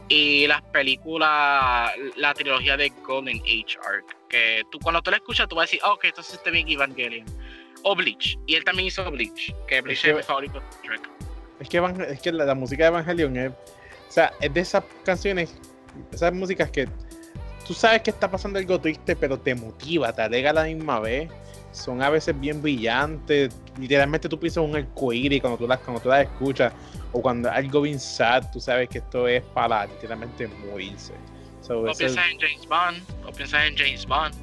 [0.09, 4.17] y las películas, la trilogía de Golden Age Arc.
[4.29, 6.69] Que tú cuando tú la escuchas, tú vas a decir, oh, ok, entonces este bien
[6.69, 7.27] Evangelion.
[7.85, 8.39] O Bleach.
[8.47, 11.01] Y él también hizo Bleach, que Bleach es, que- mi favorito Trek.
[11.61, 11.79] Es que,
[12.11, 13.55] es que la, la música de Evangelion es, o
[14.13, 15.55] sea, es de esas canciones,
[16.13, 16.89] esas músicas que
[17.67, 21.01] tú sabes que está pasando algo triste, pero te motiva, te alegra a la misma
[21.01, 21.31] vez.
[21.73, 23.55] Son a veces bien brillantes.
[23.79, 26.73] Literalmente tú piensas un arcoíris cuando tú las, cuando tú las escuchas.
[27.13, 31.15] O cuando algo bien sad, tú sabes que esto es para literalmente morirse.
[31.63, 33.27] So, o piensas en James Bond.
[33.27, 34.35] O piensas en James Bond.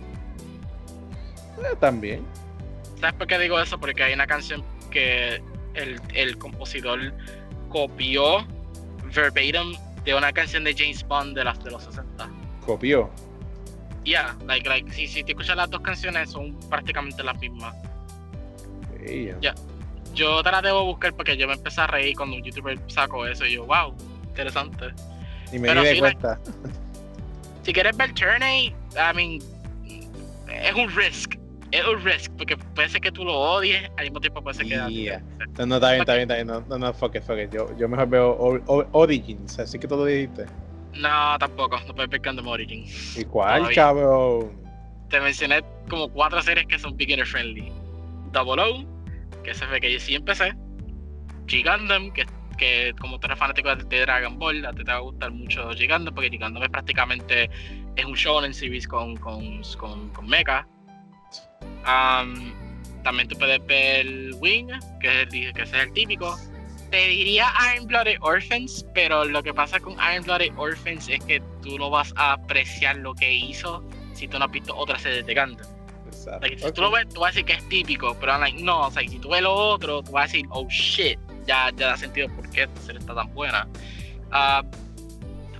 [1.60, 2.26] Eh, también.
[3.00, 3.80] ¿Sabes por qué digo eso?
[3.80, 5.42] Porque hay una canción que
[5.76, 7.14] el, el compositor
[7.70, 8.46] copió
[9.14, 12.39] verbatim de una canción de James Bond de, las, de los 60.
[12.66, 13.10] ¿Copió?
[14.03, 17.76] Yeah, like, like, si, si te escuchas las dos canciones son prácticamente las mismas.
[19.41, 19.55] Ya.
[20.14, 23.26] Yo te las debo buscar porque yo me empecé a reír cuando un youtuber sacó
[23.26, 23.93] eso y yo, wow,
[24.28, 24.88] interesante.
[25.51, 26.39] Y me di cuenta.
[27.64, 29.39] si quieres ver Turney, I mean,
[30.47, 31.39] es un risk
[31.72, 34.66] es un risk, porque puede ser que tú lo odies, al mismo tiempo puede ser
[34.66, 34.91] que...
[34.91, 35.22] Yeah.
[35.57, 37.51] No, no, está bien, está bien, está bien, no, no, no, fuck it, fuck it.
[37.51, 40.45] Yo, yo mejor veo Origins, así que tú lo dijiste.
[40.96, 43.18] No, tampoco, no puedes ver Gundam Origins.
[43.18, 44.52] ¿Y cuál, cabrón?
[45.10, 47.72] Te mencioné como cuatro series que son beginner friendly.
[48.32, 50.54] Double O, que se ve que yo sí empecé.
[51.48, 52.26] Gigandam, que,
[52.58, 55.72] que como tú eres fanático de, Dragon Ball, a ti te va a gustar mucho
[55.72, 57.50] Gigandam, porque Gigandam es prácticamente
[57.96, 60.68] es un shonen series con, con, con, con mecha
[63.04, 64.06] también tú puedes ver
[64.40, 64.68] Wing,
[65.00, 66.38] que es, el, que es el típico.
[66.92, 71.42] Te diría Iron Blooded Orphans, pero lo que pasa con Iron Blooded Orphans es que
[71.62, 73.84] tú no vas a apreciar lo que hizo
[74.14, 75.68] si tú no has visto otra serie de Gundam.
[76.12, 79.04] si tú lo ves, tú vas a decir que es típico, pero no, o sea,
[79.08, 82.28] si tú ves lo otro, tú vas a decir, oh shit, ya, ya da sentido
[82.36, 83.68] por qué esta serie está tan buena.
[84.32, 84.66] Uh,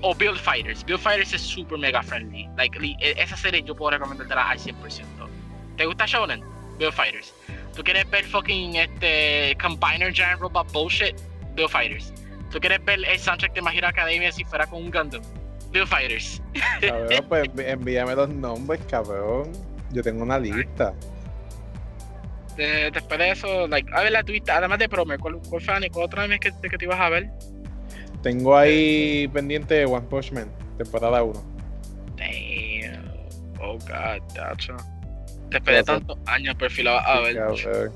[0.01, 0.84] o Build Fighters.
[0.86, 2.47] Build Fighters es super mega friendly.
[2.57, 5.03] Like, e, esa serie yo puedo recomendártela al 100%.
[5.77, 6.43] ¿Te gusta Shonen?
[6.77, 7.34] Bill Fighters.
[7.76, 11.15] ¿Tú quieres ver fucking este Combiner Giant Robot Bullshit?
[11.55, 12.13] Bill Fighters.
[12.51, 15.22] ¿Tú quieres ver el soundtrack de My Hero Academia si fuera con un Gundam?
[15.72, 16.41] Bill Fighters.
[16.82, 19.51] Cabrón, pues envíame los nombres, cabrón.
[19.91, 20.93] Yo tengo una lista.
[22.57, 26.05] después de eso, like, a ver la tuviste, además de Promer, ¿cuál, cuál fue cuál
[26.05, 27.30] otra vez que, que te ibas a ver?
[28.22, 31.34] Tengo ahí pendiente One Punch Man, temporada 1.
[32.17, 33.09] Damn.
[33.61, 34.76] Oh god, gotcha.
[35.49, 37.35] Después de tantos años perfilaba a ver.
[37.35, 37.91] Cabrón.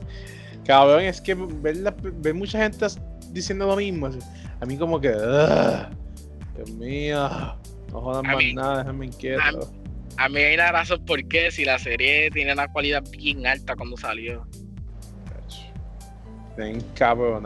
[0.65, 2.85] cabrón, es que ver, mucha gente
[3.31, 4.09] diciendo lo mismo.
[4.59, 5.09] A mí como que...
[6.55, 7.29] Dios mío.
[7.91, 9.71] No jodan más nada, déjame inquieto.
[10.17, 13.75] A, mí hay una razón por qué si la serie tiene una cualidad bien alta
[13.75, 14.47] cuando salió.
[16.57, 17.43] Bien cabrón.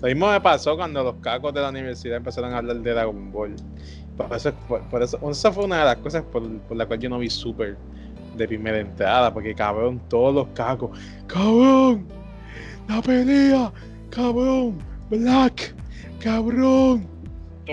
[0.00, 3.32] Lo mismo me pasó cuando los cacos de la universidad empezaron a hablar de Dragon
[3.32, 3.56] Ball.
[4.16, 4.52] Por eso,
[4.90, 7.28] por, eso, esa fue una de las cosas por, por la cual yo no vi
[7.28, 7.76] Super
[8.36, 12.06] de primera entrada, porque cabrón, todos los cacos, cabrón,
[12.88, 13.72] la pelea,
[14.10, 14.78] cabrón,
[15.10, 15.74] Black,
[16.20, 17.08] cabrón.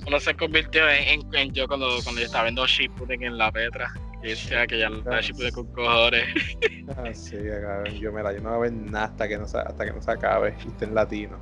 [0.10, 3.92] No se convirtió en, en, yo cuando, cuando yo estaba viendo Shippuden en la Petra.
[4.24, 6.26] Y decía que ya la ah, Shippuden con cojones.
[6.98, 7.94] Ah, sí, cabrón.
[7.96, 10.02] Yo, mira, yo no voy a ver nada hasta que no se, hasta que no
[10.02, 10.56] se acabe.
[10.66, 11.40] Y esté en latino.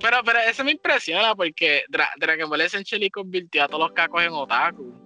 [0.00, 1.82] Pero, pero eso me impresiona porque
[2.18, 5.03] Dragon Ball Essentially convirtió a todos los cacos en otaku.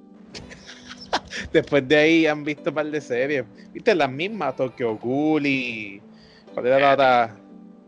[1.52, 3.44] Después de ahí han visto un par de series.
[3.72, 3.94] ¿Viste?
[3.94, 6.02] Las mismas, Tokyo Ghoul y.
[6.52, 7.36] ¿Cuál era la otra,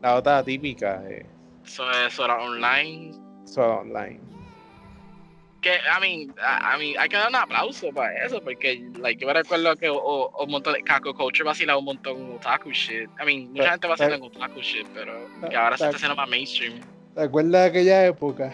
[0.03, 1.03] la otra típica?
[1.09, 1.27] Eh.
[1.65, 3.13] Eso es Sora Online.
[3.45, 4.21] Sora Online.
[5.61, 9.27] Que, I mean, I, mean, hay que dar un aplauso para eso, porque, like, yo
[9.27, 13.11] me recuerdo que un montón de Kako Culture vacila un montón otaku shit.
[13.21, 16.31] I mean, mucha gente vacila en otaku shit, pero que ahora se está haciendo más
[16.31, 16.81] mainstream.
[17.15, 18.53] ¿Te acuerdas de aquella época?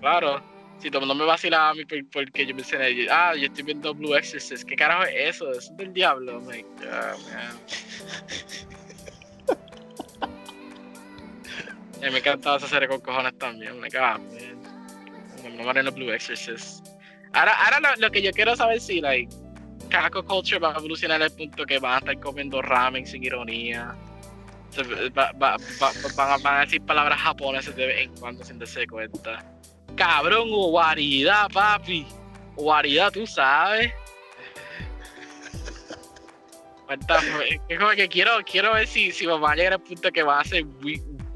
[0.00, 0.51] Claro
[0.82, 3.94] si todo el mundo me vacilaba a mí porque yo mencioné, ah, yo estoy viendo
[3.94, 5.52] Blue Exorcist, ¿qué carajo es eso?
[5.52, 6.38] Es del diablo.
[6.38, 6.64] Oh man.
[11.94, 15.56] a mí me encantaba esa serie con cojones también, me cago, man.
[15.56, 16.84] No me Blue Exorcist.
[17.32, 19.32] Ahora, ahora lo, que yo quiero saber si, like,
[19.88, 23.94] Kako Culture va a evolucionar al punto que van a estar comiendo ramen sin ironía.
[25.14, 25.60] van,
[26.44, 29.51] a decir palabras japonesas de vez en cuando sin darse cuenta.
[30.02, 32.04] Cabrón, guaridad, papi.
[32.56, 33.92] Guaridad, tú sabes.
[37.68, 40.40] es como que quiero, quiero ver si, si vamos a llegar al punto que va
[40.40, 40.64] a ser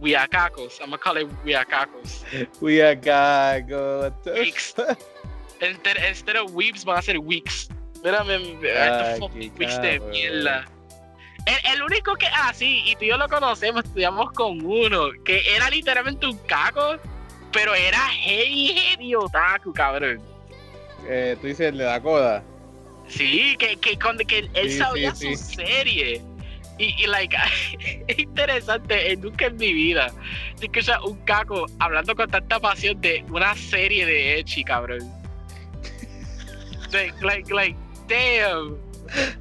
[0.00, 0.80] Wiakakos.
[0.80, 2.24] I'm gonna call it Wiakakos.
[2.60, 4.12] Wiakakos.
[5.60, 7.68] Instead, instead of weeps, van a ser weeks.
[8.02, 10.64] Mírame, estos fucking weeks de mierda.
[11.46, 15.12] El, el, único que, ah, sí, y tú y yo lo conocemos, estudiamos con uno,
[15.24, 16.98] que era literalmente un caco
[17.56, 20.20] pero era heavy, heavy otaku, cabrón.
[21.08, 22.44] Eh, Tú dices el de la coda.
[23.08, 23.96] Sí, que, que,
[24.26, 26.20] que él sabía su serie.
[26.78, 27.34] Y, y, like,
[28.08, 30.12] es interesante, nunca en mi vida
[30.60, 35.00] he escuchado un caco hablando con tanta pasión de una serie de Echi, cabrón.
[36.92, 38.76] like, like, like, damn.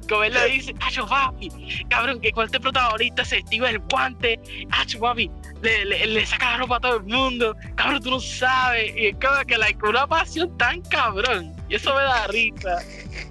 [0.08, 1.50] Como él lo dice, Acho papi,
[1.90, 4.40] cabrón, que con este protagonista se estiva el guante,
[4.70, 5.30] Acho papi,
[5.62, 9.06] le, le, le, saca la ropa a todo el mundo, cabrón, tú no sabes, y
[9.06, 12.78] es como que like, una pasión tan cabrón, y eso me da risa.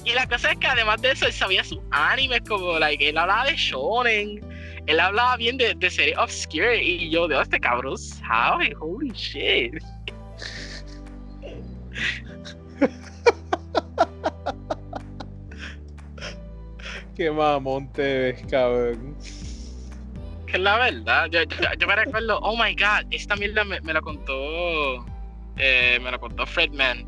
[0.04, 3.18] Y la cosa es que además de eso, él sabía sus animes, como, like, él
[3.18, 4.42] hablaba de shonen,
[4.88, 9.74] él hablaba bien de, de series obscure, y yo, de este cabrón sabe, holy shit.
[17.16, 19.16] Qué mamón te ves, cabrón.
[20.56, 21.28] Que es la verdad.
[21.32, 25.06] Yo, yo, yo, me recuerdo, oh my god, esta mierda me, me la contó.
[25.58, 27.06] Eh, me la contó Fredman.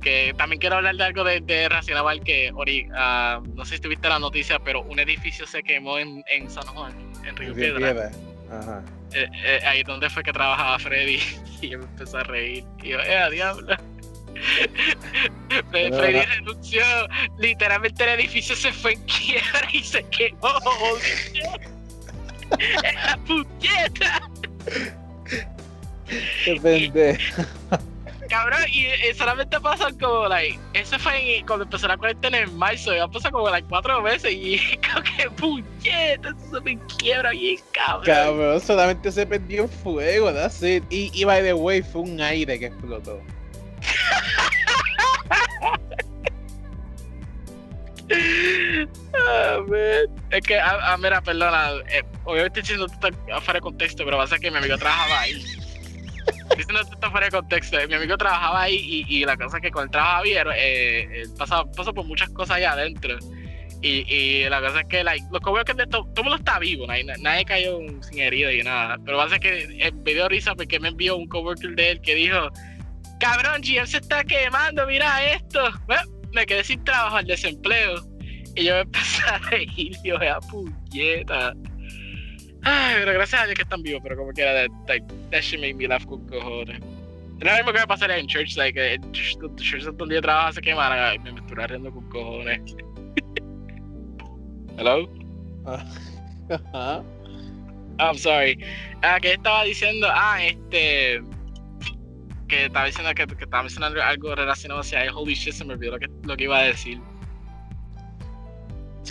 [0.00, 3.82] Que también quiero hablar de algo de, de Racional que Ori, uh, no sé si
[3.82, 6.92] tuviste la noticia, pero un edificio se quemó en, en San Juan,
[7.26, 7.78] en Río Piedra.
[7.78, 8.10] Piedra.
[8.48, 8.84] Ajá.
[9.12, 11.18] Eh, eh, ahí donde fue que trabajaba Freddy.
[11.60, 12.64] Y yo me empecé a reír.
[12.84, 13.76] Y yo, eh, a diablo.
[15.70, 16.84] Freddy renunció.
[17.38, 20.48] Literalmente el edificio se fue en quiebra y se quemó.
[22.82, 24.20] ¡La puñeta!
[26.44, 27.42] Qué pendejo.
[28.28, 32.54] Cabrón, y, y, solamente pasan como, like, eso fue en, cuando empezó la cuarentena en
[32.58, 34.60] marzo, ya pasó como, like, cuatro veces y
[34.92, 38.04] como que puñeta, eso me quiebra bien, cabrón.
[38.04, 40.84] Cabrón, solamente se perdió en fuego, that's it.
[40.90, 43.18] Y, y by the way, fue un aire que explotó.
[50.30, 54.38] Es que, ah, ah mira, perdona, eh, obviamente diciendo esto afuera de contexto, pero pasa
[54.38, 55.34] que mi amigo trabajaba ahí.
[56.56, 58.76] diciendo esto fuera de contexto, mi amigo trabajaba ahí
[59.08, 62.28] y, y la cosa es que con el trabajo abierto, eh, pasó, pasó por muchas
[62.30, 63.18] cosas allá adentro.
[63.80, 66.24] Y, y la cosa es que like, lo que veo es que de todo, todo
[66.24, 68.96] mundo está vivo, nadie, nadie cayó sin herida y nada.
[69.04, 72.50] Pero pasa que me dio risa porque me envió un coworker de él que dijo,
[73.20, 75.70] cabrón, GM se está quemando, mira esto.
[75.86, 77.96] Bueno, me quedé sin trabajo, al desempleo.
[78.54, 81.54] Y yo me empecé a reír, yo, vea puñeta.
[82.62, 85.60] Ay, pero gracias a Dios que están vivos, pero como quiera, that, like, that shit
[85.60, 86.80] made me laugh con cojones.
[87.40, 90.52] Es lo mismo que me pasaría en church, like, en church, church donde yo trabajo
[90.52, 92.60] se quemaran y me estuve riendo con cojones.
[94.76, 95.08] Hello?
[96.72, 97.02] Uh,
[97.98, 98.58] I'm sorry.
[99.02, 101.20] Ah, que estaba diciendo, ah, este
[102.48, 105.74] que estaba diciendo que, que estaba mencionando algo relacionado hacia el holy shit se me
[105.74, 106.98] olvidó lo que, lo que iba a decir.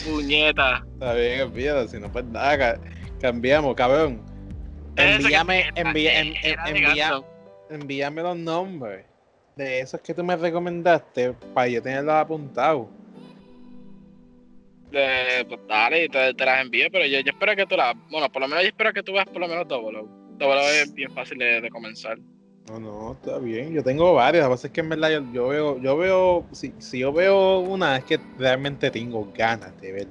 [0.06, 0.86] Puñeta.
[0.94, 2.80] Está bien, olvídalo, si no pues nada,
[3.22, 4.22] cambiamos, cabrón.
[4.96, 6.34] Envíame, envía, en,
[6.66, 7.22] envía,
[7.70, 9.06] envíame los nombres
[9.56, 12.88] de esos que tú me recomendaste para yo tenerlos apuntados.
[14.92, 17.94] Eh, pues dale, te, te, las envío, pero yo, yo, espero que tú las.
[18.10, 20.06] Bueno, por lo menos yo espero que tú veas por lo menos Double
[20.38, 22.18] Double es bien fácil de, de comenzar.
[22.70, 23.72] No, no, está bien.
[23.74, 24.44] Yo tengo varias.
[24.44, 27.60] Lo que pasa es que en verdad yo, veo, yo veo, si, si, yo veo
[27.60, 30.08] una, es que realmente tengo ganas de ver.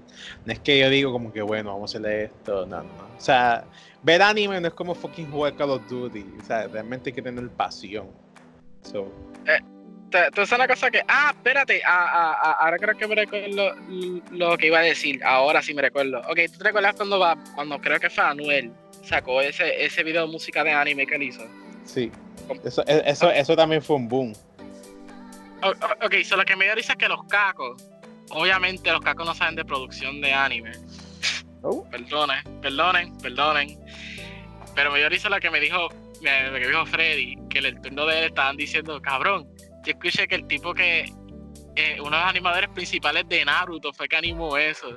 [0.46, 3.06] No es que yo digo como que bueno, vamos a hacerle esto, no, no.
[3.16, 3.64] O sea,
[4.02, 6.24] ver anime no es como fucking jugar Call of Duty.
[6.40, 8.06] O sea, realmente hay que tener pasión.
[8.82, 9.12] So.
[9.46, 9.60] Eh,
[10.10, 14.22] entonces una cosa que, ah, espérate, ah, ah, ah, ahora creo que me recuerdo lo,
[14.30, 15.22] lo, que iba a decir.
[15.24, 16.20] Ahora sí me recuerdo.
[16.20, 18.72] Ok, ¿tú te recuerdas cuando va, cuando creo que fue Anuel
[19.02, 21.42] sacó ese, ese video de música de anime que él hizo?
[21.84, 22.10] Sí.
[22.64, 24.32] Eso, e, eso, eso también fue un boom.
[25.62, 27.82] Ok, so lo que me dio risa es que los cacos,
[28.30, 30.72] obviamente los cacos no saben de producción de anime.
[31.62, 31.84] Oh.
[31.90, 33.78] Perdonen, perdonen, perdonen.
[34.74, 37.80] Pero me dio risa lo que me dijo, lo que dijo Freddy, que en el
[37.80, 39.48] turno de él estaban diciendo, cabrón,
[39.84, 41.12] yo escuché que el tipo que
[41.76, 44.96] eh, uno de los animadores principales de Naruto fue que animó eso.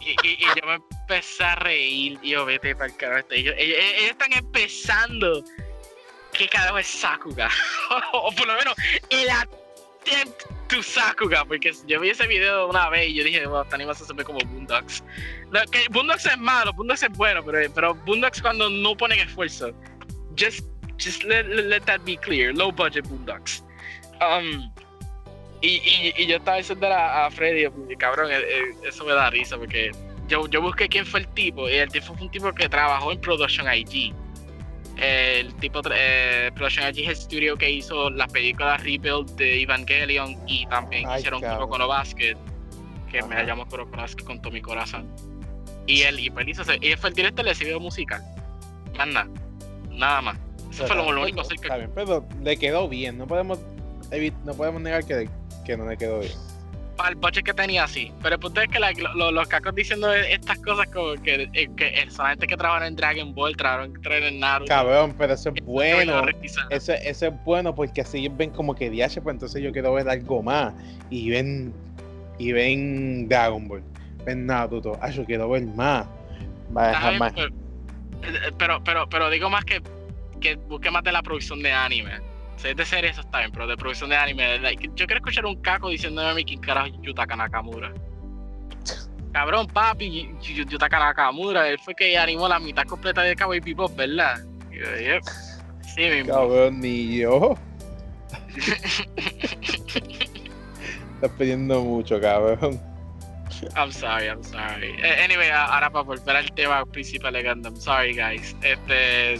[0.00, 3.26] Y, y, y, yo me empecé a reír y yo vete para el carajo.
[3.30, 5.44] Ellos, ellos, ellos, están empezando
[6.32, 7.48] qué carajo es Sakuga.
[8.12, 8.74] o por lo menos
[9.10, 11.44] el attempt to Sakuga.
[11.44, 14.24] Porque yo vi ese video una vez y yo dije, wow, esta animación se ve
[14.24, 15.04] como Boondocks.
[15.50, 19.72] No, que Boondocks es malo, Boondocks es bueno, pero, pero Boondocks cuando no ponen esfuerzo.
[20.36, 20.64] Just,
[20.98, 22.54] just let, that be clear.
[22.54, 23.62] Low budget Boondocks.
[24.20, 24.72] Um,
[25.60, 29.56] y, y, yo estaba diciendo a, a Freddy, cabrón, eh, eh, eso me da risa
[29.56, 29.92] porque
[30.26, 33.12] yo, yo busqué quién fue el tipo y el tipo fue un tipo que trabajó
[33.12, 34.12] en Production IG
[34.96, 41.04] el tipo eh, Production IG estudio que hizo las películas Rebuild de Evangelion y también
[41.08, 42.36] Ay, hicieron Kuroko Basket
[43.10, 45.06] que me llamó Kuroko Basket con todo mi corazón
[45.86, 48.22] y él y pues hizo y él fue el director del video musical.
[48.96, 49.28] Más nada
[49.90, 50.38] nada más.
[50.70, 53.58] Eso fue lo, lo único que pero le quedó bien no podemos
[54.44, 55.28] no podemos negar que,
[55.64, 56.32] que no le quedó bien
[56.96, 58.12] para el budget que tenía, sí.
[58.22, 62.06] Pero el punto es que lo- los cacos diciendo estas cosas como que, eh, que
[62.10, 64.68] solamente que trabajan en Dragon Ball, trabajaron en Naruto.
[64.68, 66.22] Cabrón, pero eso es bueno.
[66.70, 69.92] Eso, eso es bueno porque así ellos ven como que DH, pues entonces yo quiero
[69.94, 70.74] ver algo más.
[71.10, 71.72] Y ven.
[72.38, 73.82] Y ven Dragon Ball.
[74.24, 74.98] Ven Naruto.
[75.00, 76.06] Ah, yo quiero ver más.
[76.76, 77.32] Va a dejar más.
[77.32, 79.82] pero, eh, pero, pero, pero digo más que,
[80.40, 82.12] que busque más de la producción de anime.
[82.64, 84.58] Es de serie, eso está bien, pero de producción de anime.
[84.60, 87.92] like, yo quiero escuchar un caco diciéndome a mí quién carajo es Yutaka Nakamura.
[89.32, 93.60] Cabrón, papi, Yu- Yu- Yutaka Nakamura, él fue que animó la mitad completa de Cowboy
[93.60, 94.40] Bebop, ¿verdad?
[94.70, 95.22] Yep.
[95.94, 96.32] Sí mismo.
[96.34, 97.54] Cabrón, ni yo.
[101.14, 102.80] Estás pidiendo mucho, cabrón.
[103.76, 104.90] I'm sorry, I'm sorry.
[105.02, 108.56] Eh, Anyway, ahora para volver al tema principal de Gundam, sorry guys.
[108.62, 109.34] Este,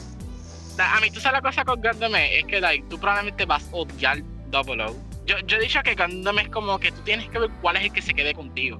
[0.78, 3.76] a mí tú sabes la cosa con Gundam es, que like, tú probablemente vas a
[3.76, 4.18] odiar
[4.50, 4.94] Double O.
[5.26, 7.84] Yo, yo he dicho que Gundam es como que tú tienes que ver cuál es
[7.84, 8.78] el que se quede contigo.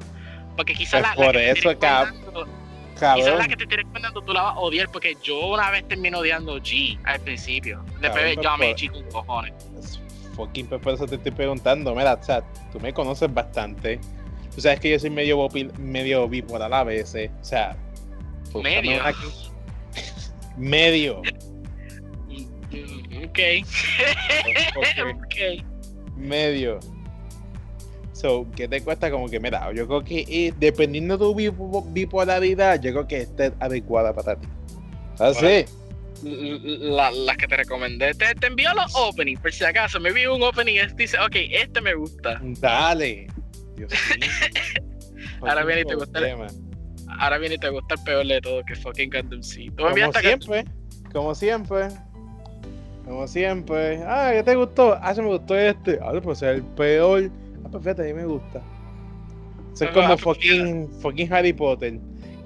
[0.56, 2.47] Porque quizás Pues la, que te eso, cab- la
[3.01, 3.48] Cabrón.
[3.48, 6.59] que te estoy recomendando tú la vas a odiar porque yo una vez terminé odiando
[6.59, 7.85] G al principio.
[8.01, 9.55] Después yo amé pues, G con cojones.
[10.36, 11.94] Fucking, pues por eso te estoy preguntando.
[11.94, 13.98] Mira, o sea, tú me conoces bastante.
[14.55, 15.48] Tú sabes que yo soy medio,
[15.78, 17.31] medio bipolar a veces.
[17.40, 17.77] O sea,
[18.62, 19.01] Medio.
[20.56, 21.23] Medio.
[23.39, 25.65] Mm, Ok.
[26.17, 26.79] Medio.
[28.13, 29.11] So, ¿qué te cuesta?
[29.11, 33.17] Como que, mira, yo creo que eh, dependiendo de tu bipo- bipolaridad, yo creo que
[33.23, 34.47] esté adecuada para ti.
[35.19, 35.65] Así.
[36.23, 38.15] La- las que te recomendé.
[38.15, 39.99] Te, te envío los openings, por si acaso.
[39.99, 42.39] Me vi un opening y dice, ok, este me gusta.
[42.61, 43.27] Dale.
[43.77, 43.91] Dios
[44.21, 44.29] mío.
[45.41, 46.37] Ahora viene y te gusta el-.
[47.19, 49.73] Ahora viene y te gusta el peor de todo, que fucking Gundam Seed.
[49.77, 50.65] Como siempre.
[51.13, 51.89] Como siempre.
[53.12, 54.02] Como siempre.
[54.06, 54.98] Ah, ¿qué te gustó?
[55.02, 55.98] Ah, se me gustó este.
[56.02, 57.30] Ah, pues es el peor.
[57.62, 58.62] Ah, pues fíjate, a mí me gusta.
[59.74, 62.01] Eso es como fucking, fucking Harry Potter.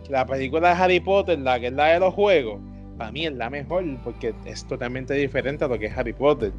[0.09, 2.60] La película de Harry Potter, la que es la de los juegos,
[2.98, 6.51] para mí es la mejor porque es totalmente diferente a lo que es Harry Potter.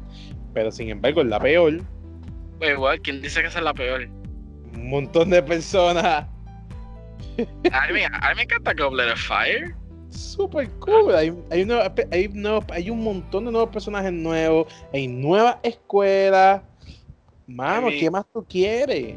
[0.54, 1.82] Pero sin embargo, es la peor.
[2.60, 4.08] Pues, igual, ¿quién dice que esa es la peor?
[4.72, 6.26] Un montón de personas.
[7.72, 9.74] A mí, a mí me encanta Goblet of Fire.
[10.10, 11.14] Super cool.
[11.14, 14.72] Hay, hay, nuevos- hay, nuevos- hay un montón de nuevos personajes nuevos.
[14.92, 16.62] Hay nuevas escuelas.
[17.46, 19.16] Mano, ¿qué más tú quieres?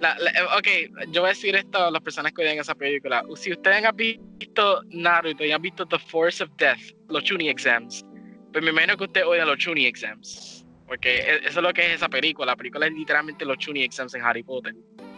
[0.00, 2.74] La- la- eh, ok, yo voy a decir esto a las personas que odian esa
[2.74, 3.22] película.
[3.36, 8.04] Si ustedes han visto Naruto y han visto The Force of Death, los Chunin Exams,
[8.52, 10.64] pues me imagino que ustedes odian los Chunin Exams.
[10.86, 12.46] Porque e- eso es lo que es esa película.
[12.46, 14.74] La película es literalmente los Chunin Exams en Harry Potter.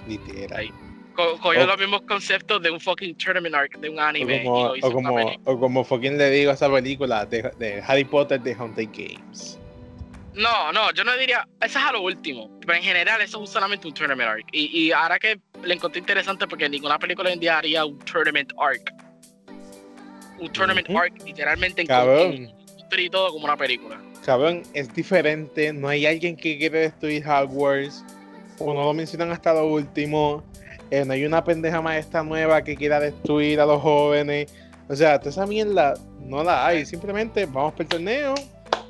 [0.07, 0.59] Literal.
[0.59, 0.71] Ahí.
[1.15, 4.73] Co- Cogió O- los mismos conceptos de un fucking tournament arc de un anime como,
[4.81, 8.55] o, como, o como fucking le digo a esa película de, de Harry Potter de
[8.55, 9.59] Haunted Games.
[10.35, 11.47] No, no, yo no diría.
[11.61, 12.51] Eso es a lo último.
[12.61, 14.47] Pero en general, eso es solamente un tournament arc.
[14.53, 17.99] Y, y ahora que le encontré interesante porque ninguna película hoy en día haría un
[17.99, 18.93] tournament arc.
[20.39, 22.51] Un tournament arc, literalmente en, Cabrón.
[22.97, 24.01] y todo como una película.
[24.25, 25.71] Cabrón, es diferente.
[25.73, 28.03] No hay alguien que quiere destruir Hogwarts.
[28.59, 30.43] O no lo mencionan hasta lo último.
[30.93, 34.53] Eh, no hay una pendeja maestra nueva que quiera destruir a los jóvenes.
[34.89, 36.85] O sea, toda esa mierda no la hay.
[36.85, 38.35] Simplemente vamos por el torneo.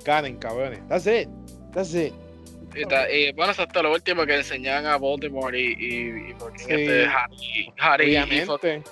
[0.04, 0.80] Ganen, cabrones.
[0.88, 1.28] That's it.
[1.72, 2.12] That's it.
[2.74, 6.58] Y, ta- y, bueno, todo lo último que enseñan a Voldemort y, y, y fucking
[6.58, 6.72] Sí.
[6.72, 7.06] este
[7.78, 8.82] Harry, y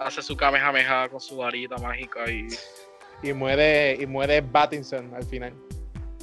[0.00, 2.46] hace su Kamehameha con su varita mágica y,
[3.22, 5.52] Y muere, y muere Battinson al final.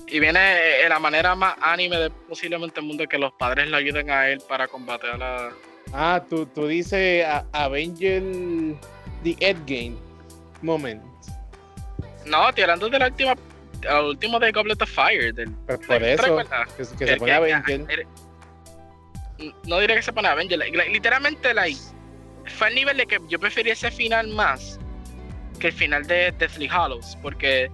[0.07, 0.39] y viene
[0.85, 4.29] eh, la manera más anime de posiblemente el mundo que los padres le ayuden a
[4.29, 5.49] él para combatir a la
[5.93, 8.21] Ah, tú, tú dices Avenger
[9.23, 9.95] The Endgame
[10.61, 11.01] Moment.
[12.25, 13.33] No, estoy hablando de la última,
[13.83, 15.33] el último de Goblet of Fire.
[15.33, 16.37] Del, Pues por ¿te eso,
[16.97, 18.07] que, se pone Avenger.
[19.67, 20.59] No diré que se pone Avenger.
[20.89, 21.79] literalmente, like,
[22.57, 24.79] fue al nivel de que yo prefería ese final más
[25.59, 27.17] que el final de Deathly Hallows.
[27.21, 27.69] Porque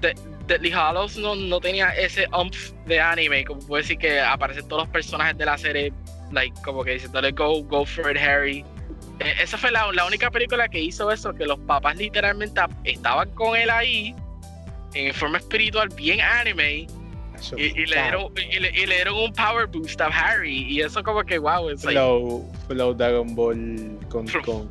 [0.00, 0.14] de-
[0.46, 3.44] Deathly Hallows no, no tenía ese umph de anime.
[3.44, 5.92] Como puedo decir que aparecen todos los personajes de la serie,
[6.32, 8.64] like, como que diciéndole go, go for it, Harry.
[9.20, 13.30] Eh, esa fue la, la única película que hizo eso, que los papás literalmente estaban
[13.30, 14.14] con él ahí,
[14.94, 16.86] en forma espiritual, bien anime,
[17.36, 20.64] Eso, y, y le dieron, y, le, y le dieron un power boost a Harry,
[20.68, 24.68] y eso como que wow, es like, Flow, Flow Dragon Ball con, Flow- con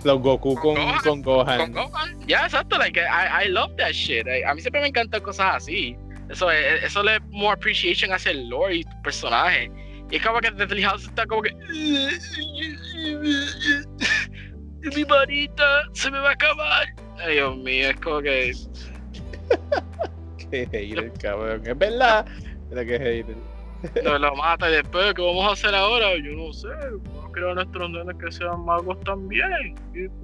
[0.00, 1.72] Flow Goku Con con, Gohan.
[1.72, 2.26] con Gohan.
[2.26, 4.26] Ya, exacto, like, I, I love that shit.
[4.26, 5.96] I- a mí siempre me encantan cosas así.
[6.30, 9.70] Eso, eso le more appreciation hacia el lore y personaje.
[10.10, 11.54] Y es como que Deathly House está como que.
[14.94, 16.86] Mi manita se me va a acabar.
[17.18, 18.52] Ay, Dios mío, es como que.
[20.50, 21.62] Qué hater, cabrón.
[21.66, 22.26] Es verdad.
[22.70, 23.36] Pero que hater.
[24.02, 26.16] Lo, lo mata y después, ¿qué vamos a hacer ahora?
[26.16, 26.68] Yo no sé.
[26.68, 29.74] Vamos a nuestros nenes que sean magos también.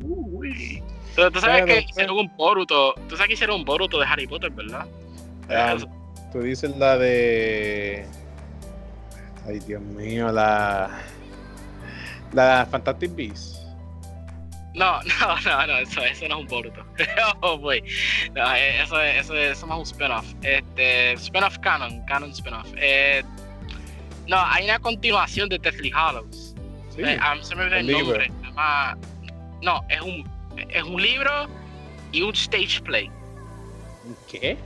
[0.02, 0.82] Uy.
[1.15, 2.94] Pero tú sabes que pues- hicieron un Boruto.
[3.09, 4.86] Tú sabes que hicieron un Boruto de Harry Potter, ¿verdad?
[5.48, 5.77] Ah,
[6.32, 8.06] tú dices la de.
[9.46, 10.90] Ay, Dios mío, la.
[12.32, 13.60] La Fantastic Beasts.
[14.74, 16.84] No, no, no, no, eso, eso no es un Boruto.
[17.42, 17.82] oh, boy.
[18.34, 20.26] No, eh, eso, es- eso, es- eso es más un spin-off.
[20.42, 22.66] Este, spin-off canon, canon spin-off.
[22.76, 23.22] Eh,
[24.26, 26.54] no, hay una continuación de Deathly Hallows.
[26.90, 27.02] Sí.
[27.02, 28.32] Eh, se me olvidó el nombre.
[28.42, 28.96] llama-
[29.62, 31.46] no, es un, es un libro
[32.10, 33.10] y un stage play.
[34.30, 34.56] ¿Qué?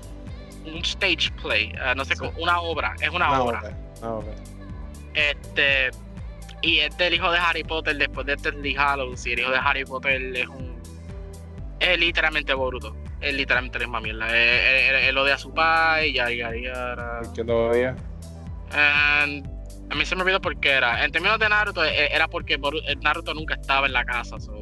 [0.65, 1.73] Un stage play.
[1.83, 2.21] ah, no sé, Sí.
[2.21, 2.95] cómo- una obra.
[3.01, 3.59] Es una, Una obra.
[3.61, 4.33] obra, una obra.
[5.19, 5.91] Este.
[6.63, 9.27] Y este el hijo de Harry Potter después de Deathly Hallows.
[9.27, 10.77] Y el hijo de Harry Potter es un.
[11.81, 12.97] Es literalmente Boruto.
[13.21, 14.29] Es literalmente la misma mierda.
[14.29, 16.97] Él, él- él- odia a su padre y ya, ya, ya.
[17.23, 17.97] ¿Por qué lo odia?
[18.73, 19.47] And
[19.91, 21.05] a mí se me olvidó por qué era.
[21.05, 24.39] En términos de Naruto, eh, era porque eh, Naruto nunca estaba en la casa.
[24.39, 24.59] So.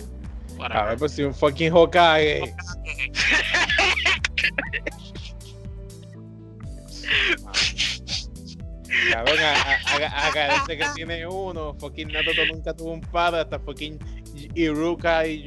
[0.60, 2.42] A ver, pues si un fucking Hokage.
[9.12, 9.36] Cabrón,
[10.14, 11.74] agradece que tiene uno.
[11.78, 13.40] Fucking Naruto nunca tuvo un padre.
[13.40, 13.98] Hasta fucking
[14.54, 15.44] Iruka y.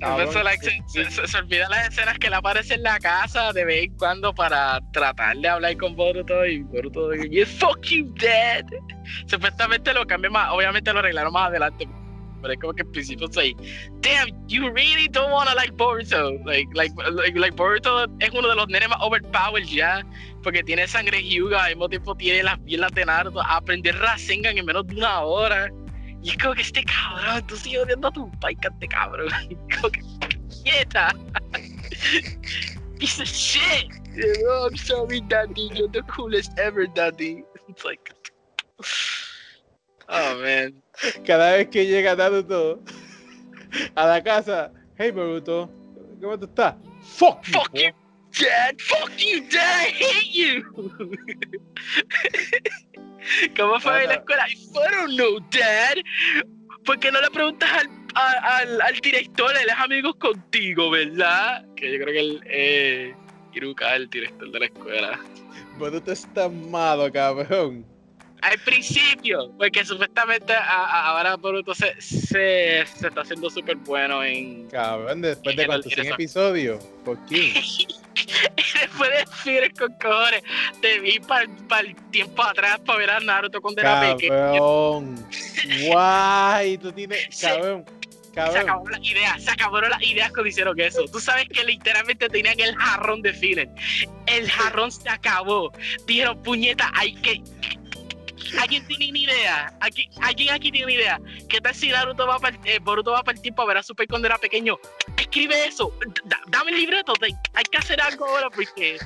[0.00, 3.52] Cabrón, like, se, se- se- se olvida las escenas que le aparece en la casa
[3.52, 7.82] de vez en cuando para tratar de hablar con Boruto y Boruto dice, "You fuck
[7.82, 8.64] you dead.
[9.26, 11.86] Supuestamente lo cambió más, obviamente lo arreglaron más adelante.
[12.40, 13.56] Pero es como que al principio soy,
[14.00, 16.38] damn, you really don't wanna like Boruto.
[16.44, 20.04] Like, like, like, like Boruto es uno de los nenes más overpowered ya,
[20.42, 24.66] porque tiene sangre Hyuga, al mismo tiempo tiene las piernas de Naruto, aprender Rasengan en
[24.66, 25.70] menos de una hora.
[26.22, 29.28] Y es como que este cabrón, tú sigues odiando a tu pai, este cabrón.
[29.74, 30.02] Como que,
[30.62, 31.14] quieta.
[32.98, 33.88] Piece of shit.
[34.46, 35.70] Oh, I'm sorry, daddy.
[35.72, 37.44] You're the coolest ever, daddy.
[37.68, 38.12] It's like.
[40.08, 40.74] Oh, man.
[41.26, 42.80] Cada vez que llega Naruto
[43.94, 45.70] a la casa, hey Boruto,
[46.20, 46.74] ¿cómo tú estás?
[47.16, 47.92] Fuck you, Fuck you,
[48.46, 48.74] dad.
[48.78, 49.88] Fuck you, dad.
[49.88, 50.64] I hate you.
[53.56, 54.48] ¿Cómo fue en la escuela?
[54.48, 55.96] I don't know, dad.
[56.84, 59.50] ¿Por qué no le preguntas al, a- al, al director?
[59.56, 61.64] Él es amigo contigo, ¿verdad?
[61.76, 63.14] Que yo creo que él, eh,
[63.52, 65.20] Iruka es el director de la escuela.
[65.78, 67.84] Boruto está malo, cabrón.
[68.42, 74.22] Al principio, porque supuestamente a- a- ahora Boruto se, se, se está haciendo súper bueno
[74.24, 74.68] en.
[74.68, 76.14] Cabrón, después de cuántos era 100 eso.
[76.14, 76.84] episodios.
[77.04, 77.52] ¿Por qué?
[78.80, 80.42] Después de Fires con cojones,
[80.82, 81.44] te vi para
[81.80, 84.34] el tiempo atrás para ver a Naruto cuando era pequeño.
[84.34, 85.26] Cabrón.
[85.86, 87.26] Guay, tú tienes.
[87.30, 87.46] Sí.
[87.46, 87.84] Cabrón.
[88.22, 88.56] Se Cabrón.
[88.62, 91.04] acabó la idea, se acabaron las ideas cuando hicieron eso.
[91.10, 93.68] Tú sabes que literalmente tenían el jarrón de filler.
[94.26, 95.72] El jarrón se acabó.
[96.06, 97.42] Dijeron, puñeta, hay que.
[98.58, 99.72] ¿Alguien tiene una idea?
[99.80, 101.20] ¿Alguien, alguien aquí tiene una idea?
[101.48, 103.82] ¿Qué tal si Naruto va para eh, Boruto va para el tiempo a ver a
[103.82, 104.78] Super cuando era pequeño?
[105.16, 105.92] Escribe eso.
[106.24, 107.12] Da- dame el libreto.
[107.20, 108.98] hay que hacer algo ahora porque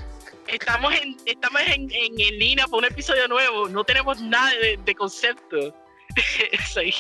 [0.47, 3.69] estamos en estamos en, en, línea para un episodio nuevo.
[3.69, 5.75] No tenemos nada de, de concepto.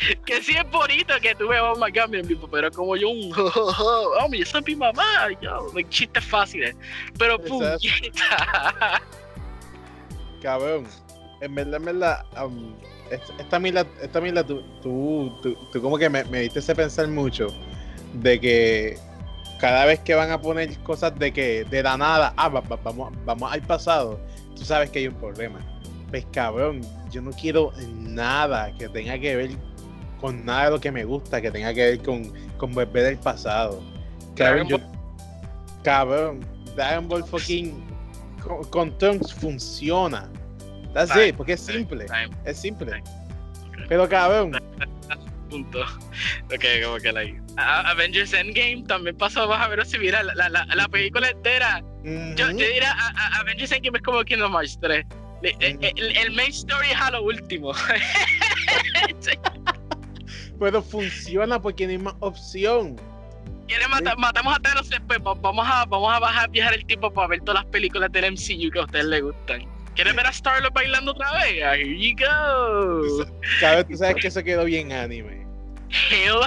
[0.24, 4.28] que sí es bonito que tú veas, oh mi amigo, pero como yo un, oh,
[4.30, 6.76] mi, esa es mi mamá, yo, chistes fáciles,
[7.18, 9.00] pero puñeta.
[10.42, 10.86] Cabrón.
[11.40, 12.26] En verdad, en verdad.
[12.44, 12.74] um,
[13.10, 16.74] esta, esta mila, esta mila tú, tú, tú, tú como que me, me diste ese
[16.74, 17.46] pensar mucho.
[18.14, 18.98] De que
[19.60, 22.76] cada vez que van a poner cosas de que de la nada, ah, va- va-
[22.82, 24.20] vamos, vamos al pasado,
[24.56, 25.60] tú sabes que hay un problema.
[26.10, 26.80] Pues cabrón,
[27.10, 29.50] yo no quiero nada que tenga que ver
[30.20, 33.18] con nada de lo que me gusta, que tenga que ver con, con volver al
[33.18, 33.82] pasado.
[34.68, 34.78] Yo,
[35.82, 36.40] cabrón,
[36.76, 37.84] Dragon Ball fucking
[38.42, 40.28] con, con Trunks funciona.
[40.94, 42.30] That's Time, it, porque es simple, time.
[42.44, 43.02] es simple.
[43.88, 44.52] Pero cabrón,
[45.50, 45.80] Punto.
[46.52, 47.40] Ok, como que like.
[47.56, 51.30] A- Avengers Endgame también pasó más a ver si mira la, la, la, la película
[51.30, 51.82] entera.
[52.04, 55.06] Yo, yo diría a, a- Avengers Endgame es como Kingdom Hearts 3.
[55.42, 57.72] Le- el, el- el main story es a lo último.
[60.58, 62.96] pero funciona porque no hay más opción.
[63.66, 65.18] Quiere matar, matamos a Thanos después.
[65.20, 68.32] va- Vamos a, vamos a bajar, viajar el tiempo para ver todas las películas del
[68.32, 69.66] MCU que a ustedes les gustan.
[69.94, 71.54] ¿Quieren ver a Star-Lord bailando otra vez?
[71.56, 73.26] Here you go.
[73.60, 75.46] Cabrón, tú sabes que eso quedó bien anime.
[76.10, 76.40] Hail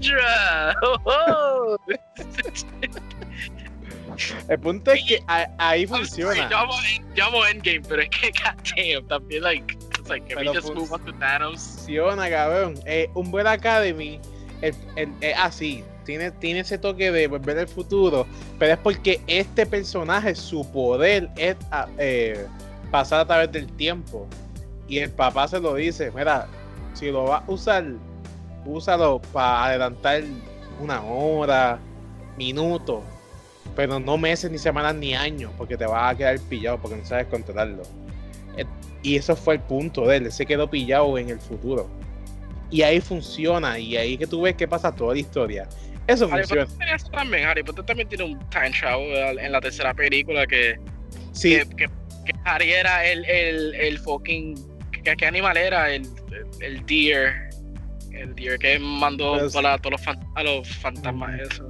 [0.00, 0.74] Hydra.
[0.82, 1.76] Oh, oh.
[4.48, 5.22] El punto es que
[5.58, 6.48] ahí funciona.
[6.48, 6.72] Yo amo,
[7.14, 8.30] yo amo Endgame, pero es que,
[8.96, 9.76] goddamn, también, like,
[10.06, 11.60] it's like, can we Pero just fun- move on to Thanos?
[11.76, 12.78] Funciona, cabrón.
[12.86, 14.20] Eh, un buen Academy
[14.62, 14.76] es
[15.36, 15.84] así.
[16.04, 18.26] tiene, tiene ese toque de volver al futuro,
[18.58, 22.46] pero es porque este personaje, su poder es ah, eh,
[22.90, 24.26] pasar a través del tiempo.
[24.88, 26.46] Y el papá se lo dice, mira,
[26.94, 27.84] si lo vas a usar,
[28.64, 30.22] úsalo para adelantar
[30.80, 31.80] una hora,
[32.38, 33.02] minutos,
[33.74, 37.04] pero no meses, ni semanas, ni años, porque te vas a quedar pillado porque no
[37.04, 37.82] sabes controlarlo.
[39.06, 41.88] Y eso fue el punto de él, se quedó pillado en el futuro.
[42.72, 45.68] Y ahí funciona, y ahí que tú ves que pasa toda la historia.
[46.08, 46.66] Eso Harry funciona.
[46.66, 50.76] Potter eso también, Harry Potter también tiene un time travel en la tercera película que,
[51.30, 51.86] Sí, que, que,
[52.24, 54.56] que Harry era el, el, el fucking...
[54.90, 55.88] ¿qué, qué animal era?
[55.90, 57.50] El, el, el deer.
[58.10, 59.54] El deer que mandó sí.
[59.54, 61.66] para todos los, fan- a los fantasmas eso.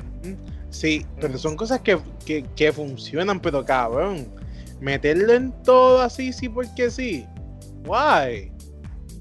[0.70, 4.26] sí, pero son cosas que, que, que funcionan, pero cabrón.
[4.80, 7.24] Meterlo en todo así, sí, porque sí.
[7.86, 8.52] Why?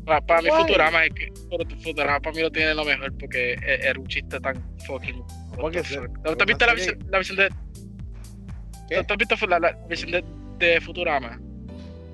[0.05, 0.49] Para, para mí.
[0.51, 4.05] Futurama es que Fut- Futurama para mí lo tiene lo mejor porque e- era un
[4.07, 4.55] chiste tan
[4.85, 5.23] fucking
[5.59, 7.49] Porque se- ¿Tú has visto la visión, la visión de
[8.89, 9.03] ¿Qué?
[9.03, 10.23] ¿tú has visto la, la visión de,
[10.59, 11.39] de Futurama?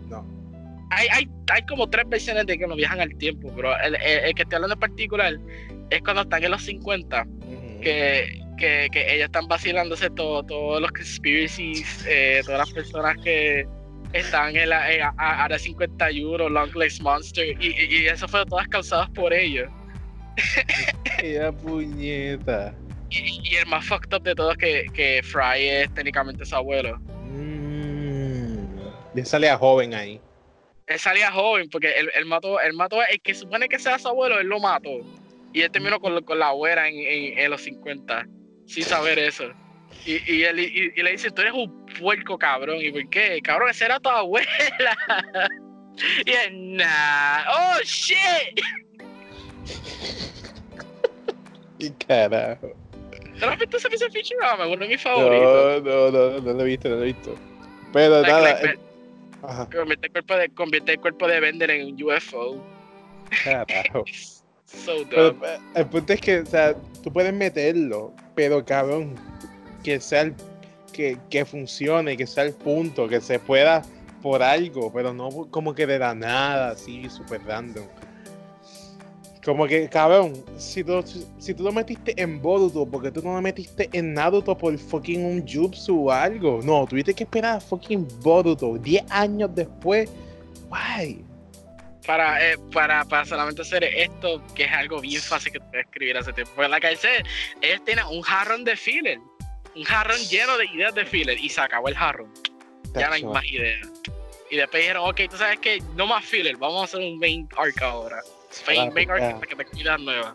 [0.09, 0.25] No.
[0.91, 4.25] Hay, hay, hay como tres versiones de que nos viajan al tiempo, pero el, el-
[4.25, 5.33] el que estoy hablando en particular
[5.89, 7.79] es cuando están en los 50 Ujú.
[7.81, 13.67] que, que, que ellos están vacilándose todo, todos los conspiracies, eh, todas las personas que
[14.13, 19.09] están en la en Área 51, Long Legs Monster, y, y, eso fue todas causadas
[19.09, 19.67] por ellos.
[21.23, 22.75] Ella puñeta.
[23.09, 26.99] Y, y el más fucked up de todos que, que Fry es técnicamente su abuelo.
[27.33, 28.77] Mm.
[29.15, 30.21] Le sale a joven ahí.
[30.85, 34.07] Él salía joven porque él, él mató, él mató, el que supone que sea su
[34.07, 34.99] abuelo, él lo mató.
[35.51, 38.25] Y él terminó con, con la abuela en, en, en los 50,
[38.71, 39.45] sin saber eso.
[40.05, 42.77] Y, y, él, y, y le dice, tú eres un puerco cabrón.
[42.81, 43.39] ¿Y por qué?
[43.43, 44.47] Cabrón, esa era tu abuela.
[46.25, 48.17] Y él, nah, oh shit.
[51.79, 52.71] Y carajo.
[53.39, 54.67] ¿Te lo has visto ese episodio de Futurama?
[54.67, 55.83] Uno de mis favoritos.
[55.83, 57.35] No, no, no, no lo he visto, no lo he visto.
[57.91, 58.53] Pero Like, nada.
[58.53, 58.79] like, eh,
[59.43, 62.63] Ajá, Convierte el cuerpo de, convierte el cuerpo de Bender en un UFO.
[63.43, 64.05] carajo.
[64.65, 65.43] So dumb.
[65.43, 69.15] eh, el punto es que, o sea, tú puedes meterlo, pero cabrón,
[69.83, 70.35] que sea el,
[70.93, 73.83] que, que funcione, que sea el punto, que se pueda
[74.21, 77.85] por algo, pero no como que de la nada, así, súper random.
[79.43, 81.03] Como que, cabrón, si tú,
[81.39, 85.25] si tú lo metiste en Boruto, porque tú no lo metiste en Naruto por fucking
[85.25, 86.59] un jutsu o algo?
[86.63, 90.11] No, tuviste que esperar a fucking Boruto 10 años después.
[90.69, 91.25] Why?
[92.05, 95.85] Para, eh, para, para solamente hacer esto, que es algo bien fácil que te puedes
[95.85, 96.51] escribir hace tiempo.
[96.55, 97.23] Pues la que dice,
[97.61, 99.19] ellos tienen un jarrón de filler,
[99.75, 102.31] un jarrón lleno de ideas de filler, y se acabó el jarrón.
[102.95, 103.87] Ya no hay más ideas.
[104.49, 107.47] Y después dijeron, ok, tú sabes que no más filler, vamos a hacer un main
[107.57, 108.21] arc ahora.
[108.67, 110.33] Main, main arc para que te ideas nuevas.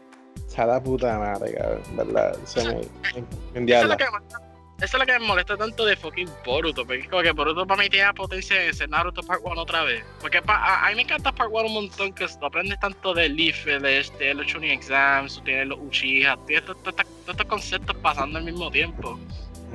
[0.56, 2.38] La puta madre, cabrón, ¿verdad?
[2.46, 4.45] Se me, me- me
[4.78, 7.30] Eso es, lo que, me- lo molesta tanto de fucking Boruto, porque es como que
[7.32, 10.04] Boruto para mí tiene la potencia de ser Naruto Part 1 otra vez.
[10.20, 13.14] Porque pa- a, a mí me encanta Part 1 un montón, que tú aprendes tanto
[13.14, 16.78] de Leaf, de este, los Chunin Exams, tú tienes los Uchiha, tienes todos
[17.26, 19.18] estos- conceptos pasando al mismo tiempo.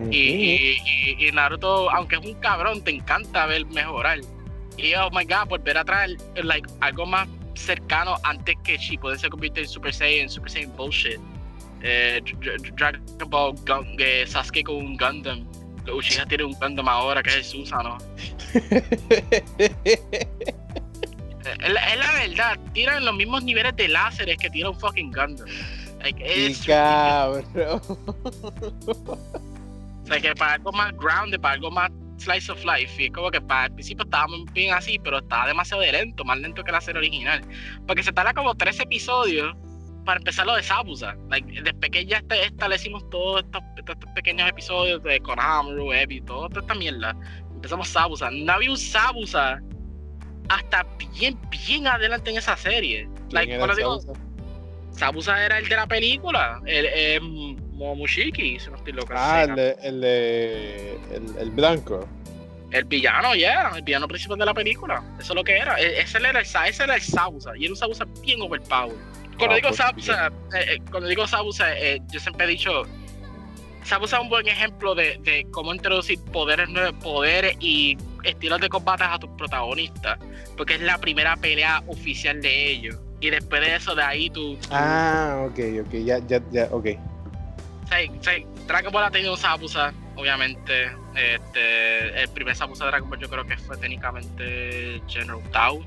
[0.09, 0.81] Y, y,
[1.17, 4.19] y- y Naruto, aunque es un cabrón, te encanta ver mejorar.
[4.77, 9.29] Y oh my god, volver a traer like, algo más cercano antes que Shippuden se
[9.29, 11.19] convierte en Super Saiyan, Super Saiyan bullshit.
[11.83, 15.45] Eh, Dra- Dra- Dragon Ball Gun- eh, Sasuke con un Gundam.
[15.91, 17.97] Uchiha tienen un Gundam ahora que es el Susano.
[21.43, 25.11] Es la, es la verdad, tiran los mismos niveles de láseres que tira un fucking
[25.11, 25.47] Gundam.
[26.01, 27.81] Like, es cabrón.
[28.85, 31.89] O sea, que para algo más grounded, para algo más
[32.19, 33.01] slice of life.
[33.01, 36.23] Y es como que para el principio estábamos bien así, pero estaba demasiado de lento,
[36.23, 37.41] más lento que la serie original.
[37.87, 39.55] Porque se tarda como tres episodios
[40.05, 41.15] para empezar lo de Sabusa.
[41.29, 46.47] Like, después que ya este- establecimos todos estos, estos pequeños episodios de Konohamaru, Ebi, toda
[46.59, 47.15] esta mierda.
[47.53, 48.29] Empezamos Sabusa.
[48.31, 49.59] No había un Sabusa
[50.49, 50.85] hasta
[51.17, 53.07] bien, bien adelante en esa serie.
[53.31, 54.19] Like, ¿Quién era cuando el digo, Sausa?
[54.91, 59.13] Sabusa era el de la película, el, el Momoshiki, si no estoy loco.
[59.15, 62.07] Ah, el, de, el, de, el, el blanco.
[62.71, 65.01] El villano, ya, el villano principal de la película.
[65.19, 65.79] Eso es lo que era.
[65.79, 67.51] E- Ese era el, ese era el Sabusa.
[67.57, 68.95] Y era un Sabusa bien overpowered.
[69.37, 72.83] Cuando Ah, digo Sabusa, eh, eh, cuando digo Sabusa, eh, yo siempre he dicho.
[73.83, 78.69] Sabusa es un buen ejemplo de, de cómo introducir poderes nuevos, poderes y estilos de
[78.69, 80.19] combate a tus protagonistas.
[80.55, 82.95] Porque es la primera pelea oficial de ellos.
[83.19, 84.55] Y después de eso, de ahí tú.
[84.57, 86.85] tú- Ah, ok, ok, ya, ya, ya, ok.
[88.19, 88.37] o sea,
[88.67, 90.91] Dragon Ball ha tenido Sabusa, obviamente.
[91.15, 95.83] Este, el primer Sabusa de Dragon Ball yo creo que fue técnicamente General Tao.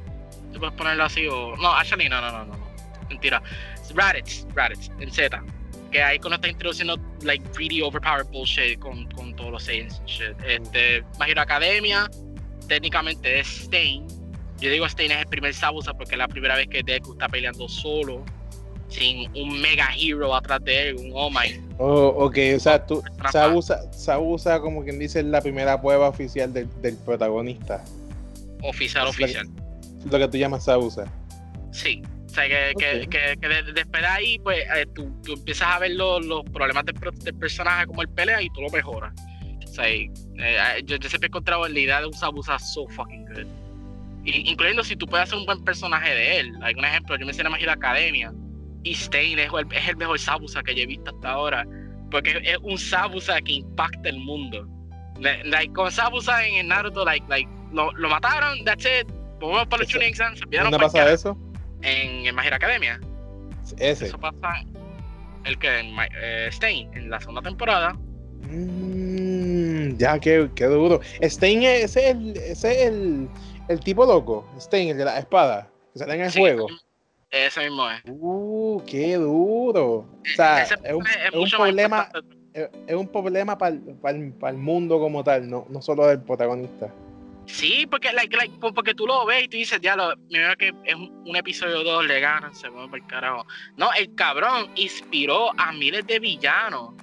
[0.53, 1.57] ¿Tú puedes ponerlo así o...?
[1.57, 2.64] No, actually, no, no, no, no.
[3.09, 3.43] Mentira.
[3.95, 5.43] Raditz, Raditz, en Z.
[5.95, 10.35] que ahí cuando está introduciendo like really overpowered bullshit con, con todos los and shit.
[10.47, 12.11] Este, My Hero Academia,
[12.67, 14.05] técnicamente es Stain.
[14.59, 17.29] Yo digo Stain es el primer Sabusa porque es la primera vez que Deku está
[17.29, 18.25] peleando solo,
[18.89, 21.61] sin un mega hero atrás de él, un Oh My.
[21.79, 26.53] Oh, ok, o sea, tú, Sabusa, Sabusa, como quien dice, es la primera prueba oficial
[26.53, 27.85] del, del protagonista.
[28.63, 29.49] Oficial, oficial.
[30.11, 31.05] Lo que tú llamas Sabusa.
[31.71, 32.03] Sí,
[32.35, 33.06] sea, que, okay.
[33.06, 36.85] que, que, después de ahí, pues eh, tú, tú, empiezas a ver los, los problemas
[36.85, 39.12] del, del, personaje como él pelea y tú lo mejoras.
[39.65, 40.11] O sea, eh,
[40.85, 43.47] yo, yo, siempre he encontrado la idea de un Sabusa so fucking good.
[44.24, 46.52] Y, incluyendo si tú puedes hacer un buen personaje de él.
[46.62, 48.32] Hay un ejemplo, yo me hice la magia de Academia
[48.82, 51.66] y Stain es el, es el mejor Sabusa que yo he visto hasta ahora.
[52.11, 54.69] Porque es un Sabusa que impacta el mundo.
[55.20, 59.09] Like, con Sabusa en el Naruto, like, like, lo, lo mataron, that's it.
[59.40, 60.40] Vamos para los Chunin Exams.
[60.40, 61.39] ¿Dónde pasa eso?
[61.85, 63.01] En, en Magic Academia.
[63.78, 64.06] Ese.
[64.06, 64.65] Eso pasa
[65.44, 67.93] el que en eh, Stain, en la segunda temporada.
[68.51, 71.01] Mm, ya, qué, qué, duro.
[71.20, 73.28] Stain es, ese es, el, ese es el,
[73.69, 74.47] el, tipo loco.
[74.59, 75.69] Stain, el de la espada.
[75.93, 76.66] Que sale en el sí, juego.
[77.31, 78.02] Ese mismo es.
[78.06, 79.85] Uh, qué duro.
[79.94, 82.09] O sea, es un, es, es un problema.
[82.86, 86.89] Es un problema para el mundo como tal, no, no solo del protagonista.
[87.47, 90.73] Sí, porque, like, like, porque tú lo ves y tú dices, ya, lo, mira que
[90.85, 93.47] es un, un episodio 2, le ganan, se mueve por el carajo.
[93.77, 96.95] No, el cabrón inspiró a miles de villanos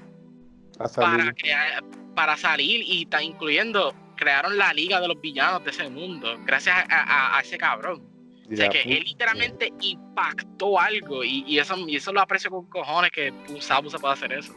[0.96, 1.84] para, crear,
[2.16, 6.76] para salir y está incluyendo, crearon la liga de los villanos de ese mundo, gracias
[6.90, 8.12] a, a, a ese cabrón.
[8.52, 12.66] O sea, que él literalmente impactó algo y, y, eso, y eso lo aprecio con
[12.66, 14.54] cojones que un Sabusa puede hacer eso.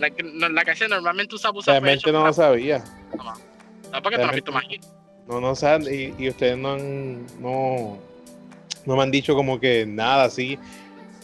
[0.00, 2.82] La, la, la que normalmente un Sabusa Realmente no lo sabía.
[3.16, 3.34] No,
[3.92, 4.02] no.
[4.02, 4.80] porque tú no has visto magia.
[5.28, 7.98] No, no saben, y, y, ustedes no han, no,
[8.84, 10.58] no me han dicho como que nada así.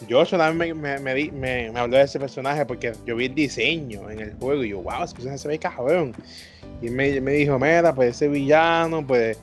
[0.07, 4.09] Yo solamente me, me, me, me, habló de ese personaje porque yo vi el diseño
[4.09, 6.13] en el juego y yo, wow, ese personaje se ve cabrón.
[6.81, 9.39] Y me, me dijo, mira, pues ese villano, pues,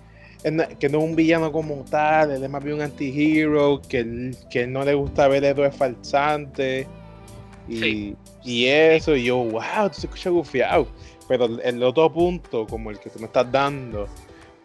[0.78, 4.36] que no es un villano como tal, él es más bien un anti-hero, que, él,
[4.50, 6.86] que él no le gusta ver héroes falsantes.
[7.68, 8.16] Y, sí.
[8.44, 10.86] y eso, y yo, wow, tú se escucha gufiado.
[11.28, 14.08] Pero el otro punto, como el que tú me estás dando,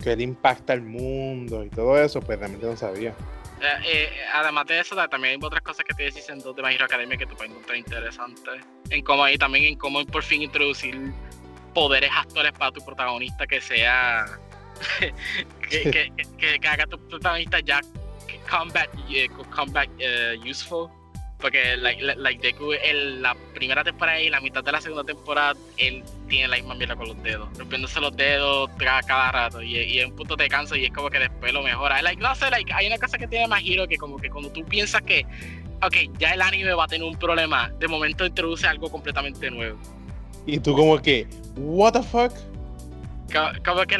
[0.05, 3.09] que él impacta al mundo y todo eso, pues realmente no sabía.
[3.59, 6.75] Eh, eh, además de eso, también hay otras cosas que te dicen dos de My
[6.75, 8.63] Hero Academia que tú puedes encontrar interesantes.
[8.91, 10.95] En cómo ahí también en cómo por fin introducir
[11.73, 14.27] poderes actuales para tu protagonista que sea.
[15.69, 17.81] que, que, que, que, haga tu protagonista ya
[18.47, 20.87] combat, uh, combat uh, useful.
[21.39, 25.55] Porque like, like Deku en la primera temporada y la mitad de la segunda temporada,
[25.77, 29.61] él tiene la misma mierda con los dedos, rompiéndose los dedos cada, rato.
[29.61, 32.01] Y, y en un punto te canso y es como que después lo mejora.
[32.01, 34.51] Like, no sé, like, hay una cosa que tiene más giro que como que cuando
[34.51, 35.25] tú piensas que,
[35.81, 39.77] ok, ya el anime va a tener un problema, de momento introduce algo completamente nuevo.
[40.45, 42.31] Y tú como que, what the fuck?
[43.65, 43.97] Como, que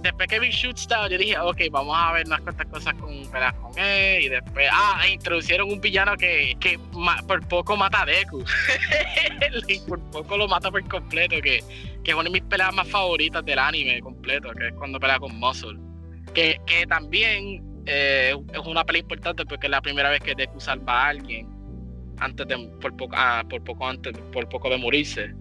[0.00, 3.24] después que vi Shoot Style, yo dije, ok, vamos a ver unas cuantas cosas con
[3.26, 4.24] con él.
[4.24, 6.78] Y después, ah, introducieron un villano que, que
[7.26, 8.44] por poco mata a Deku.
[9.68, 11.62] y por poco lo mata por completo, que,
[12.04, 15.18] que es una de mis peleas más favoritas del anime completo, que es cuando pelea
[15.18, 15.78] con Muscle.
[16.34, 20.60] Que, que también eh, es una pelea importante porque es la primera vez que Deku
[20.60, 21.48] salva a alguien
[22.20, 25.34] antes de, por poco, ah, por poco antes, por poco de morirse.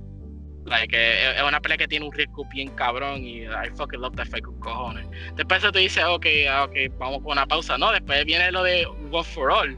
[0.67, 4.15] Like, eh, es una pelea que tiene un riesgo bien cabrón y I fucking love
[4.17, 5.07] that fight con cojones.
[5.35, 6.25] Después tú dices, ok,
[6.63, 7.77] ok, vamos con una pausa.
[7.77, 9.77] No, después viene lo de One for All.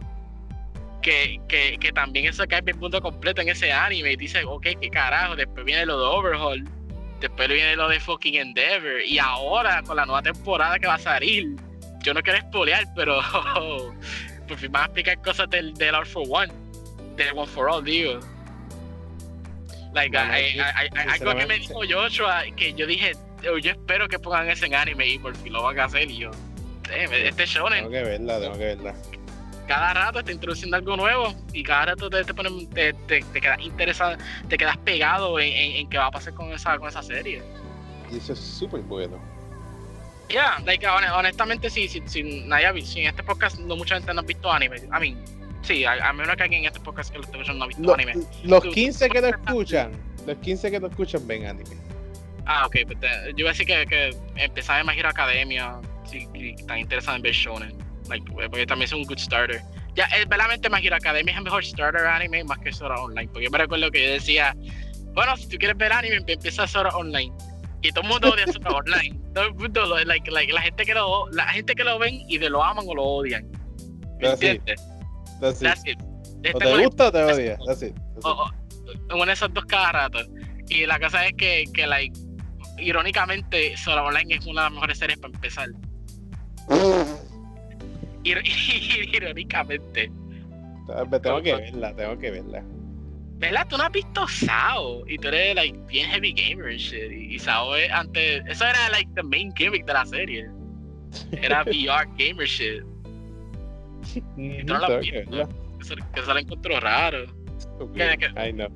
[1.03, 4.67] Que, que, que también eso cae el punto completo en ese anime y dices, ok,
[4.81, 5.35] qué carajo.
[5.35, 6.67] Después viene lo de Overhaul.
[7.21, 9.01] Después viene lo de fucking Endeavor.
[9.05, 11.55] Y ahora, con la nueva temporada que va a salir,
[12.03, 13.21] yo no quiero spoilear, pero
[14.47, 16.51] por fin van a explicar cosas del, del All for One.
[17.15, 18.19] Del One for All, digo.
[19.93, 24.07] Like, bueno, hay, hay, hay, algo que me dijo Joshua que yo dije, yo espero
[24.07, 26.09] que pongan ese en anime y por fin lo van a hacer.
[26.09, 26.31] Y yo,
[26.91, 27.79] este shonen.
[27.79, 28.95] Tengo que verla, tengo que verla.
[29.67, 33.41] Cada rato está introduciendo algo nuevo y cada rato te, te, ponen, te, te, te
[33.41, 34.17] quedas interesado,
[34.47, 37.43] te quedas pegado en, en, en, qué va a pasar con esa, con esa serie.
[38.11, 39.19] Y eso es súper bueno.
[40.29, 44.13] Ya, yeah, like, honestamente, si, si, si, nadie, si en este podcast no mucha gente
[44.13, 47.11] no ha visto anime, I mean, Sí, a, a menos que alguien en este podcast
[47.11, 48.13] que lo esté escuchando no ha visto Lo, anime.
[48.43, 49.91] Los 15 que lo escuchan,
[50.25, 51.75] los 15 que lo escuchan ven anime.
[52.45, 55.79] Ah, ok, pues te, yo iba a decir que, que empezar en My Hero Academia,
[56.09, 57.77] si sí, están interesados en ver shonen,
[58.07, 59.61] like, porque también es un good starter.
[59.95, 63.45] Ya, es, verdaderamente Hero Academia es el mejor starter anime más que Sora Online, porque
[63.45, 64.55] yo me recuerdo que yo decía,
[65.13, 67.33] bueno, si tú quieres ver anime, empieza Sora Online.
[67.81, 69.19] Y todo el mundo odia Sora Online.
[69.33, 72.21] Todo el mundo, lo, like, like, la gente que lo, la gente que lo ven
[72.27, 73.47] y de lo aman o lo odian.
[74.19, 74.81] ¿Me entiendes?
[75.39, 75.63] That's it.
[75.63, 75.97] That's it.
[76.53, 77.57] O te gusta o te odia.
[77.65, 77.95] That's it.
[77.95, 78.49] That's o,
[79.13, 80.19] una de esas dos cada rato.
[80.69, 82.17] Y la cosa es que, que like,
[82.77, 85.69] irónicamente, Solo Online es una de las mejores series para empezar.
[88.23, 88.43] Ir-
[89.15, 90.11] irónicamente.
[91.21, 92.63] Tengo que verla, tengo que verla.
[93.37, 93.67] ¿Verdad?
[93.69, 97.11] Tú no has visto Sao y tú eres like bien heavy gamer shit.
[97.11, 98.43] Y, y Sao es antes.
[98.47, 100.49] Eso era like the main gimmick de la serie.
[101.31, 102.83] Era VR gamer shit.
[104.15, 105.09] Ujú, tú no la has tengo que
[106.13, 107.25] que eso lo encontró raro.
[107.95, 108.69] Que- que- I know.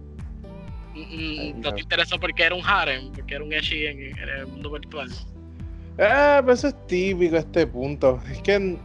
[0.95, 1.60] No.
[1.69, 4.72] No te interesó porque era un harem, porque era un ecchi en, en el mundo
[4.72, 5.10] virtual.
[5.99, 8.22] Ah, pero eso es típico a este punto.
[8.31, 8.55] Es que.
[8.55, 8.77] eh,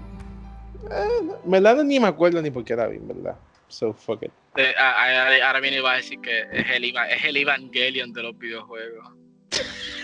[1.44, 3.36] en verdad ni me acuerdo ni por qué la vi, en verdad.
[3.68, 4.30] So fuck it.
[4.56, 8.12] De- a- a- ahora viene y va a decir que es el, es el Evangelion
[8.12, 9.12] de los videojuegos.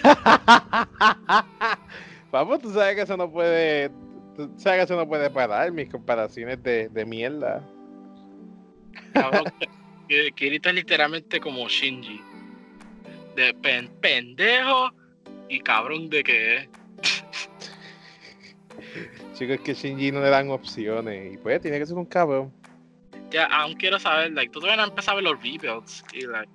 [2.30, 3.90] Vamos, tú sabes que eso no puede.
[4.36, 7.62] Tú sabes que eso no puede parar mis comparaciones de, de mierda.
[9.12, 9.44] Cabrón,
[10.09, 12.20] que- Kirito es literalmente como Shinji.
[13.36, 14.90] De pen- pendejo
[15.48, 16.69] y cabrón de que es.
[19.35, 21.35] Chicos, es que Shinji no le dan opciones.
[21.35, 22.52] Y pues tiene que ser un cabrón.
[23.31, 26.05] Ya, aún quiero saber, like, tú todavía no has empezado a ver los rebuilds.
[26.12, 26.51] Y, like,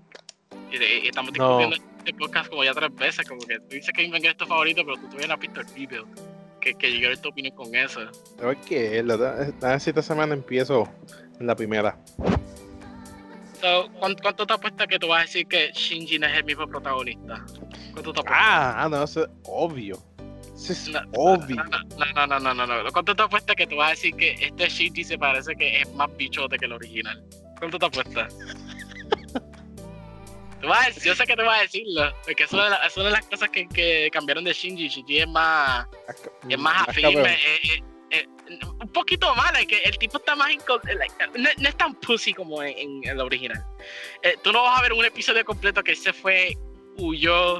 [0.72, 1.58] y, y- y estamos No.
[1.60, 3.28] discutiendo este podcast como ya tres veces.
[3.28, 5.60] Como que tú dices que Evangelion es tu favorito, pero tú todavía no has visto
[5.62, 6.08] el rebuild.
[6.60, 8.02] Que, que quiero ver tu opinión con eso.
[8.38, 9.14] Tengo que verlo.
[9.14, 10.88] A ver si esta semana empiezo
[11.40, 11.98] en la primera.
[13.62, 16.44] So, ¿cuánto, ¿Cuánto te apuestas que tú vas a decir que Shinji no es el
[16.46, 17.44] mismo protagonista?
[17.92, 18.38] ¿Cuánto te apuestas?
[18.40, 20.02] Ah, no, eso es obvio.
[20.56, 21.56] Eso es No, obvio.
[21.56, 21.66] No,
[22.16, 22.92] no, no, no, no, no.
[22.92, 25.94] ¿Cuánto te apuestas que tú vas a decir que este Shinji se parece que es
[25.94, 27.22] más bichote que el original?
[27.60, 28.34] ¿Cuánto te apuestas?
[30.62, 33.06] Tú vas yo sé que te vas a decirlo, porque es, la- eso es una
[33.06, 34.88] de las cosas que, que cambiaron de Shinji.
[34.90, 35.88] Shinji es más,
[36.50, 38.28] es más afirme, eh, eh, eh,
[38.80, 41.94] un poquito más, es que el tipo está más inco- like, no, no es tan
[41.96, 43.64] pussy como en, en el original.
[44.24, 46.58] Eh, tú no vas a ver un episodio completo que se fue,
[46.98, 47.60] huyó,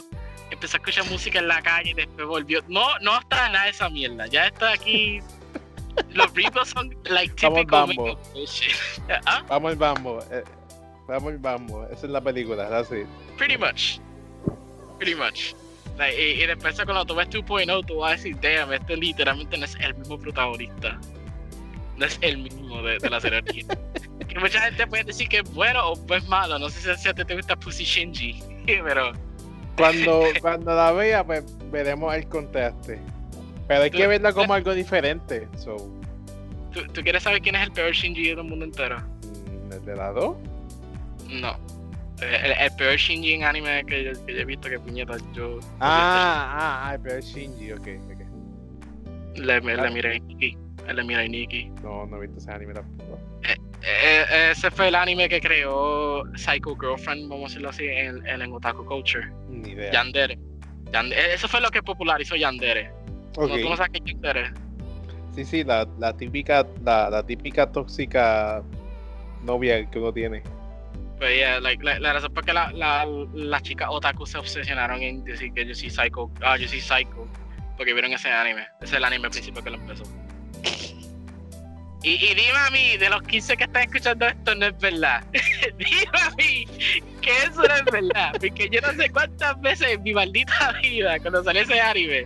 [0.52, 2.62] empezó a escuchar música en la calle y después volvió.
[2.68, 4.26] No, no está nada de esa mierda.
[4.28, 5.20] Ya está aquí.
[6.12, 8.20] Los reboots son like Vamos, typical Bambo.
[9.26, 9.44] ¿Ah?
[9.48, 10.20] Vamos bambo.
[10.32, 10.44] eh,
[11.10, 11.86] vamos al bambo.
[11.86, 13.04] Esa es la película, así.
[13.38, 14.00] Pretty much.
[14.98, 15.54] Pretty much.
[15.98, 19.58] Like, y, y después cuando tú ves 2.0, tú vas a decir, damn, este literalmente
[19.58, 21.00] no es el mismo protagonista.
[21.98, 23.44] No es el mismo de, de la serie
[24.30, 26.60] que mucha gente puede decir que es bueno o es malo.
[26.60, 29.12] No sé si a ti te gusta Pussy Shinji, pero
[29.76, 33.00] Cuando, cuando la vea, pues veremos el contraste.
[33.68, 35.48] Pero hay que verla como algo diferente.
[35.58, 35.78] So,
[36.72, 38.98] ¿tú, tú quieres saber quién es el peor Shinji del mundo entero?
[39.00, 40.36] mm, ¿el de la 2?
[41.30, 41.52] No.
[42.22, 45.16] Eh, El, el peor Shinji en anime que yo, que yo he visto, que puñeta,
[45.34, 49.38] yo Ah, ah, ah, pero es Shinji, ok, ok.
[49.38, 50.58] le, le, le miré a Nikki.
[50.94, 51.70] Le miré a Nikki.
[51.84, 53.20] No, no he visto ese anime tampoco.
[53.82, 58.42] Eh, ese fue el anime que creó Psycho Girlfriend, vamos a decirlo así, en, en,
[58.42, 59.32] el Otaku Culture.
[59.48, 59.92] Ni idea.
[59.94, 60.38] Yandere.
[60.92, 62.92] Yande- eh, eso fue lo que popularizó Yandere.
[63.38, 63.48] Ok.
[63.50, 64.52] ¿No, ¿Tú no sabes qué es Yandere?
[65.36, 68.62] Sí, sí, la, la típica, la, la típica tóxica
[69.44, 70.44] novia que uno tiene.
[71.20, 75.04] Pues yeah, like, la, la razón por qué la, la, las chicas otaku se obsesionaron
[75.04, 77.28] en decir que yo soy psycho, ah, yo soy psycho,
[77.76, 78.62] porque vieron ese anime.
[78.82, 80.06] Ese es el anime principal que lo empezó.
[82.02, 85.22] Y, y dime a mí, de los 15 que están escuchando esto, no es verdad.
[85.78, 86.66] dime a mí
[87.22, 88.32] que eso no es verdad.
[88.40, 92.26] Porque yo no sé cuántas veces en mi maldita vida, cuando salió ese anime,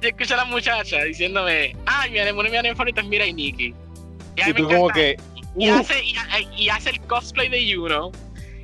[0.00, 3.74] yo escuché a la muchacha diciéndome, ah, mi anime, mi anime favorito es Nikki.
[4.36, 4.94] Y, a mí Y me tú como encanta.
[4.94, 5.16] que...
[5.56, 6.14] y, uh, hace, y,
[6.56, 8.12] y hace el cosplay de Yuno.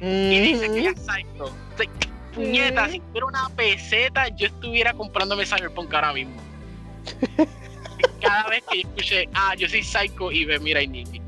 [0.01, 1.55] Y dice que ella es psycho.
[2.35, 6.43] Puñeta, si fuera una peseta, yo estuviera comprándome Cyberpunk ahora mismo.
[8.21, 11.21] Cada vez que yo escuché, ah, yo soy psycho y ve, mira, y Nikki.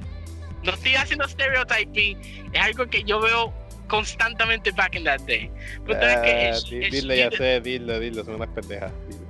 [0.64, 3.54] No estoy haciendo stereotyping, es algo que yo veo
[3.86, 5.50] constantemente back in that day.
[5.86, 8.92] Pero que ah, ya sé, dilo, dilo, son unas pendejas.
[9.08, 9.25] dilo.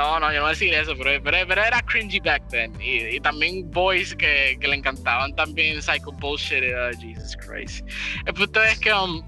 [0.00, 2.72] No, no, yo no voy a decir eso, pero, pero, pero era cringy back then.
[2.80, 6.64] Y, también boys que, le encantaban también psycho bullshit.
[6.74, 7.86] ah, Jesus Christ.
[8.24, 9.22] El punto es que um,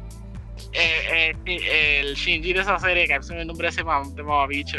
[0.73, 4.78] eh, eh, el Shinji de esa serie, que es el nombre de ese mamabicho,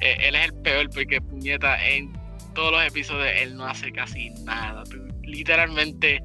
[0.00, 2.12] eh, él es el peor porque, puñeta, en
[2.52, 4.82] todos los episodios él no hace casi nada.
[5.22, 6.20] Literalmente,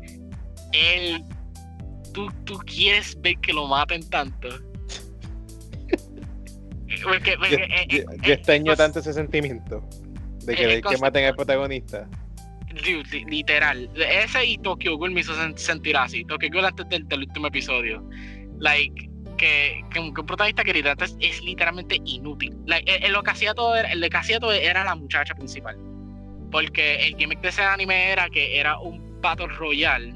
[0.74, 1.24] él.
[2.12, 4.50] Tú, tú quieres ver que lo maten tanto.
[7.04, 9.84] Porque, porque, Yo, eh, yo- eh, yo eh, extraño tanto ese sentimiento
[10.46, 12.08] de Eh, querer que maten al protagonista.
[12.86, 13.90] Dude, literal.
[13.96, 16.24] Ese y Tokyo Ghoul me hizo sen- sentir así.
[16.26, 18.08] Tokyo Ghoul antes del, del último episodio.
[18.60, 22.56] Like, que, que un, que un protagonista que literalmente es, es literalmente inútil.
[22.66, 25.34] Like, eh, eh, lo que hacía todo era, el que hacía todo era la muchacha
[25.34, 25.78] principal.
[26.52, 30.14] Porque el gimmick de ese anime era que era un Battle Royale.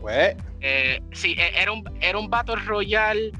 [0.00, 3.32] Pues, Eh, sí, e, era un, era un Battle Royale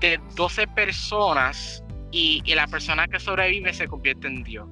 [0.00, 4.68] de 12 personas y, y, la persona que sobrevive se convierte en Dios.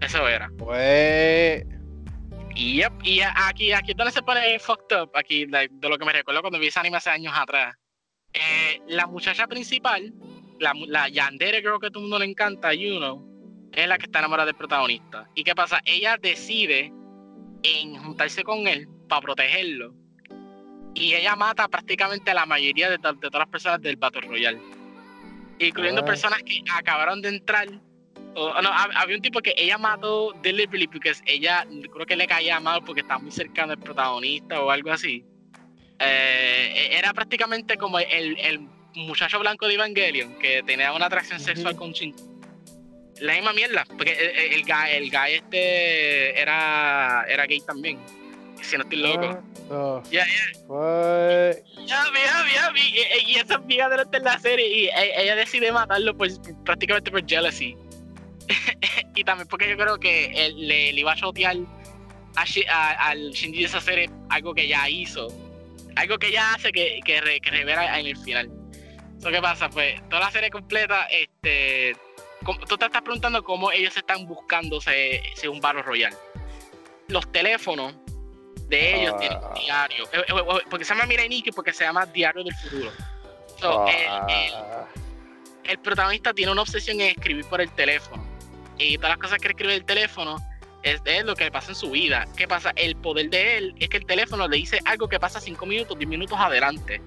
[0.00, 0.50] Eso era.
[0.58, 1.64] Pues.
[2.54, 6.12] Y, y aquí, aquí es donde se pone fucked up, aquí de lo que me
[6.12, 7.74] recuerdo cuando vi ese anime hace años atrás.
[8.32, 10.12] Eh, la muchacha principal,
[10.60, 13.24] la, la Yandere creo que a todo el mundo le encanta, Yuno,
[13.72, 15.28] es la que está enamorada del protagonista.
[15.34, 15.80] ¿Y qué pasa?
[15.84, 16.92] Ella decide
[17.62, 19.94] en juntarse con él para protegerlo.
[20.94, 24.60] Y ella mata prácticamente a la mayoría de, todas las personas del Battle Royale.
[25.58, 27.68] Incluyendo personas que acabaron de entrar.
[27.70, 32.82] no, había un tipo que ella mató deliberately porque ella creo que le caía mal
[32.84, 35.24] porque estaba muy cercano al protagonista o algo así.
[35.98, 41.74] Eh, era prácticamente como el, el, muchacho blanco de Evangelion que tenía una atracción sexual
[41.74, 42.14] con Shin
[43.20, 47.98] la misma mierda, porque el, el, guy, el guy este era, era gay también.
[48.64, 49.42] Si no estoy loco.
[50.10, 50.26] Ya, ya.
[51.86, 52.04] Ya,
[52.54, 52.72] ya,
[53.26, 54.66] Y esa amiga de la serie.
[54.66, 57.76] Y e, ella decide matarlo pues, prácticamente por jealousy.
[59.14, 61.56] y también porque yo creo que él, le, iba a shotear
[62.36, 65.28] al Shinji de esa serie algo que ya hizo.
[65.96, 68.50] Algo que ya hace que, que, revela en el final.
[69.18, 71.96] Eso que pasa, pues, toda la serie completa, este
[72.68, 76.14] tú te estás preguntando cómo ellos están buscándose un barro royal.
[77.08, 77.94] Los teléfonos
[78.68, 80.04] de ellos tienen un diario.
[80.12, 82.90] Eh, eh, eh, porque se llama Mirai porque se llama Diario del Futuro.
[83.62, 84.86] Ah.
[85.64, 88.26] el, protagonista tiene una obsesión en escribir por el teléfono.
[88.78, 90.36] Y todas las cosas que escribe el teléfono
[90.82, 92.26] es, es lo que le pasa en su vida.
[92.36, 92.72] ¿Qué pasa?
[92.76, 95.98] El poder de él es que el teléfono le dice algo que pasa 5 minutos,
[95.98, 97.00] 10 minutos adelante.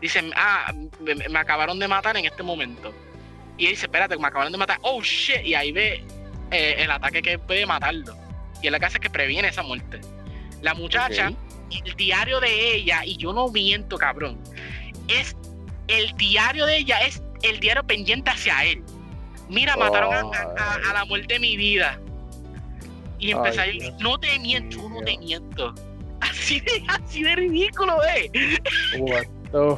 [0.00, 2.94] Dicen, ah, me acabaron de matar en este momento
[3.58, 4.78] y dice, espérate, me acabaron de matar.
[4.82, 5.44] Oh shit.
[5.44, 6.04] Y ahí ve
[6.50, 8.16] eh, el ataque que puede matarlo.
[8.62, 10.00] Y es la que hace que previene esa muerte.
[10.62, 11.32] La muchacha,
[11.70, 14.38] el diario de ella, y yo no miento, cabrón.
[15.08, 15.36] Es
[15.88, 18.82] el diario de ella, es el diario pendiente hacia él.
[19.48, 21.98] Mira, mataron a, la muerte de mi vida.
[23.18, 25.74] Y empecé a decir, no te miento, no te miento.
[26.20, 28.58] Así de, así de ridículo, eh.
[28.98, 29.76] What the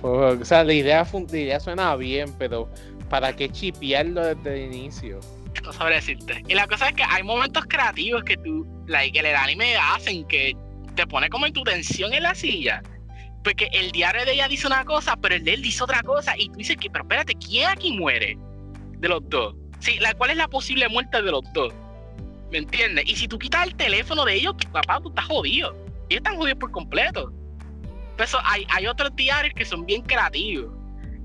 [0.00, 0.40] fuck?
[0.40, 2.68] O sea, la idea, la idea suena bien, pero
[3.10, 5.18] ¿Para qué chipearlo desde el inicio?
[5.64, 6.42] No sabré decirte.
[6.48, 10.56] Y la cosa es que hay momentos creativos que tú, like, el anime hacen que
[10.94, 12.82] te pone como en tu tensión en la silla.
[13.42, 16.36] Porque el diario de ella dice una cosa, pero el de él dice otra cosa.
[16.36, 18.38] Y tú dices que, pero espérate, ¿quién aquí muere?
[18.98, 19.54] De los dos.
[19.80, 21.72] Sí, la, ¿cuál es la posible muerte de los dos?
[22.50, 23.04] ¿Me entiendes?
[23.06, 25.74] Y si tú quitas el teléfono de ellos, papá, tú estás jodido.
[26.08, 27.32] Ellos están jodidos por completo.
[28.16, 30.79] Pero eso, hay, hay otros diarios que son bien creativos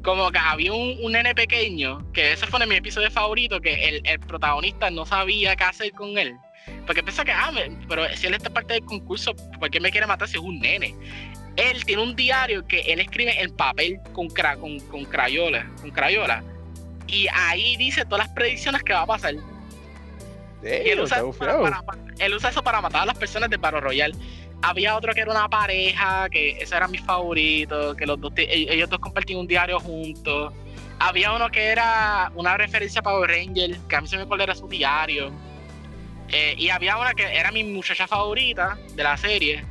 [0.05, 4.19] como que había un, nene pequeño, que ese fue mi episodio favorito, que el, el,
[4.19, 6.35] protagonista no sabía qué hacer con él.
[6.85, 7.51] Porque piensa que, ah,
[7.89, 10.59] pero si él está parte del concurso, ¿por qué me quiere matar si es un
[10.59, 10.93] nene?
[11.55, 16.43] Él tiene un diario que él escribe en papel con, con, con crayola, con crayola.
[17.07, 19.33] Y ahí dice todas las predicciones que va a pasar.
[19.33, 19.39] y
[20.67, 21.81] él usa, para,
[22.19, 24.13] él usa eso para matar a las personas de Paro Royal
[24.65, 28.65] había otro que era una pareja, que ese era mi favorito, que los dos, e-,
[28.73, 30.53] ellos dos compartían un diario juntos.
[30.97, 34.41] Había uno que era una referencia a Power Ranger, que a mí se me cuál
[34.41, 35.31] era su diario.
[36.29, 39.63] Eh, y había una que era mi muchacha favorita de la serie,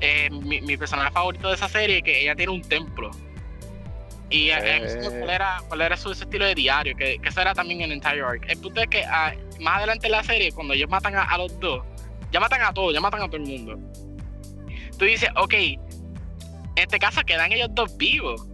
[0.00, 3.10] eh, mi, personaje favorito de esa serie, que ella tiene un templo.
[4.30, 7.80] Y eh, cuál era, cuál era su estilo de diario, que, que, eso era también
[7.80, 8.44] en Entire Arc.
[8.48, 11.38] El punto es que ah, más adelante en la serie, cuando ellos matan a, a
[11.38, 11.82] los dos,
[12.30, 13.78] ya matan a todos, ya matan a todo el mundo
[14.98, 15.78] tú dices, ok, en
[16.76, 18.46] este caso quedan ellos dos vivos.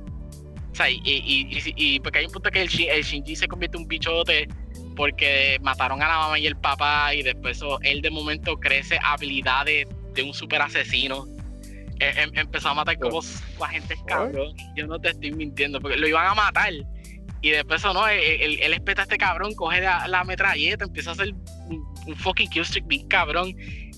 [0.72, 3.88] O sea, y, y, porque hay un punto que el, Shinji se convierte en un
[3.88, 4.48] bichote
[4.96, 9.86] porque mataron a la mamá y el papá y después él de momento crece habilidades
[10.14, 11.26] de un super asesino.
[12.00, 13.20] E, em, empezó a matar como
[13.60, 14.54] agentes cabrón.
[14.74, 16.72] Yo no te estoy mintiendo porque lo iban a matar.
[17.42, 21.12] Y después eso no, él, él, espeta a este cabrón, coge la, metralleta, empieza a
[21.14, 21.34] hacer
[21.68, 23.54] un, un fucking killstreak bien cabrón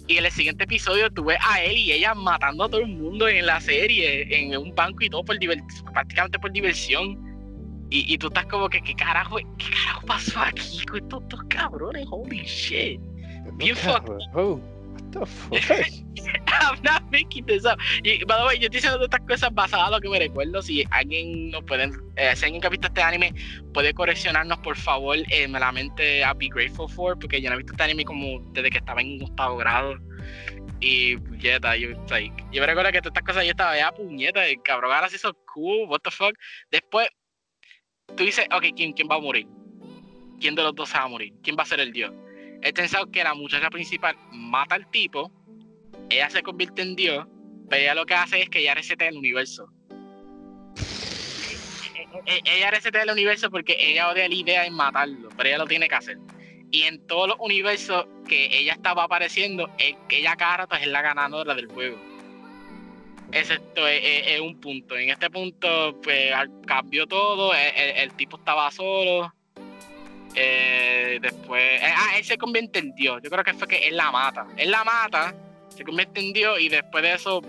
[0.06, 2.89] y en el siguiente episodio tú ves a él y ella matando a todo el
[2.89, 5.36] mundo en la serie, en un banco y todo por
[5.93, 7.18] prácticamente por diversión.
[7.90, 11.40] Y, y, tú estás como que, ¿qué carajo, ¿qué carajo pasó aquí con estos dos
[11.48, 12.06] cabrones?
[12.10, 13.01] Holy shit.
[13.56, 14.73] Bien fucked.
[15.14, 15.54] The fuck?
[16.48, 17.78] I'm not making this up.
[18.02, 20.60] Y, by the way, yo estoy diciendo estas cosas basadas en lo que me recuerdo.
[20.60, 23.32] Si alguien no pueden, eh, si alguien que ha visto este anime
[23.72, 27.54] puede correccionarnos, por favor, eh, me la mente a Be Grateful For, porque yo no
[27.54, 29.96] he visto este anime como desde que estaba en octavo grado.
[30.80, 34.44] Y puñeta, yo, like, yo me recuerdo que todas estas cosas yo estaba ya, puñeta,
[34.46, 36.34] el cabrón ahora sí son cool, what the fuck.
[36.70, 37.08] Después,
[38.16, 39.46] tú dices, ok, ¿quién, ¿quién va a morir?
[40.40, 41.32] ¿Quién de los dos se va a morir?
[41.42, 42.12] ¿Quién va a ser el dios?
[42.64, 45.30] He pensado que la muchacha principal mata al tipo
[46.10, 47.26] ella se convierte en Dios
[47.70, 49.68] Pero ella lo que hace es que ella resetea el universo.
[52.26, 55.58] E- e- ella resetea el universo porque ella odia la idea de matarlo, pero ella
[55.58, 56.18] lo tiene que hacer.
[56.70, 61.02] Y en todos los universos que ella estaba apareciendo, el- ella cada rato es la
[61.02, 61.98] ganadora del juego.
[63.32, 64.96] Excepto es, es- es un punto.
[64.96, 66.32] En este punto, pues
[66.66, 67.52] cambió todo.
[67.54, 69.32] El tipo estaba solo.
[70.35, 73.20] Eh, después, eh, ah, él se convierte en Dios.
[73.23, 74.47] Yo creo que fue que él la mata.
[74.56, 75.35] Él la mata,
[75.69, 77.40] se convierte en Dios y después de eso,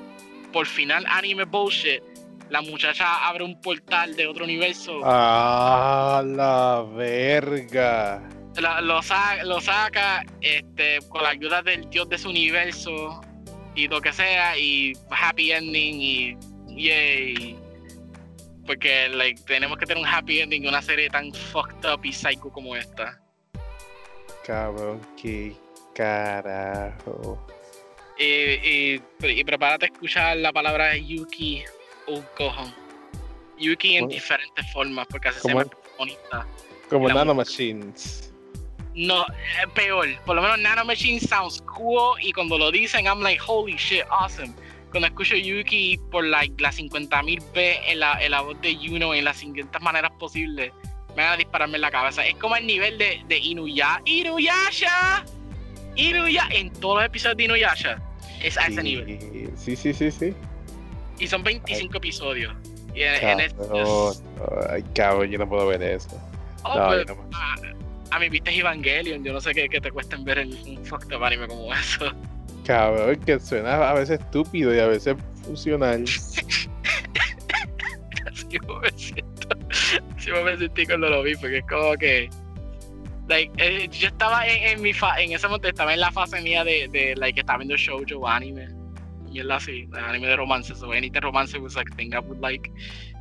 [0.54, 2.02] por final, anime bullshit,
[2.50, 5.00] la muchacha abre un portal de otro universo.
[5.04, 8.22] Ah, la verga.
[8.58, 13.20] la- lo, sa- lo saca este, con la ayuda del dios de su universo
[13.76, 16.38] y lo que sea y happy ending y
[16.68, 17.58] yay
[18.66, 22.12] porque like, tenemos que tener un happy ending en una serie tan fucked up y
[22.12, 23.22] psycho como esta
[24.46, 25.56] Cabrón, qué
[25.94, 27.46] carajo.
[28.18, 31.64] y, y, y prepárate a escuchar la palabra Yuki
[32.08, 32.74] un cojón
[33.58, 36.46] Yuki en diferentes formas porque así se llama protagonista.
[36.90, 38.34] Como nanomachines.
[38.96, 40.08] No, eh, peor.
[40.26, 44.54] Por lo menos Nanomachine sounds cool y cuando lo dicen, I'm like, holy shit, awesome.
[44.96, 49.14] Cuando escucho Yuki por like, las 50.000 veces en la, en la voz de Yuno
[49.14, 50.72] en las siguientes maneras posibles,
[51.18, 52.26] me van a dispararme en la cabeza.
[52.26, 54.02] Es como el nivel de, de Inuya.
[54.06, 55.26] ¡Inuyasha!
[55.98, 58.02] Inuya en todos los episodios de Inuyasha.
[58.42, 59.52] Es a ese nivel.
[59.58, 60.34] Sí, sí, sí, sí.
[61.20, 62.54] Y son 25 episodios.
[62.96, 64.14] Y en, en Cabrón.
[64.70, 66.18] Ay, cabrón, yo no puedo ver eso.
[66.64, 69.26] Oh, No, pues, no- a, a mí viste Evangelion.
[69.26, 72.14] Yo no sé qué, qué te cuesta ver en un fucked up anime como eso.
[72.66, 76.04] Cabrón, que suena a veces estúpido y a veces funcional.
[78.26, 79.48] así me siento.
[80.18, 82.30] Así me sentí cuando lo vi, porque es como que.
[83.28, 86.40] Like, eh, yo estaba en, en mi fa en ese momento estaba en la fase
[86.42, 88.68] mía de, de like estaba viendo shoujo anime
[89.32, 92.70] y es así, anime de romance, so anything romance was like thing I would like.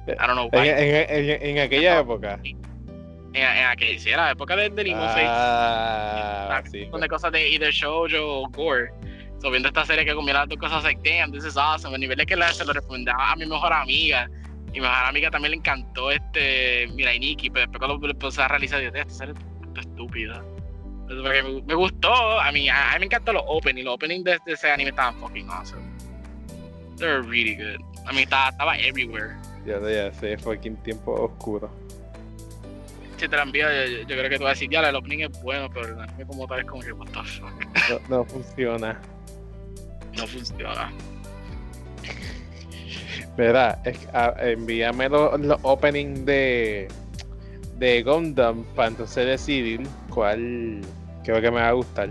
[0.06, 0.68] I don't know En, why.
[0.68, 2.38] en- en- en aquella época.
[2.44, 2.58] En,
[3.32, 5.24] en aquella, sí, era la época de, de Face.
[5.26, 6.76] Ah, sí.
[6.80, 8.90] un montón de cosas de either shoujo o gore.
[9.44, 11.94] So, viendo esta serie que combina las dos cosas, like, damn, this is awesome.
[11.94, 14.26] A nivel de que la, se lo recomendaba a mi mejor amiga.
[14.68, 18.40] Y mi mejor amiga también le encantó este Mirai Nikki, pero después cuando lo empecé
[18.40, 19.34] a realizar, yo, esta serie
[19.74, 20.42] es estúpida.
[21.06, 23.84] Porque me, me gustó, a mí, a, mí me encantó los openings.
[23.84, 25.82] Los openings de, de ese anime estaban fucking awesome.
[26.96, 27.84] They're really good.
[28.06, 29.36] A mí estaba, estaba everywhere.
[29.66, 31.70] Ya, ya sé, fucking tiempo oscuro.
[33.18, 35.24] Si te la envío, yo, yo creo que tú vas a decir, ya, el opening
[35.24, 38.00] es bueno, pero el anime como tal es como que, what the fuck.
[38.08, 38.98] No, no funciona.
[40.16, 40.92] No funciona.
[43.36, 46.88] Verá, es- a- envíame los los openings de,
[47.78, 49.80] de Gundam para entonces decidir
[50.10, 50.80] cuál
[51.24, 52.10] creo que me va a gustar.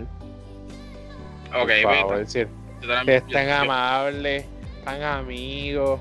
[1.54, 2.48] Ok, Por favor, decir,
[2.82, 4.44] envío- es tan amable,
[4.84, 6.00] tan amigo.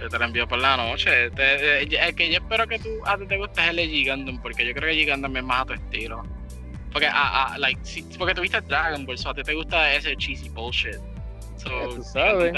[0.00, 1.30] Yo te la envío por la noche.
[1.32, 3.86] Te- eh, el que yo espero que tú a ti te guste es el de
[3.88, 6.22] Gigandom, porque yo creo que Gigandom es más a tu estilo.
[6.92, 10.16] Porque, ah, ah, like, si- porque tuviste Dragon Ball, so a ti te gusta ese
[10.16, 10.96] cheesy bullshit.
[11.62, 12.52] So, sabes.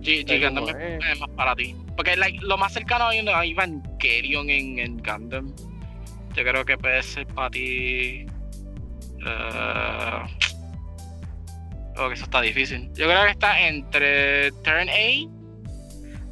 [0.00, 1.74] Gi- Está Gigandom como es, más para ti.
[1.96, 5.52] Porque like, lo más cercano a Evangelion en, en Gundam,
[6.36, 8.26] yo creo que puede ser para ti.
[9.26, 10.22] eh,
[11.96, 12.88] oh, eso está difícil.
[12.94, 15.28] Yo creo que está entre Turn A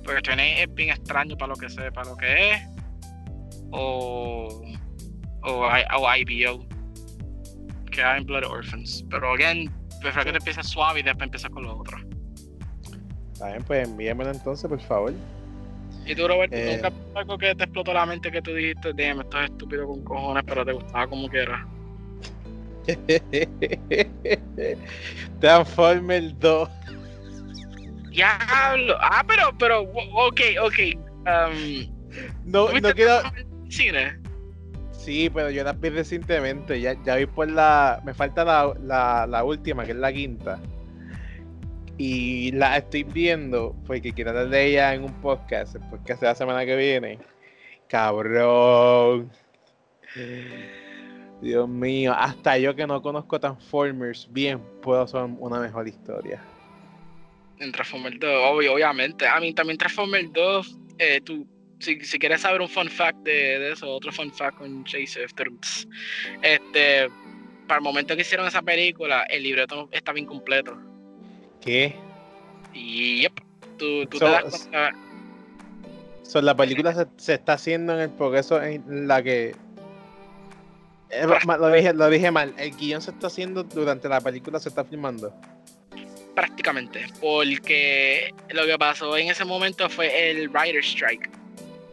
[0.04, 2.62] porque Turn A es bien extraño para lo que sé, para lo que es.
[3.72, 4.62] O.
[5.42, 6.64] O, o IBO.
[7.90, 9.04] Que hay en Blood Orphans.
[9.10, 9.72] Pero again,
[10.06, 11.98] prefiero que te empieces suave y después empiezas con lo otro.
[13.32, 15.12] Está bien, pues envíamelo entonces, por favor.
[16.06, 16.80] Y tú, Robert, Eh.
[16.80, 20.04] nunca algo que te explotó la mente que tú dijiste, damn, esto es estúpido con
[20.04, 21.66] cojones, pero te gustaba como que era.
[25.40, 26.68] Transformer 2.
[28.10, 28.96] Diablo.
[29.00, 30.78] Ah, pero, pero, ok, ok.
[31.26, 31.86] Um,
[32.44, 33.22] No, ¿tuviste no quiero.
[33.68, 34.18] cine?
[35.06, 36.80] Sí, pero yo las vi recientemente.
[36.80, 38.02] Ya, ya vi por la.
[38.04, 40.60] Me falta la, la, la última, que es la quinta.
[41.96, 45.76] Y la estoy viendo porque quiero hablar de ella en un podcast.
[45.76, 47.20] El podcast de la semana que viene.
[47.88, 49.30] Cabrón.
[51.40, 56.42] Dios mío, hasta yo que no conozco Transformers bien puedo hacer una mejor historia.
[57.60, 59.24] En Transformers 2, obvio, obviamente.
[59.28, 61.46] A mí también Transformers 2, eh, tú,
[61.78, 65.24] si, si quieres saber un fun fact de, de eso, otro fun fact con Chase
[65.24, 65.48] After,
[66.42, 67.08] este,
[67.66, 70.76] para el momento que hicieron esa película, el libreto estaba incompleto.
[71.60, 71.94] ¿Qué?
[72.72, 73.32] Y, yep,
[73.78, 74.92] tú, tú So- te das cuenta,
[76.22, 79.54] So, la película se, se está haciendo en el progreso en la que.
[81.10, 82.52] Eh, lo, dije, lo dije mal.
[82.58, 85.32] El guion se está haciendo durante la película, se está filmando.
[86.34, 91.30] prácticamente, porque lo que pasó en ese momento fue el Writer's Strike,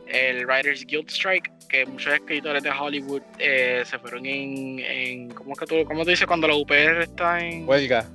[0.07, 5.55] el Writers Guild Strike, que muchos escritores de Hollywood eh, se fueron en, en ¿cómo,
[5.55, 8.05] que tú, ¿cómo tú dices cuando la UPR está en Huelga.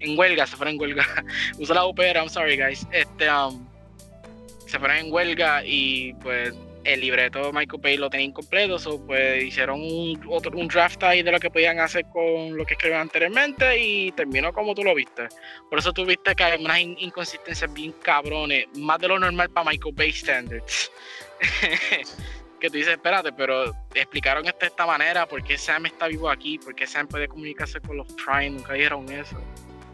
[0.00, 0.46] en huelga?
[0.46, 1.06] Se fueron en huelga.
[1.58, 2.86] Usa la UPR, I'm sorry guys.
[2.92, 3.66] Este, um,
[4.66, 6.54] se fueron en huelga y pues
[6.84, 11.02] el libreto de Michael Bay lo tenía incompleto, so, pues hicieron un, otro, un draft
[11.04, 14.82] ahí de lo que podían hacer con lo que escribieron anteriormente y terminó como tú
[14.82, 15.28] lo viste.
[15.68, 19.50] Por eso tú viste que hay unas in- inconsistencias bien cabrones, más de lo normal
[19.50, 20.90] para Michael Bay standards.
[22.60, 26.28] que tú dices, espérate, pero explicaron esto de esta manera, ¿por qué Sam está vivo
[26.28, 26.58] aquí?
[26.58, 28.50] ¿Por qué Sam puede comunicarse con los Prime?
[28.50, 29.36] Nunca dijeron eso.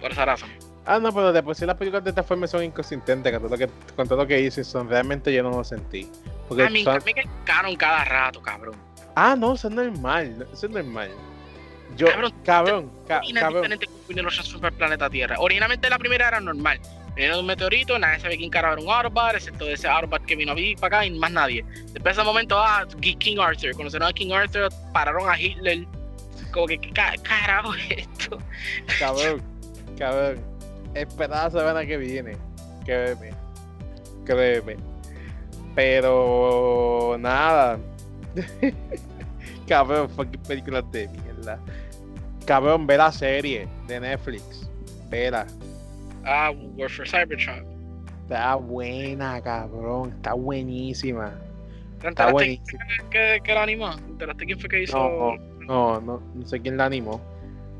[0.01, 0.51] Por esa razón.
[0.85, 3.59] Ah, no, pero después si las películas de esta forma son inconsistentes con todo lo
[3.59, 6.09] que, con todo lo que dicen, son realmente yo no lo sentí.
[6.49, 8.77] Porque A mí, son- a mí que canon cada rato, cabrón.
[9.15, 11.11] Ah, no, eso es normal, eso es normal.
[11.97, 13.87] Yo, Cabrón, cabrón, ca- cabrón, diferente
[14.23, 15.37] los planeta Tierra.
[15.39, 16.79] Originalmente la primera era normal.
[17.15, 20.53] Vino un meteorito, nadie sabía quién carajo era un Autobot, excepto ese Autobot que vino
[20.53, 21.65] a vivir para acá y más nadie.
[21.93, 23.73] Después de ese momento, ah, King Arthur.
[23.75, 25.87] Conocieron a King Arthur, pararon a Hitler.
[26.53, 28.39] Como que, ¿qué ca- carajo es esto?
[28.99, 29.43] cabrón,
[29.99, 30.45] cabrón.
[30.95, 32.37] Espera la semana que viene.
[32.85, 33.31] Créeme.
[34.27, 34.77] Créeme.
[35.77, 37.79] Pero nada.
[39.69, 41.61] cabrón, fucking películas de mierda.
[42.47, 44.69] Cabrón, ve la serie de Netflix.
[45.11, 45.47] Vela.
[46.25, 47.65] Ah, War for Cybertron.
[48.23, 50.13] Está buena, cabrón.
[50.17, 51.33] Está buenísima.
[52.01, 52.85] ¿Te Está buenísima.
[53.11, 53.95] que, que la animó?
[54.19, 54.97] ¿Te quién fue que hizo?
[54.97, 55.37] No,
[55.67, 57.21] no, no, no sé quién la animó.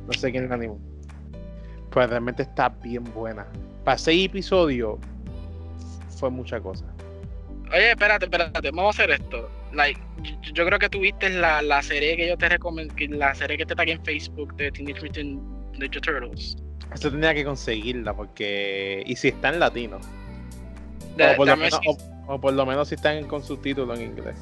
[0.07, 0.79] No sé quién la animó.
[1.91, 3.47] Pues realmente está bien buena.
[3.85, 4.99] Para seis episodios
[6.11, 6.85] fue mucha cosa.
[7.73, 9.51] Oye, espérate, espérate, vamos a hacer esto.
[9.73, 13.59] Like, yo, yo creo que tuviste la, la serie que yo te recomiendo, la serie
[13.59, 15.43] que te tagué en Facebook de Teenage Mutant
[15.79, 16.57] Ninja Turtles.
[16.95, 19.03] Eso tenía que conseguirla porque.
[19.07, 19.99] Y si está en latino.
[21.19, 21.97] O, por lo menos, si, o,
[22.35, 24.37] o por lo menos si están con subtítulos en inglés.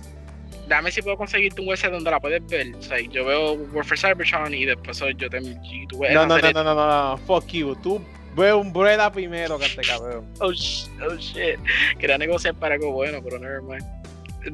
[0.69, 2.75] dame si puedo conseguirte un website donde la puedes ver.
[2.75, 6.27] O sea, yo veo War for Cybertron y después yo te y tú ves No,
[6.27, 7.75] no, no, no, no, no, no, fuck you.
[7.77, 8.01] Tú
[8.37, 10.27] ve Umbrella primero, cante cabrón.
[10.41, 11.59] Oh, sh- oh shit.
[11.99, 13.85] Quería negociar para algo bueno, pero never mind.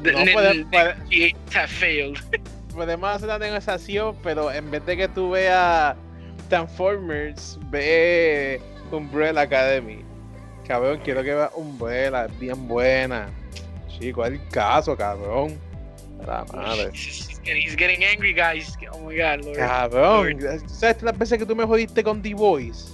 [0.02, 0.20] The- No
[1.54, 2.18] have failed.
[2.74, 5.96] podemos hacer la negociación, pero en vez de que tú veas
[6.48, 10.04] Transformers, ve Umbrella Academy.
[10.66, 13.28] Cabrón, quiero que veas Umbrella, es bien buena.
[13.88, 15.58] Chico, el caso, cabrón.
[16.26, 16.90] La madre.
[16.94, 18.76] He's getting, he's getting angry, guys.
[18.92, 19.56] Oh my god, Lord.
[19.56, 20.38] Cabrón,
[20.68, 22.92] ¿sabes las veces que tú me jodiste con The Voice?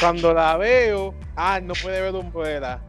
[0.00, 2.80] Cuando la veo, ah, no puede ver Umbrella.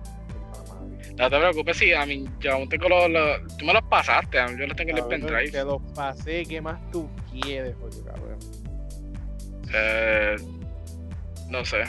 [1.18, 4.38] No te preocupes, sí, a mí, yo aún tengo los, los- Tú me los pasaste,
[4.58, 5.50] yo los tengo en el pendrive.
[5.50, 8.40] Te los pasé, ¿qué más tú quieres, jodido, cabrón?
[9.74, 10.36] Eh,
[11.50, 11.84] no sé.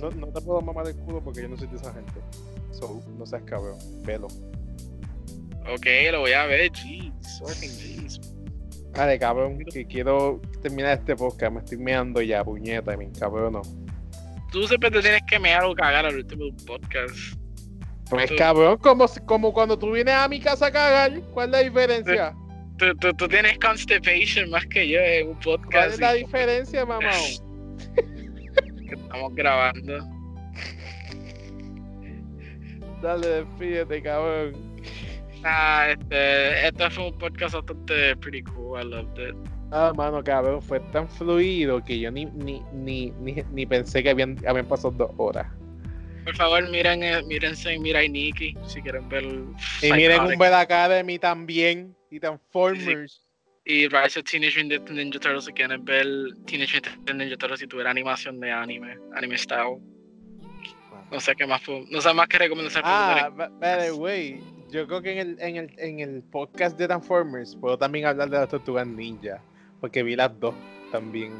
[0.00, 2.12] No, no te puedo mamar el culo porque yo no soy de esa gente.
[2.72, 4.26] So, no seas cabrón, velo.
[5.72, 7.12] Ok, lo voy a ver, jeez.
[7.38, 8.20] Fucking jeez.
[8.98, 11.52] Dale, cabrón, que quiero terminar este podcast.
[11.52, 13.52] Me estoy meando ya, puñeta, mi cabrón.
[13.52, 13.62] No.
[14.50, 17.14] Tú siempre te tienes que mear o cagar al último podcast.
[18.10, 21.52] Pues Tú- cabrón, como, como cuando tú vienes a mi casa a cagar, ¿cuál es
[21.52, 22.34] la diferencia?
[22.76, 25.92] Tú, tú, tú tienes constipation más que yo en un ¿Cuál podcast.
[25.92, 27.10] es la y- diferencia, mamá?
[27.94, 29.98] que estamos grabando.
[33.00, 34.67] Dale, despídete, cabrón.
[35.44, 38.80] Ah, este, este fue un podcast bastante pretty cool.
[38.80, 39.36] I loved it.
[39.70, 44.10] Ah, mano, cabrón, fue tan fluido que yo ni, ni, ni, ni, ni pensé que
[44.10, 45.46] habían, habían pasado dos horas.
[46.24, 49.24] Por favor, miren, eh, mírense en Mirai Nikki si quieren ver.
[49.82, 53.22] Y miren un Bell Academy también, y Transformers.
[53.64, 56.06] Y Rise of Teenage Mutant Ninja Turtles si quieren ver
[56.46, 59.78] Teenage Mutant Ninja Turtles si tuviera animación de anime, anime style.
[61.10, 62.82] No sé qué más no sé más que recomendar.
[62.84, 66.86] Ah, by the way, yo creo que en el, en, el, en el podcast de
[66.86, 69.40] Transformers puedo también hablar de las tortugas ninja,
[69.80, 70.54] porque vi las dos
[70.92, 71.32] también.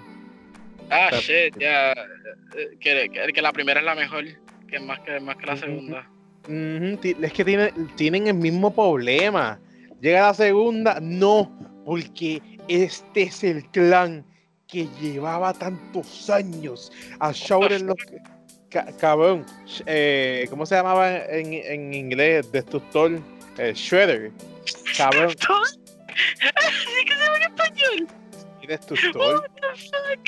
[0.90, 1.92] ah shit, ya.
[1.92, 4.24] eh, que, que, que la primera es la mejor,
[4.66, 6.10] que es más que, más que la segunda.
[6.48, 9.58] Es que tiene- tienen el mismo problema.
[10.00, 11.50] Llega la segunda, no,
[11.84, 14.24] porque este es el clan
[14.66, 17.96] que llevaba tantos años a Shouten los...
[18.70, 19.46] Ca- cabrón,
[19.86, 22.50] eh, ¿cómo se llamaba en, en inglés?
[22.52, 23.18] Destructor,
[23.56, 24.30] eh, Shredder.
[24.96, 28.08] Cabrón, Así que se llama en español.
[28.66, 29.36] Destructor.
[29.40, 30.22] What the fuck?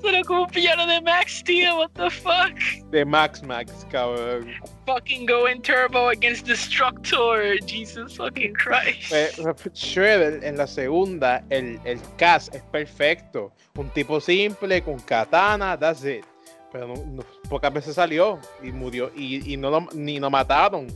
[0.00, 1.76] Suena como un villano de Max, tío.
[1.78, 2.58] What the fuck?
[2.90, 4.54] de Max Max, cabrón.
[4.86, 7.56] Fucking going turbo against Destructor.
[7.66, 9.10] Jesus fucking Christ.
[9.10, 9.36] Pues,
[9.74, 13.52] Shredder en la segunda, el, el cast es perfecto.
[13.76, 16.24] Un tipo simple, con katana, that's it.
[16.72, 20.86] Pero no- no- pocas veces salió y murió y, y no lo, ni lo mataron.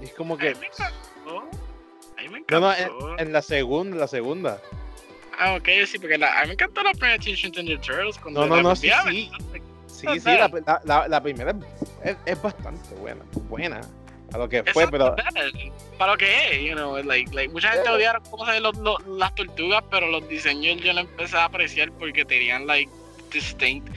[0.00, 0.54] Y es como que.
[0.54, 1.48] mí me encantó.
[2.18, 3.12] A mí me No, no, encantó.
[3.18, 4.60] en, en la segunda, en la segunda.
[5.38, 8.18] Ah, ok, sí, porque la, a mí me encantó la primera Teenage Mutant Ninja Turtles.
[8.18, 9.30] Cuando No, no, no, sí, sí.
[9.50, 9.66] Like,
[10.12, 11.54] Sí, sí, la, la, la- la primera
[12.02, 13.22] es, es bastante buena.
[13.48, 13.80] Buena.
[14.32, 15.14] A lo que fue, pero.
[15.96, 17.94] Para lo que es, you know, like, like, mucha gente Yeah.
[17.94, 21.44] odiaron cómo se ven los, los- las tortugas, pero los diseños yo lo empecé a
[21.44, 22.90] apreciar porque tenían, like,
[23.32, 23.88] distinct,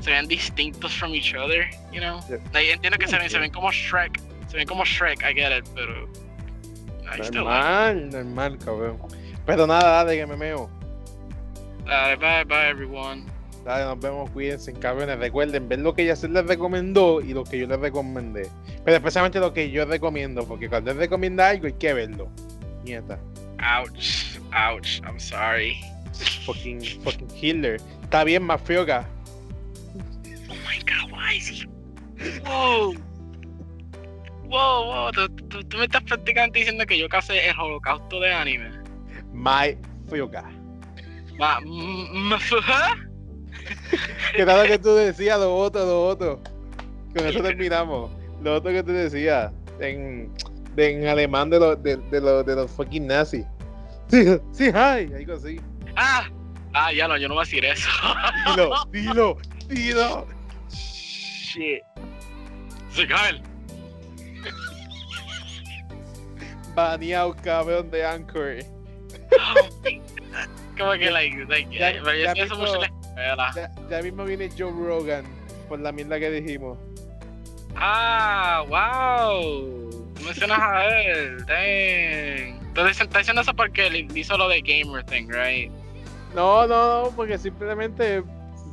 [0.00, 2.20] se ven distintos from each other, you know.
[2.28, 2.38] Yeah.
[2.52, 5.56] Like, entiendo que se ven, se ven como Shrek, se ven como Shrek, I get
[5.56, 6.08] it, pero...
[7.32, 8.98] Normal, normal, cabrón.
[9.46, 10.70] Pero nada, dale que me meo.
[11.84, 13.26] Uh, bye, bye, everyone.
[13.64, 15.18] Dale, nos vemos, cuídense, cabrones.
[15.18, 18.48] Recuerden ver lo que ya se les recomendó y lo que yo les recomendé.
[18.84, 22.28] Pero especialmente lo que yo recomiendo, porque cuando él recomienda algo hay que verlo.
[22.84, 23.18] Nieta.
[23.80, 25.76] Ouch, ouch, I'm sorry.
[26.44, 27.80] Fucking, fucking Hitler.
[28.02, 29.08] Está bien, Mafioga.
[30.50, 31.66] Oh my god, why is he?
[32.46, 32.92] Whoa.
[34.44, 38.32] Wow, wow, tú, tú- tú me estás prácticamente diciendo que yo casé el holocausto de
[38.32, 38.70] anime.
[39.32, 39.76] My.
[41.38, 41.58] Ma,
[43.66, 44.32] m- m- ¿ah?
[44.36, 45.38] ¿Qué tal lo que tú decías?
[45.38, 46.40] Lo otro, lo otro.
[47.16, 48.10] Con eso terminamos.
[48.42, 50.32] Lo otro que tú decías en,
[50.74, 53.44] de- en alemán de los de, de los de los fucking nazis.
[54.08, 55.60] Sí, sí, hi, algo así.
[55.96, 56.24] ah,
[56.74, 57.88] ah, ya no, yo no voy a decir eso.
[58.46, 59.36] Dilo, dilo,
[59.68, 60.26] dilo.
[60.70, 61.82] Shit.
[62.90, 63.40] Sí, Kyle.
[66.74, 68.56] Baneado, cabrón de Anchor.
[69.32, 69.68] Oh.
[70.78, 72.90] Como que, like, like, Ya- eh, ya hacía eso mucho la.
[73.16, 75.24] Ya, ya mismo viene Joe Rogan
[75.68, 76.78] por la mierda que dijimos.
[77.76, 79.90] Ah, wow.
[80.14, 82.64] Tú mencionas a él, dang.
[82.68, 85.70] Entonces, está diciendo eso porque él hizo lo de gamer thing, right?
[86.34, 88.22] No, no, no, porque simplemente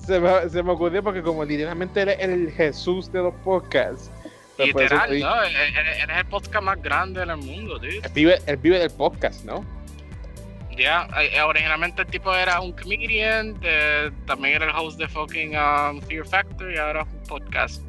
[0.05, 4.09] se me, se me ocurrió porque como literalmente eres el Jesús de los podcasts.
[4.57, 5.43] pues Literal, ¿no?
[5.43, 7.97] Eres eres el podcast más grande del mundo, dude.
[7.97, 9.63] Él vive, él vive del podcast, ¿no?
[10.77, 15.49] Ya, eh, originalmente el tipo era un comedian, de- también era el host de fucking
[15.55, 17.81] um, Fear Factor y ahora es un podcast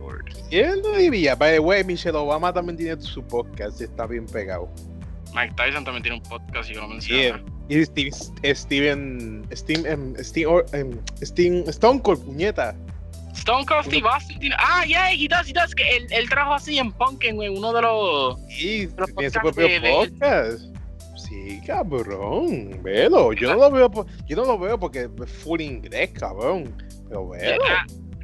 [0.59, 1.35] él lo diría.
[1.35, 4.69] By the way, Michelle Obama también tiene su podcast y está bien pegado.
[5.35, 7.33] Mike Tyson también tiene un podcast y yo lo Yeah.
[7.35, 7.45] menciono.
[7.69, 8.11] Y Steve,
[8.55, 12.75] Steven, Steven, em, Steve, Or- em, Steven Stone Cold, puñeta.
[13.35, 14.57] Stone Cold Steve Austin tiene.
[14.59, 15.75] Ah, yeah, he does, he does.
[15.75, 18.39] Que él, él así en Punkin, güey, uno de los.
[18.51, 20.72] Y Los tiene su propio de- de- podcast.
[21.33, 22.79] Sí, cabrón.
[22.83, 23.33] Velo.
[23.33, 26.75] Yo no lo veo, por- yo no lo veo porque es full inglés, cabrón.
[27.09, 27.63] Pero velo.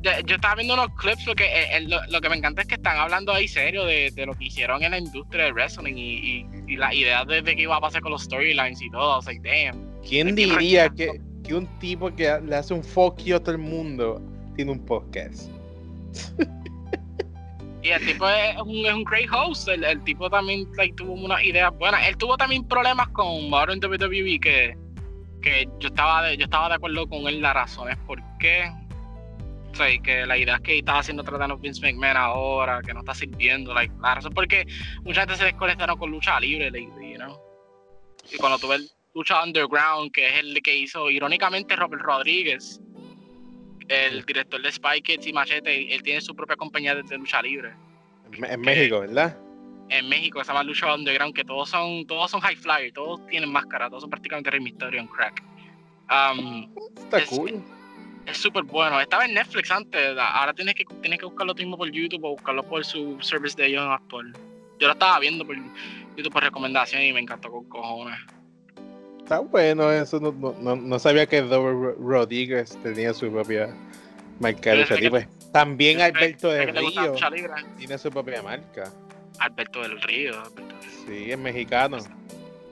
[0.02, 2.68] Yo, yo estaba viendo unos clips porque eh, eh, lo, lo que me encanta es
[2.68, 5.94] que están hablando ahí serio de, de lo que hicieron en la industria del wrestling
[5.96, 8.90] y, y, y la idea de, de qué iba a pasar con los storylines y
[8.90, 9.16] todo.
[9.16, 9.82] Was like, damn.
[10.06, 13.58] ¿Quién diría que, que un tipo que le hace un fuck you a todo el
[13.58, 14.20] mundo
[14.54, 15.50] tiene un podcast?
[17.88, 19.66] Y el tipo es un, es un great host.
[19.66, 22.06] El, el tipo también like, tuvo unas ideas buenas.
[22.06, 24.76] Él tuvo también problemas con Modern WWE que,
[25.40, 28.70] que yo estaba de, yo estaba de acuerdo con él las razones por qué.
[29.72, 33.00] O sea, que la idea es que estaba haciendo tratando Vince McMahon ahora, que no
[33.00, 33.72] está sirviendo.
[33.72, 34.66] Like, la razón por qué
[35.02, 37.40] mucha gente se desconectaron con lucha libre you know.
[38.30, 42.82] Y cuando tuve el lucha underground, que es el que hizo irónicamente Robert Rodríguez,
[43.88, 47.40] el director de Spy Kids y Machete, él tiene su propia compañía de, de lucha
[47.42, 47.72] libre
[48.32, 49.38] En, en México, ¿verdad?
[49.90, 53.50] en México, se llama Lucha Underground, que todos son, todos son high flyer, todos tienen
[53.50, 55.42] máscara, todos son prácticamente Rey Mysterio en crack.
[56.10, 57.62] Um, Está Es- cool.
[58.26, 59.00] es súper bueno.
[59.00, 62.30] Estaba en Netflix antes, ahora tienes que, tienes que buscarlo tú mismo por YouTube o
[62.32, 64.30] buscarlo por su service de ellos actual.
[64.78, 65.56] Yo lo estaba viendo por
[66.16, 68.18] YouTube por recomendación y me encantó con cojones.
[69.28, 70.18] Está bueno eso.
[70.18, 73.68] No, no, no, sabía que Robert Ro- Rodríguez tenía su propia
[74.40, 75.28] marca de lucha libre.
[75.52, 77.14] También Alberto del Río
[77.76, 78.90] tiene su propia marca.
[79.38, 80.32] Alberto del Río.
[80.34, 80.90] Alberto del Río.
[81.06, 81.98] Sí, es mexicano.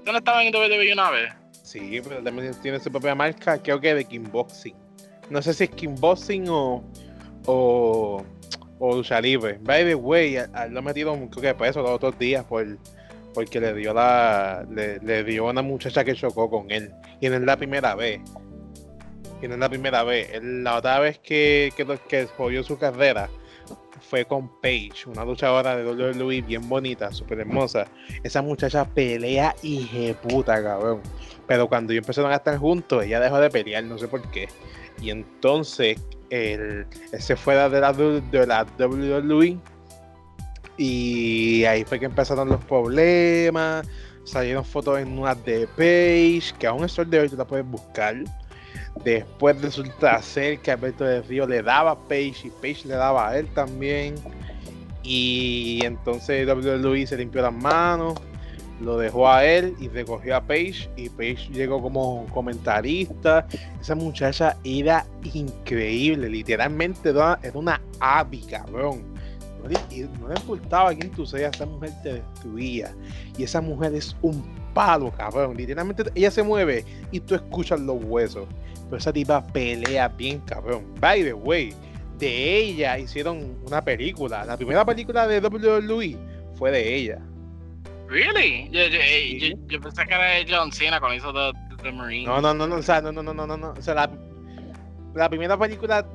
[0.02, 1.30] ¿Tú no estabas en WWE una vez?
[1.62, 4.74] Sí, pero también tiene su propia marca, creo que de Kickboxing.
[5.28, 6.82] No sé si es Kickboxing o,
[7.44, 8.24] o,
[8.78, 9.58] o lucha libre.
[9.60, 10.38] By the way,
[10.70, 12.64] lo metieron creo que preso los otros días por,
[13.36, 16.90] porque le dio la le, dio a una muchacha que chocó con él.
[17.20, 18.18] Y no es la primera vez.
[19.42, 20.30] Y no la primera vez.
[20.42, 23.28] La otra vez que, que, que jodió su carrera
[24.08, 27.86] fue con Paige, una luchadora de WWE bien bonita, súper hermosa.
[28.22, 31.02] Esa muchacha pelea y puta, cabrón.
[31.46, 34.48] Pero cuando ellos empezaron a estar juntos, ella dejó de pelear, no sé por qué.
[35.02, 36.00] Y entonces
[36.30, 39.58] él, él se fue de la, de la WWE
[40.77, 43.86] Y ahí fue que empezaron los problemas.
[44.24, 48.16] Salieron fotos en unas de Page, que aún el de hoy tú la puedes buscar.
[49.05, 53.28] Después resulta ser que Alberto del Río le daba a Page y Page le daba
[53.28, 54.16] a él también.
[55.03, 58.15] Y entonces WWE se limpió las manos,
[58.81, 60.90] lo dejó a él y recogió a Page.
[60.97, 63.47] Y Page llegó como comentarista.
[63.81, 69.15] Esa muchacha era increíble, literalmente era una avi, cabrón.
[69.62, 72.94] No le, no le importaba quién tú seas, esa mujer te destruía.
[73.36, 75.56] Y esa mujer es un palo, cabrón.
[75.56, 78.46] Literalmente ella se mueve y tú escuchas los huesos.
[78.84, 80.84] Pero esa tipa pelea bien, cabrón.
[81.00, 81.74] By the way,
[82.18, 84.44] de ella hicieron una película.
[84.44, 86.16] La primera película de WWE
[86.54, 87.18] fue de ella.
[88.08, 88.68] Really?
[88.70, 88.98] Yo, yo,
[89.38, 92.26] yo, yo pensé que era de John Cena cuando hizo The, the Marine.
[92.26, 93.70] No, no, no, no, o sea, no, no, no, no, no, no.
[93.76, 94.10] O sea, la,
[95.14, 96.06] la primera película,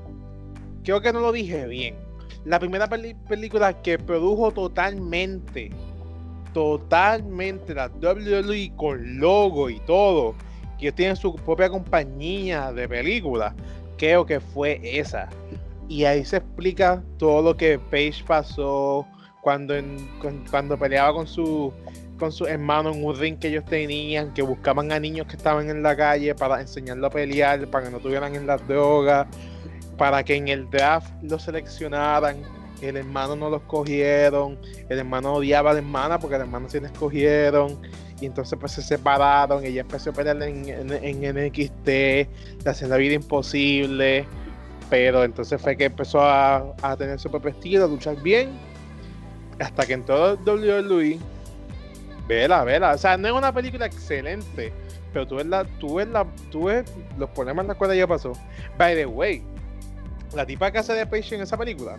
[0.83, 1.95] creo que no lo dije bien.
[2.45, 5.71] La primera película que produjo totalmente,
[6.53, 10.35] totalmente la WWE con logo y todo,
[10.79, 13.53] que tienen su propia compañía de películas,
[13.97, 15.29] creo que fue esa.
[15.87, 19.05] Y ahí se explica todo lo que Paige pasó
[19.41, 19.75] cuando,
[20.49, 21.71] cuando peleaba con su
[22.21, 25.67] con sus hermanos en un ring que ellos tenían, que buscaban a niños que estaban
[25.71, 29.25] en la calle para enseñarlo a pelear, para que no estuvieran en las drogas,
[30.01, 32.37] para que en el draft los seleccionaran.
[32.81, 34.57] El hermano no los cogieron,
[34.89, 37.79] el hermano odiaba a la hermana porque el hermano sí la escogieron.
[38.19, 42.27] Y entonces pues se separaron, ella empezó a pelear en, NXT, le
[42.65, 44.25] hacían la vida imposible.
[44.89, 48.49] Pero entonces fue que empezó a, a tener su propio estilo, a luchar bien.
[49.59, 51.19] Hasta que entró WWE.
[52.27, 52.93] Vela, vela.
[52.93, 54.73] O sea, no es una película excelente.
[55.13, 58.07] Pero tú ves, la, tú ves, la, tú ves los problemas en los cuales ella
[58.07, 58.33] pasó.
[58.79, 59.43] By the way,
[60.35, 61.97] la tipa que hace de Page en esa película.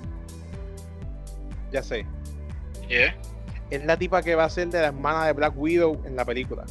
[1.70, 2.06] Ya sé.
[2.88, 3.16] Yeah.
[3.70, 6.24] Es la tipa que va a ser de la hermana de Black Widow en la
[6.24, 6.64] película.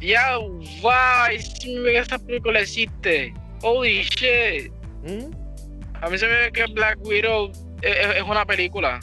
[0.00, 0.92] Ya, wow,
[1.38, 3.32] sí me ve que esta película existe.
[3.62, 4.72] Holy shit.
[5.04, 5.32] ¿Mm?
[6.00, 7.52] A mí se me ve que Black Widow
[7.82, 9.00] es, una película.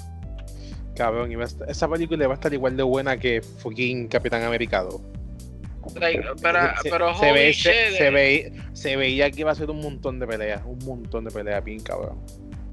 [0.95, 5.01] Cabrón, y estar- esa película va a estar igual de buena que fucking Capitán Americano.
[5.99, 7.63] Like, pero, se, pero se holy ve- shit.
[7.71, 11.25] se- se ve- se veía que iba a ser un montón de peleas, un montón
[11.25, 12.17] de peleas, bien cabrón.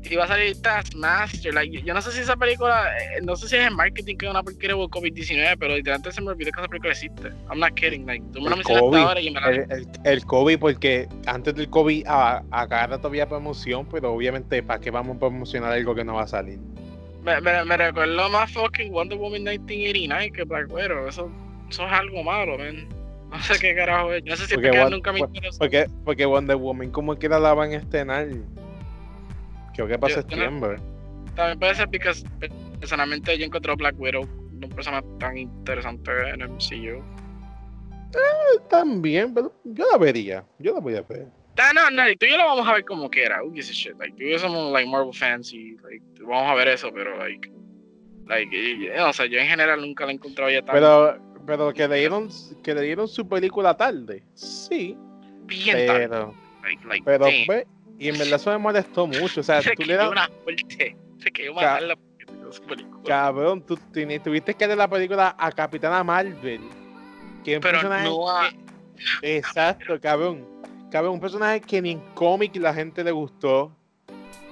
[0.09, 1.53] Y va a salir Taskmaster.
[1.53, 4.27] Like, yo, no sé si esa película, eh, no sé si es en marketing que
[4.27, 7.29] es una porquería por COVID-19, pero literalmente se me olvidó que esa película existe.
[7.51, 8.07] I'm not kidding.
[8.07, 11.09] Like, tú me lo El mencionaste ahora y me la El, el, el COVID, porque
[11.27, 15.19] antes del COVID a, a cada rato había promoción, pero obviamente, ¿para qué vamos a
[15.19, 16.61] promocionar algo que no va a salir?
[17.25, 21.09] Me, me, me recuerdo más fucking Wonder Woman 1989 que Black Widow.
[21.09, 21.29] Eso,
[21.69, 22.87] eso es algo malo, man.
[23.31, 24.25] No sé qué carajo es.
[24.25, 25.59] No sé si Porque Won- nunca me interesó.
[25.59, 28.29] Porque, porque Wonder Woman, como quiera la a estrenar.
[29.75, 30.77] Creo que para Yo- yo no- septiembre.
[31.35, 32.11] También puede ser porque
[32.81, 37.03] personalmente yo encontré a Black Widow un personaje tan interesante en el MCU.
[38.71, 40.45] También, pero yo la vería.
[40.59, 41.27] Yo la voy a ver.
[41.59, 43.43] Ah, no, no, tú y yo lo vamos a ver como quiera.
[43.43, 43.99] Who gives a shit?
[43.99, 47.17] Like, tú y yo somos like Marvel fans y like, vamos a ver eso, pero
[47.19, 47.51] like,
[48.27, 51.19] like, y- y- o sea, yo en general nunca la he encontrado ya tan Pero,
[51.47, 52.29] pero que le dieron,
[52.63, 54.23] que le dieron su película tarde.
[54.35, 54.97] Sí,
[55.47, 56.09] bien tarde.
[56.09, 57.47] pero, Like, like, pero damn.
[57.47, 57.67] pues,
[57.99, 59.41] y en verdad eso me molestó mucho.
[59.41, 60.97] O sea, se tú le quedó das, una fuerte.
[61.23, 61.79] Se Ca-
[62.67, 63.03] película.
[63.05, 63.77] cabrón, tú
[64.19, 66.61] tuviste que darle la película a Capitana Marvel.
[67.45, 68.51] Que Pero personaje no a-
[69.21, 70.45] que- Exacto, cabrón.
[70.91, 73.73] Cabrón, un personaje que ni en cómic la gente le gustó.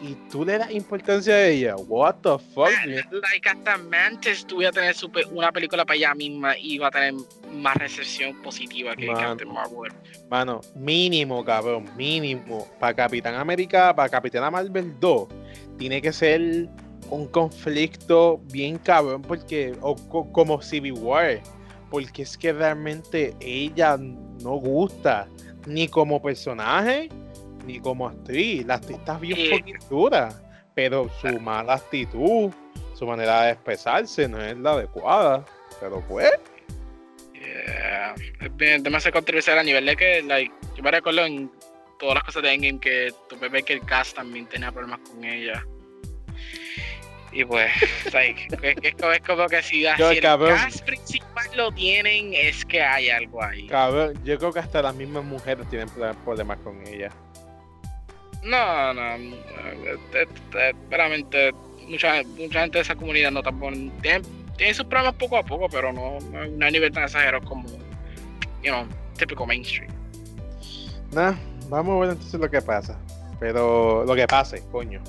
[0.07, 1.77] Y tú le das importancia a ella.
[1.77, 2.69] What the fuck?
[2.87, 2.97] Man,
[3.33, 6.89] like hasta Mantis tú a tener su pe- una película para ella misma y iba
[6.89, 7.15] a tener
[7.53, 9.19] más recepción positiva que Mano.
[9.19, 9.93] Captain Marvel.
[10.31, 12.69] Mano, mínimo, cabrón, mínimo.
[12.79, 15.29] Para Capitán América, para Capitana Marvel 2,
[15.79, 16.69] tiene que ser
[17.11, 21.41] un conflicto bien cabrón, porque, o co- como Civil War,
[21.91, 25.29] porque es que realmente ella no gusta,
[25.67, 27.09] ni como personaje,
[27.67, 28.65] ni como actriz.
[28.67, 29.73] La actriz está bien Sí.
[29.91, 30.31] dura,
[30.75, 32.51] pero su mala actitud,
[32.95, 35.45] su manera de expresarse no es la adecuada.
[35.81, 36.31] Pero pues,
[37.35, 38.15] Yeah.
[38.53, 41.51] Bien- demasiado controversial a nivel de que, like, yo me recuerdo en
[41.99, 45.23] todas las cosas de Endgame que tú ves que el cast también tenía problemas con
[45.25, 45.65] ella.
[47.33, 47.71] Y pues,
[48.15, 50.57] like, es, es como, es como que si, Yo, si el cabrón.
[50.57, 53.67] cast principal lo tienen, es que hay algo ahí.
[53.67, 57.11] cabrón, yo creo que hasta las mismas mujeres tienen pro- problemas con ella.
[58.45, 61.53] No, no, eh, eh, eh, veramente,
[61.89, 63.73] mucha, mucha gente de esa comunidad no tampoco
[64.03, 64.23] tienen,
[64.57, 67.67] tienen sus problemas poco a poco, pero no, no, no nivel tan exagerado como,
[68.63, 68.85] you know,
[69.17, 69.91] típico mainstream.
[71.13, 71.33] Nah,
[71.69, 72.99] vamos a ver entonces lo que pasa.
[73.41, 75.03] Pero lo que pase, coño.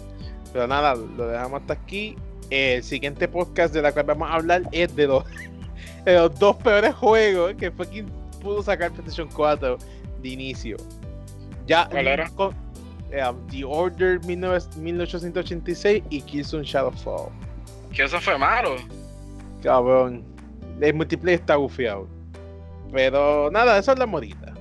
[0.54, 2.16] Pero nada, lo dejamos hasta aquí.
[2.50, 5.24] el siguiente podcast de la cual vamos a hablar es de los,
[6.06, 8.08] de los dos peores juegos que fue quien
[8.42, 9.78] pudo sacar PlayStation 4
[10.22, 10.78] de inicio.
[11.68, 12.30] Ya, ¿Cuál era?
[12.30, 12.56] con-
[13.16, 17.30] eh, The Order 19 1886 y Killzone Shadowfall.
[17.94, 18.76] Que eso fue malo.
[19.64, 20.24] Cabrón,
[20.82, 22.08] el multiplayer está bufiado.
[22.92, 24.54] Pero nada, eso es la modita.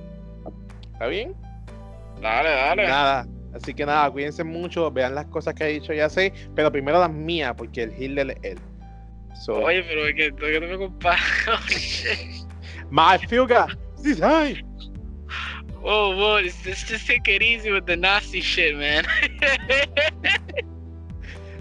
[0.93, 1.35] ¿Está bien?
[2.21, 2.87] Dale, dale.
[2.87, 3.27] Nada.
[3.53, 6.99] Así que nada, cuídense mucho, vean las cosas que ha dicho ya sé, pero primero
[6.99, 8.59] las mías, porque el healer es él.
[9.45, 11.21] So, Oye, pero es que, no me comparas.
[12.89, 13.67] my Fuga,
[14.01, 14.19] this.
[15.85, 19.05] Whoa, whoa, let's, let's just take it easy with the nasty shit, man.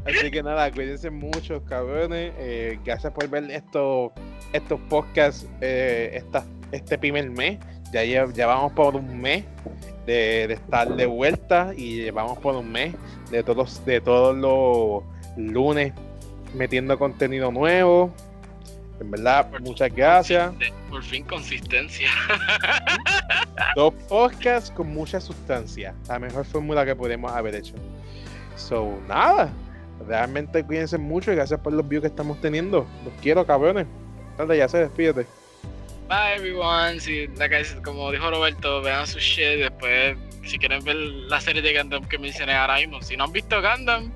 [0.07, 2.33] Así que nada, cuídense mucho, cabrones.
[2.39, 4.13] Eh, gracias por ver estos
[4.55, 7.59] estos podcasts eh, esta- este primer mes.
[7.93, 9.45] Ya, ya vamos por un mes
[10.07, 12.95] de, de estar de vuelta y llevamos por un mes
[13.31, 15.03] de todos, de todos los
[15.37, 15.93] lunes
[16.55, 18.11] metiendo contenido nuevo.
[19.01, 20.53] En verdad, muchas gracias.
[20.89, 22.09] Por fin consistencia.
[23.77, 25.95] Dos podcasts con mucha sustancia.
[26.09, 27.75] La mejor fórmula que podemos haber hecho.
[28.57, 29.51] So, nada.
[30.07, 32.87] Realmente cuídense mucho y gracias por los views que estamos teniendo.
[33.05, 33.87] Los quiero, cabrones.
[34.37, 35.27] Dale, ya se despídete.
[36.09, 37.01] Bye everyone.
[37.01, 39.59] Si, like como dijo Roberto, vean su shit.
[39.59, 43.33] Después, si quieren ver la serie de Gundam que mencioné ahora mismo, si no han
[43.33, 44.13] visto Gundam,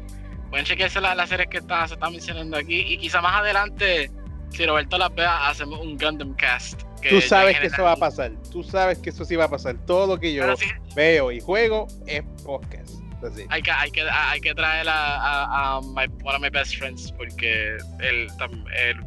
[0.50, 2.80] pueden chequearse las, las series que están, se están mencionando aquí.
[2.80, 4.10] Y quizá más adelante,
[4.52, 6.82] si Roberto las vea, hacemos un Gundam cast.
[7.02, 8.32] que Tú sabes que eso va a pasar.
[8.50, 9.76] Tú sabes que eso sí va a pasar.
[9.86, 12.94] Todo lo que yo sí, veo y juego es podcast.
[13.20, 13.44] Así.
[13.50, 16.76] hay que, hay que, hay que traer a, a, a my, one of my best
[16.76, 18.28] friends porque él,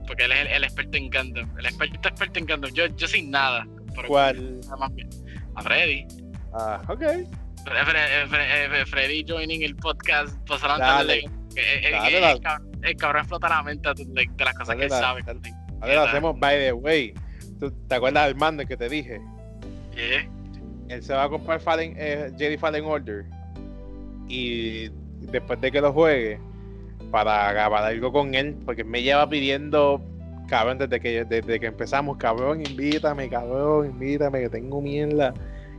[0.06, 1.58] porque él es el, el experto en Gundam.
[1.58, 2.72] El experto experto en Gundam.
[2.74, 3.66] Yo, yo sin nada.
[4.08, 4.60] ¿Cuál?
[4.62, 5.10] nada más bien.
[5.56, 6.06] A Freddy.
[6.54, 7.02] Ah, ok.
[7.02, 10.36] Fre- Fre- Fre- Fre- Freddy joining el podcast.
[10.46, 10.82] Pues Dale.
[10.84, 11.18] dale.
[11.56, 12.71] Eh, eh, Dale, eh, dale.
[12.84, 15.22] El, cabrón, explota la mente de, de las cosas que él sabe.
[15.22, 17.14] A ver, yeah, hacemos by the way.
[17.60, 19.20] ¿Tú- ¿Te acuerdas del mando que te dije?
[19.96, 20.30] yeah.
[20.90, 23.26] él se va a comprar Fallen, eh, Jedi Fallen Order
[24.28, 24.90] y
[25.32, 26.40] después de que lo juegue
[27.12, 30.02] para grabar algo con él porque me lleva pidiendo
[30.48, 35.34] cabrón desde que desde que empezamos cabrón invítame cabrón invítame que tengo mierda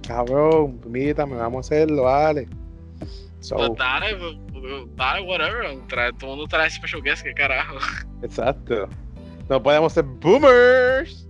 [0.07, 2.49] cabrón invítame vamos a hacerlo dale
[3.43, 4.37] so, whatever.
[5.89, 7.77] Trae, todo el mundo trae special guest, qué carajo.
[8.23, 8.89] exacto
[9.49, 11.27] no podemos ser boomers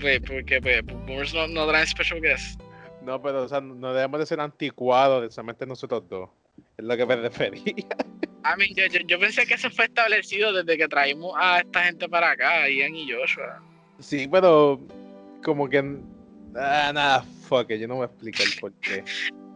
[0.00, 2.60] Pues, porque Boomers no, no traen special guest.
[3.02, 6.28] no pero o sea, no debemos de ser anticuados solamente nosotros dos
[6.76, 7.86] es lo que me refería
[8.42, 11.84] I mean, yo, yo, yo pensé que eso fue establecido desde que traímos a esta
[11.84, 13.60] gente para acá, Ian y Joshua.
[13.98, 14.80] Sí, pero
[15.44, 15.78] como que.
[16.56, 19.04] Ah, nada, fuck it, yo no voy a explicar por qué.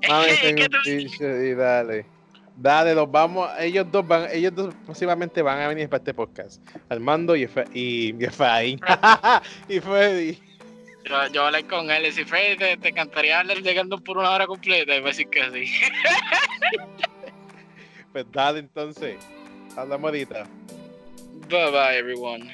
[0.09, 2.07] Mami, Es que, es tengo que un tú- bicho y dale.
[2.57, 3.51] Dale, los vamos.
[3.59, 6.63] Ellos dos van, ellos dos posiblemente van a venir para este podcast.
[6.89, 8.81] Armando y, Efe- y, y Efraín.
[9.69, 10.39] y Freddy.
[11.05, 14.31] yo, yo hablé con él y si Freddy te, te encantaría hablar Gundam por una
[14.31, 15.73] hora completa, y a decir que sí.
[18.13, 19.17] Pues dale entonces.
[19.77, 20.47] Hablamos ahorita.
[21.49, 22.49] Bye bye everyone.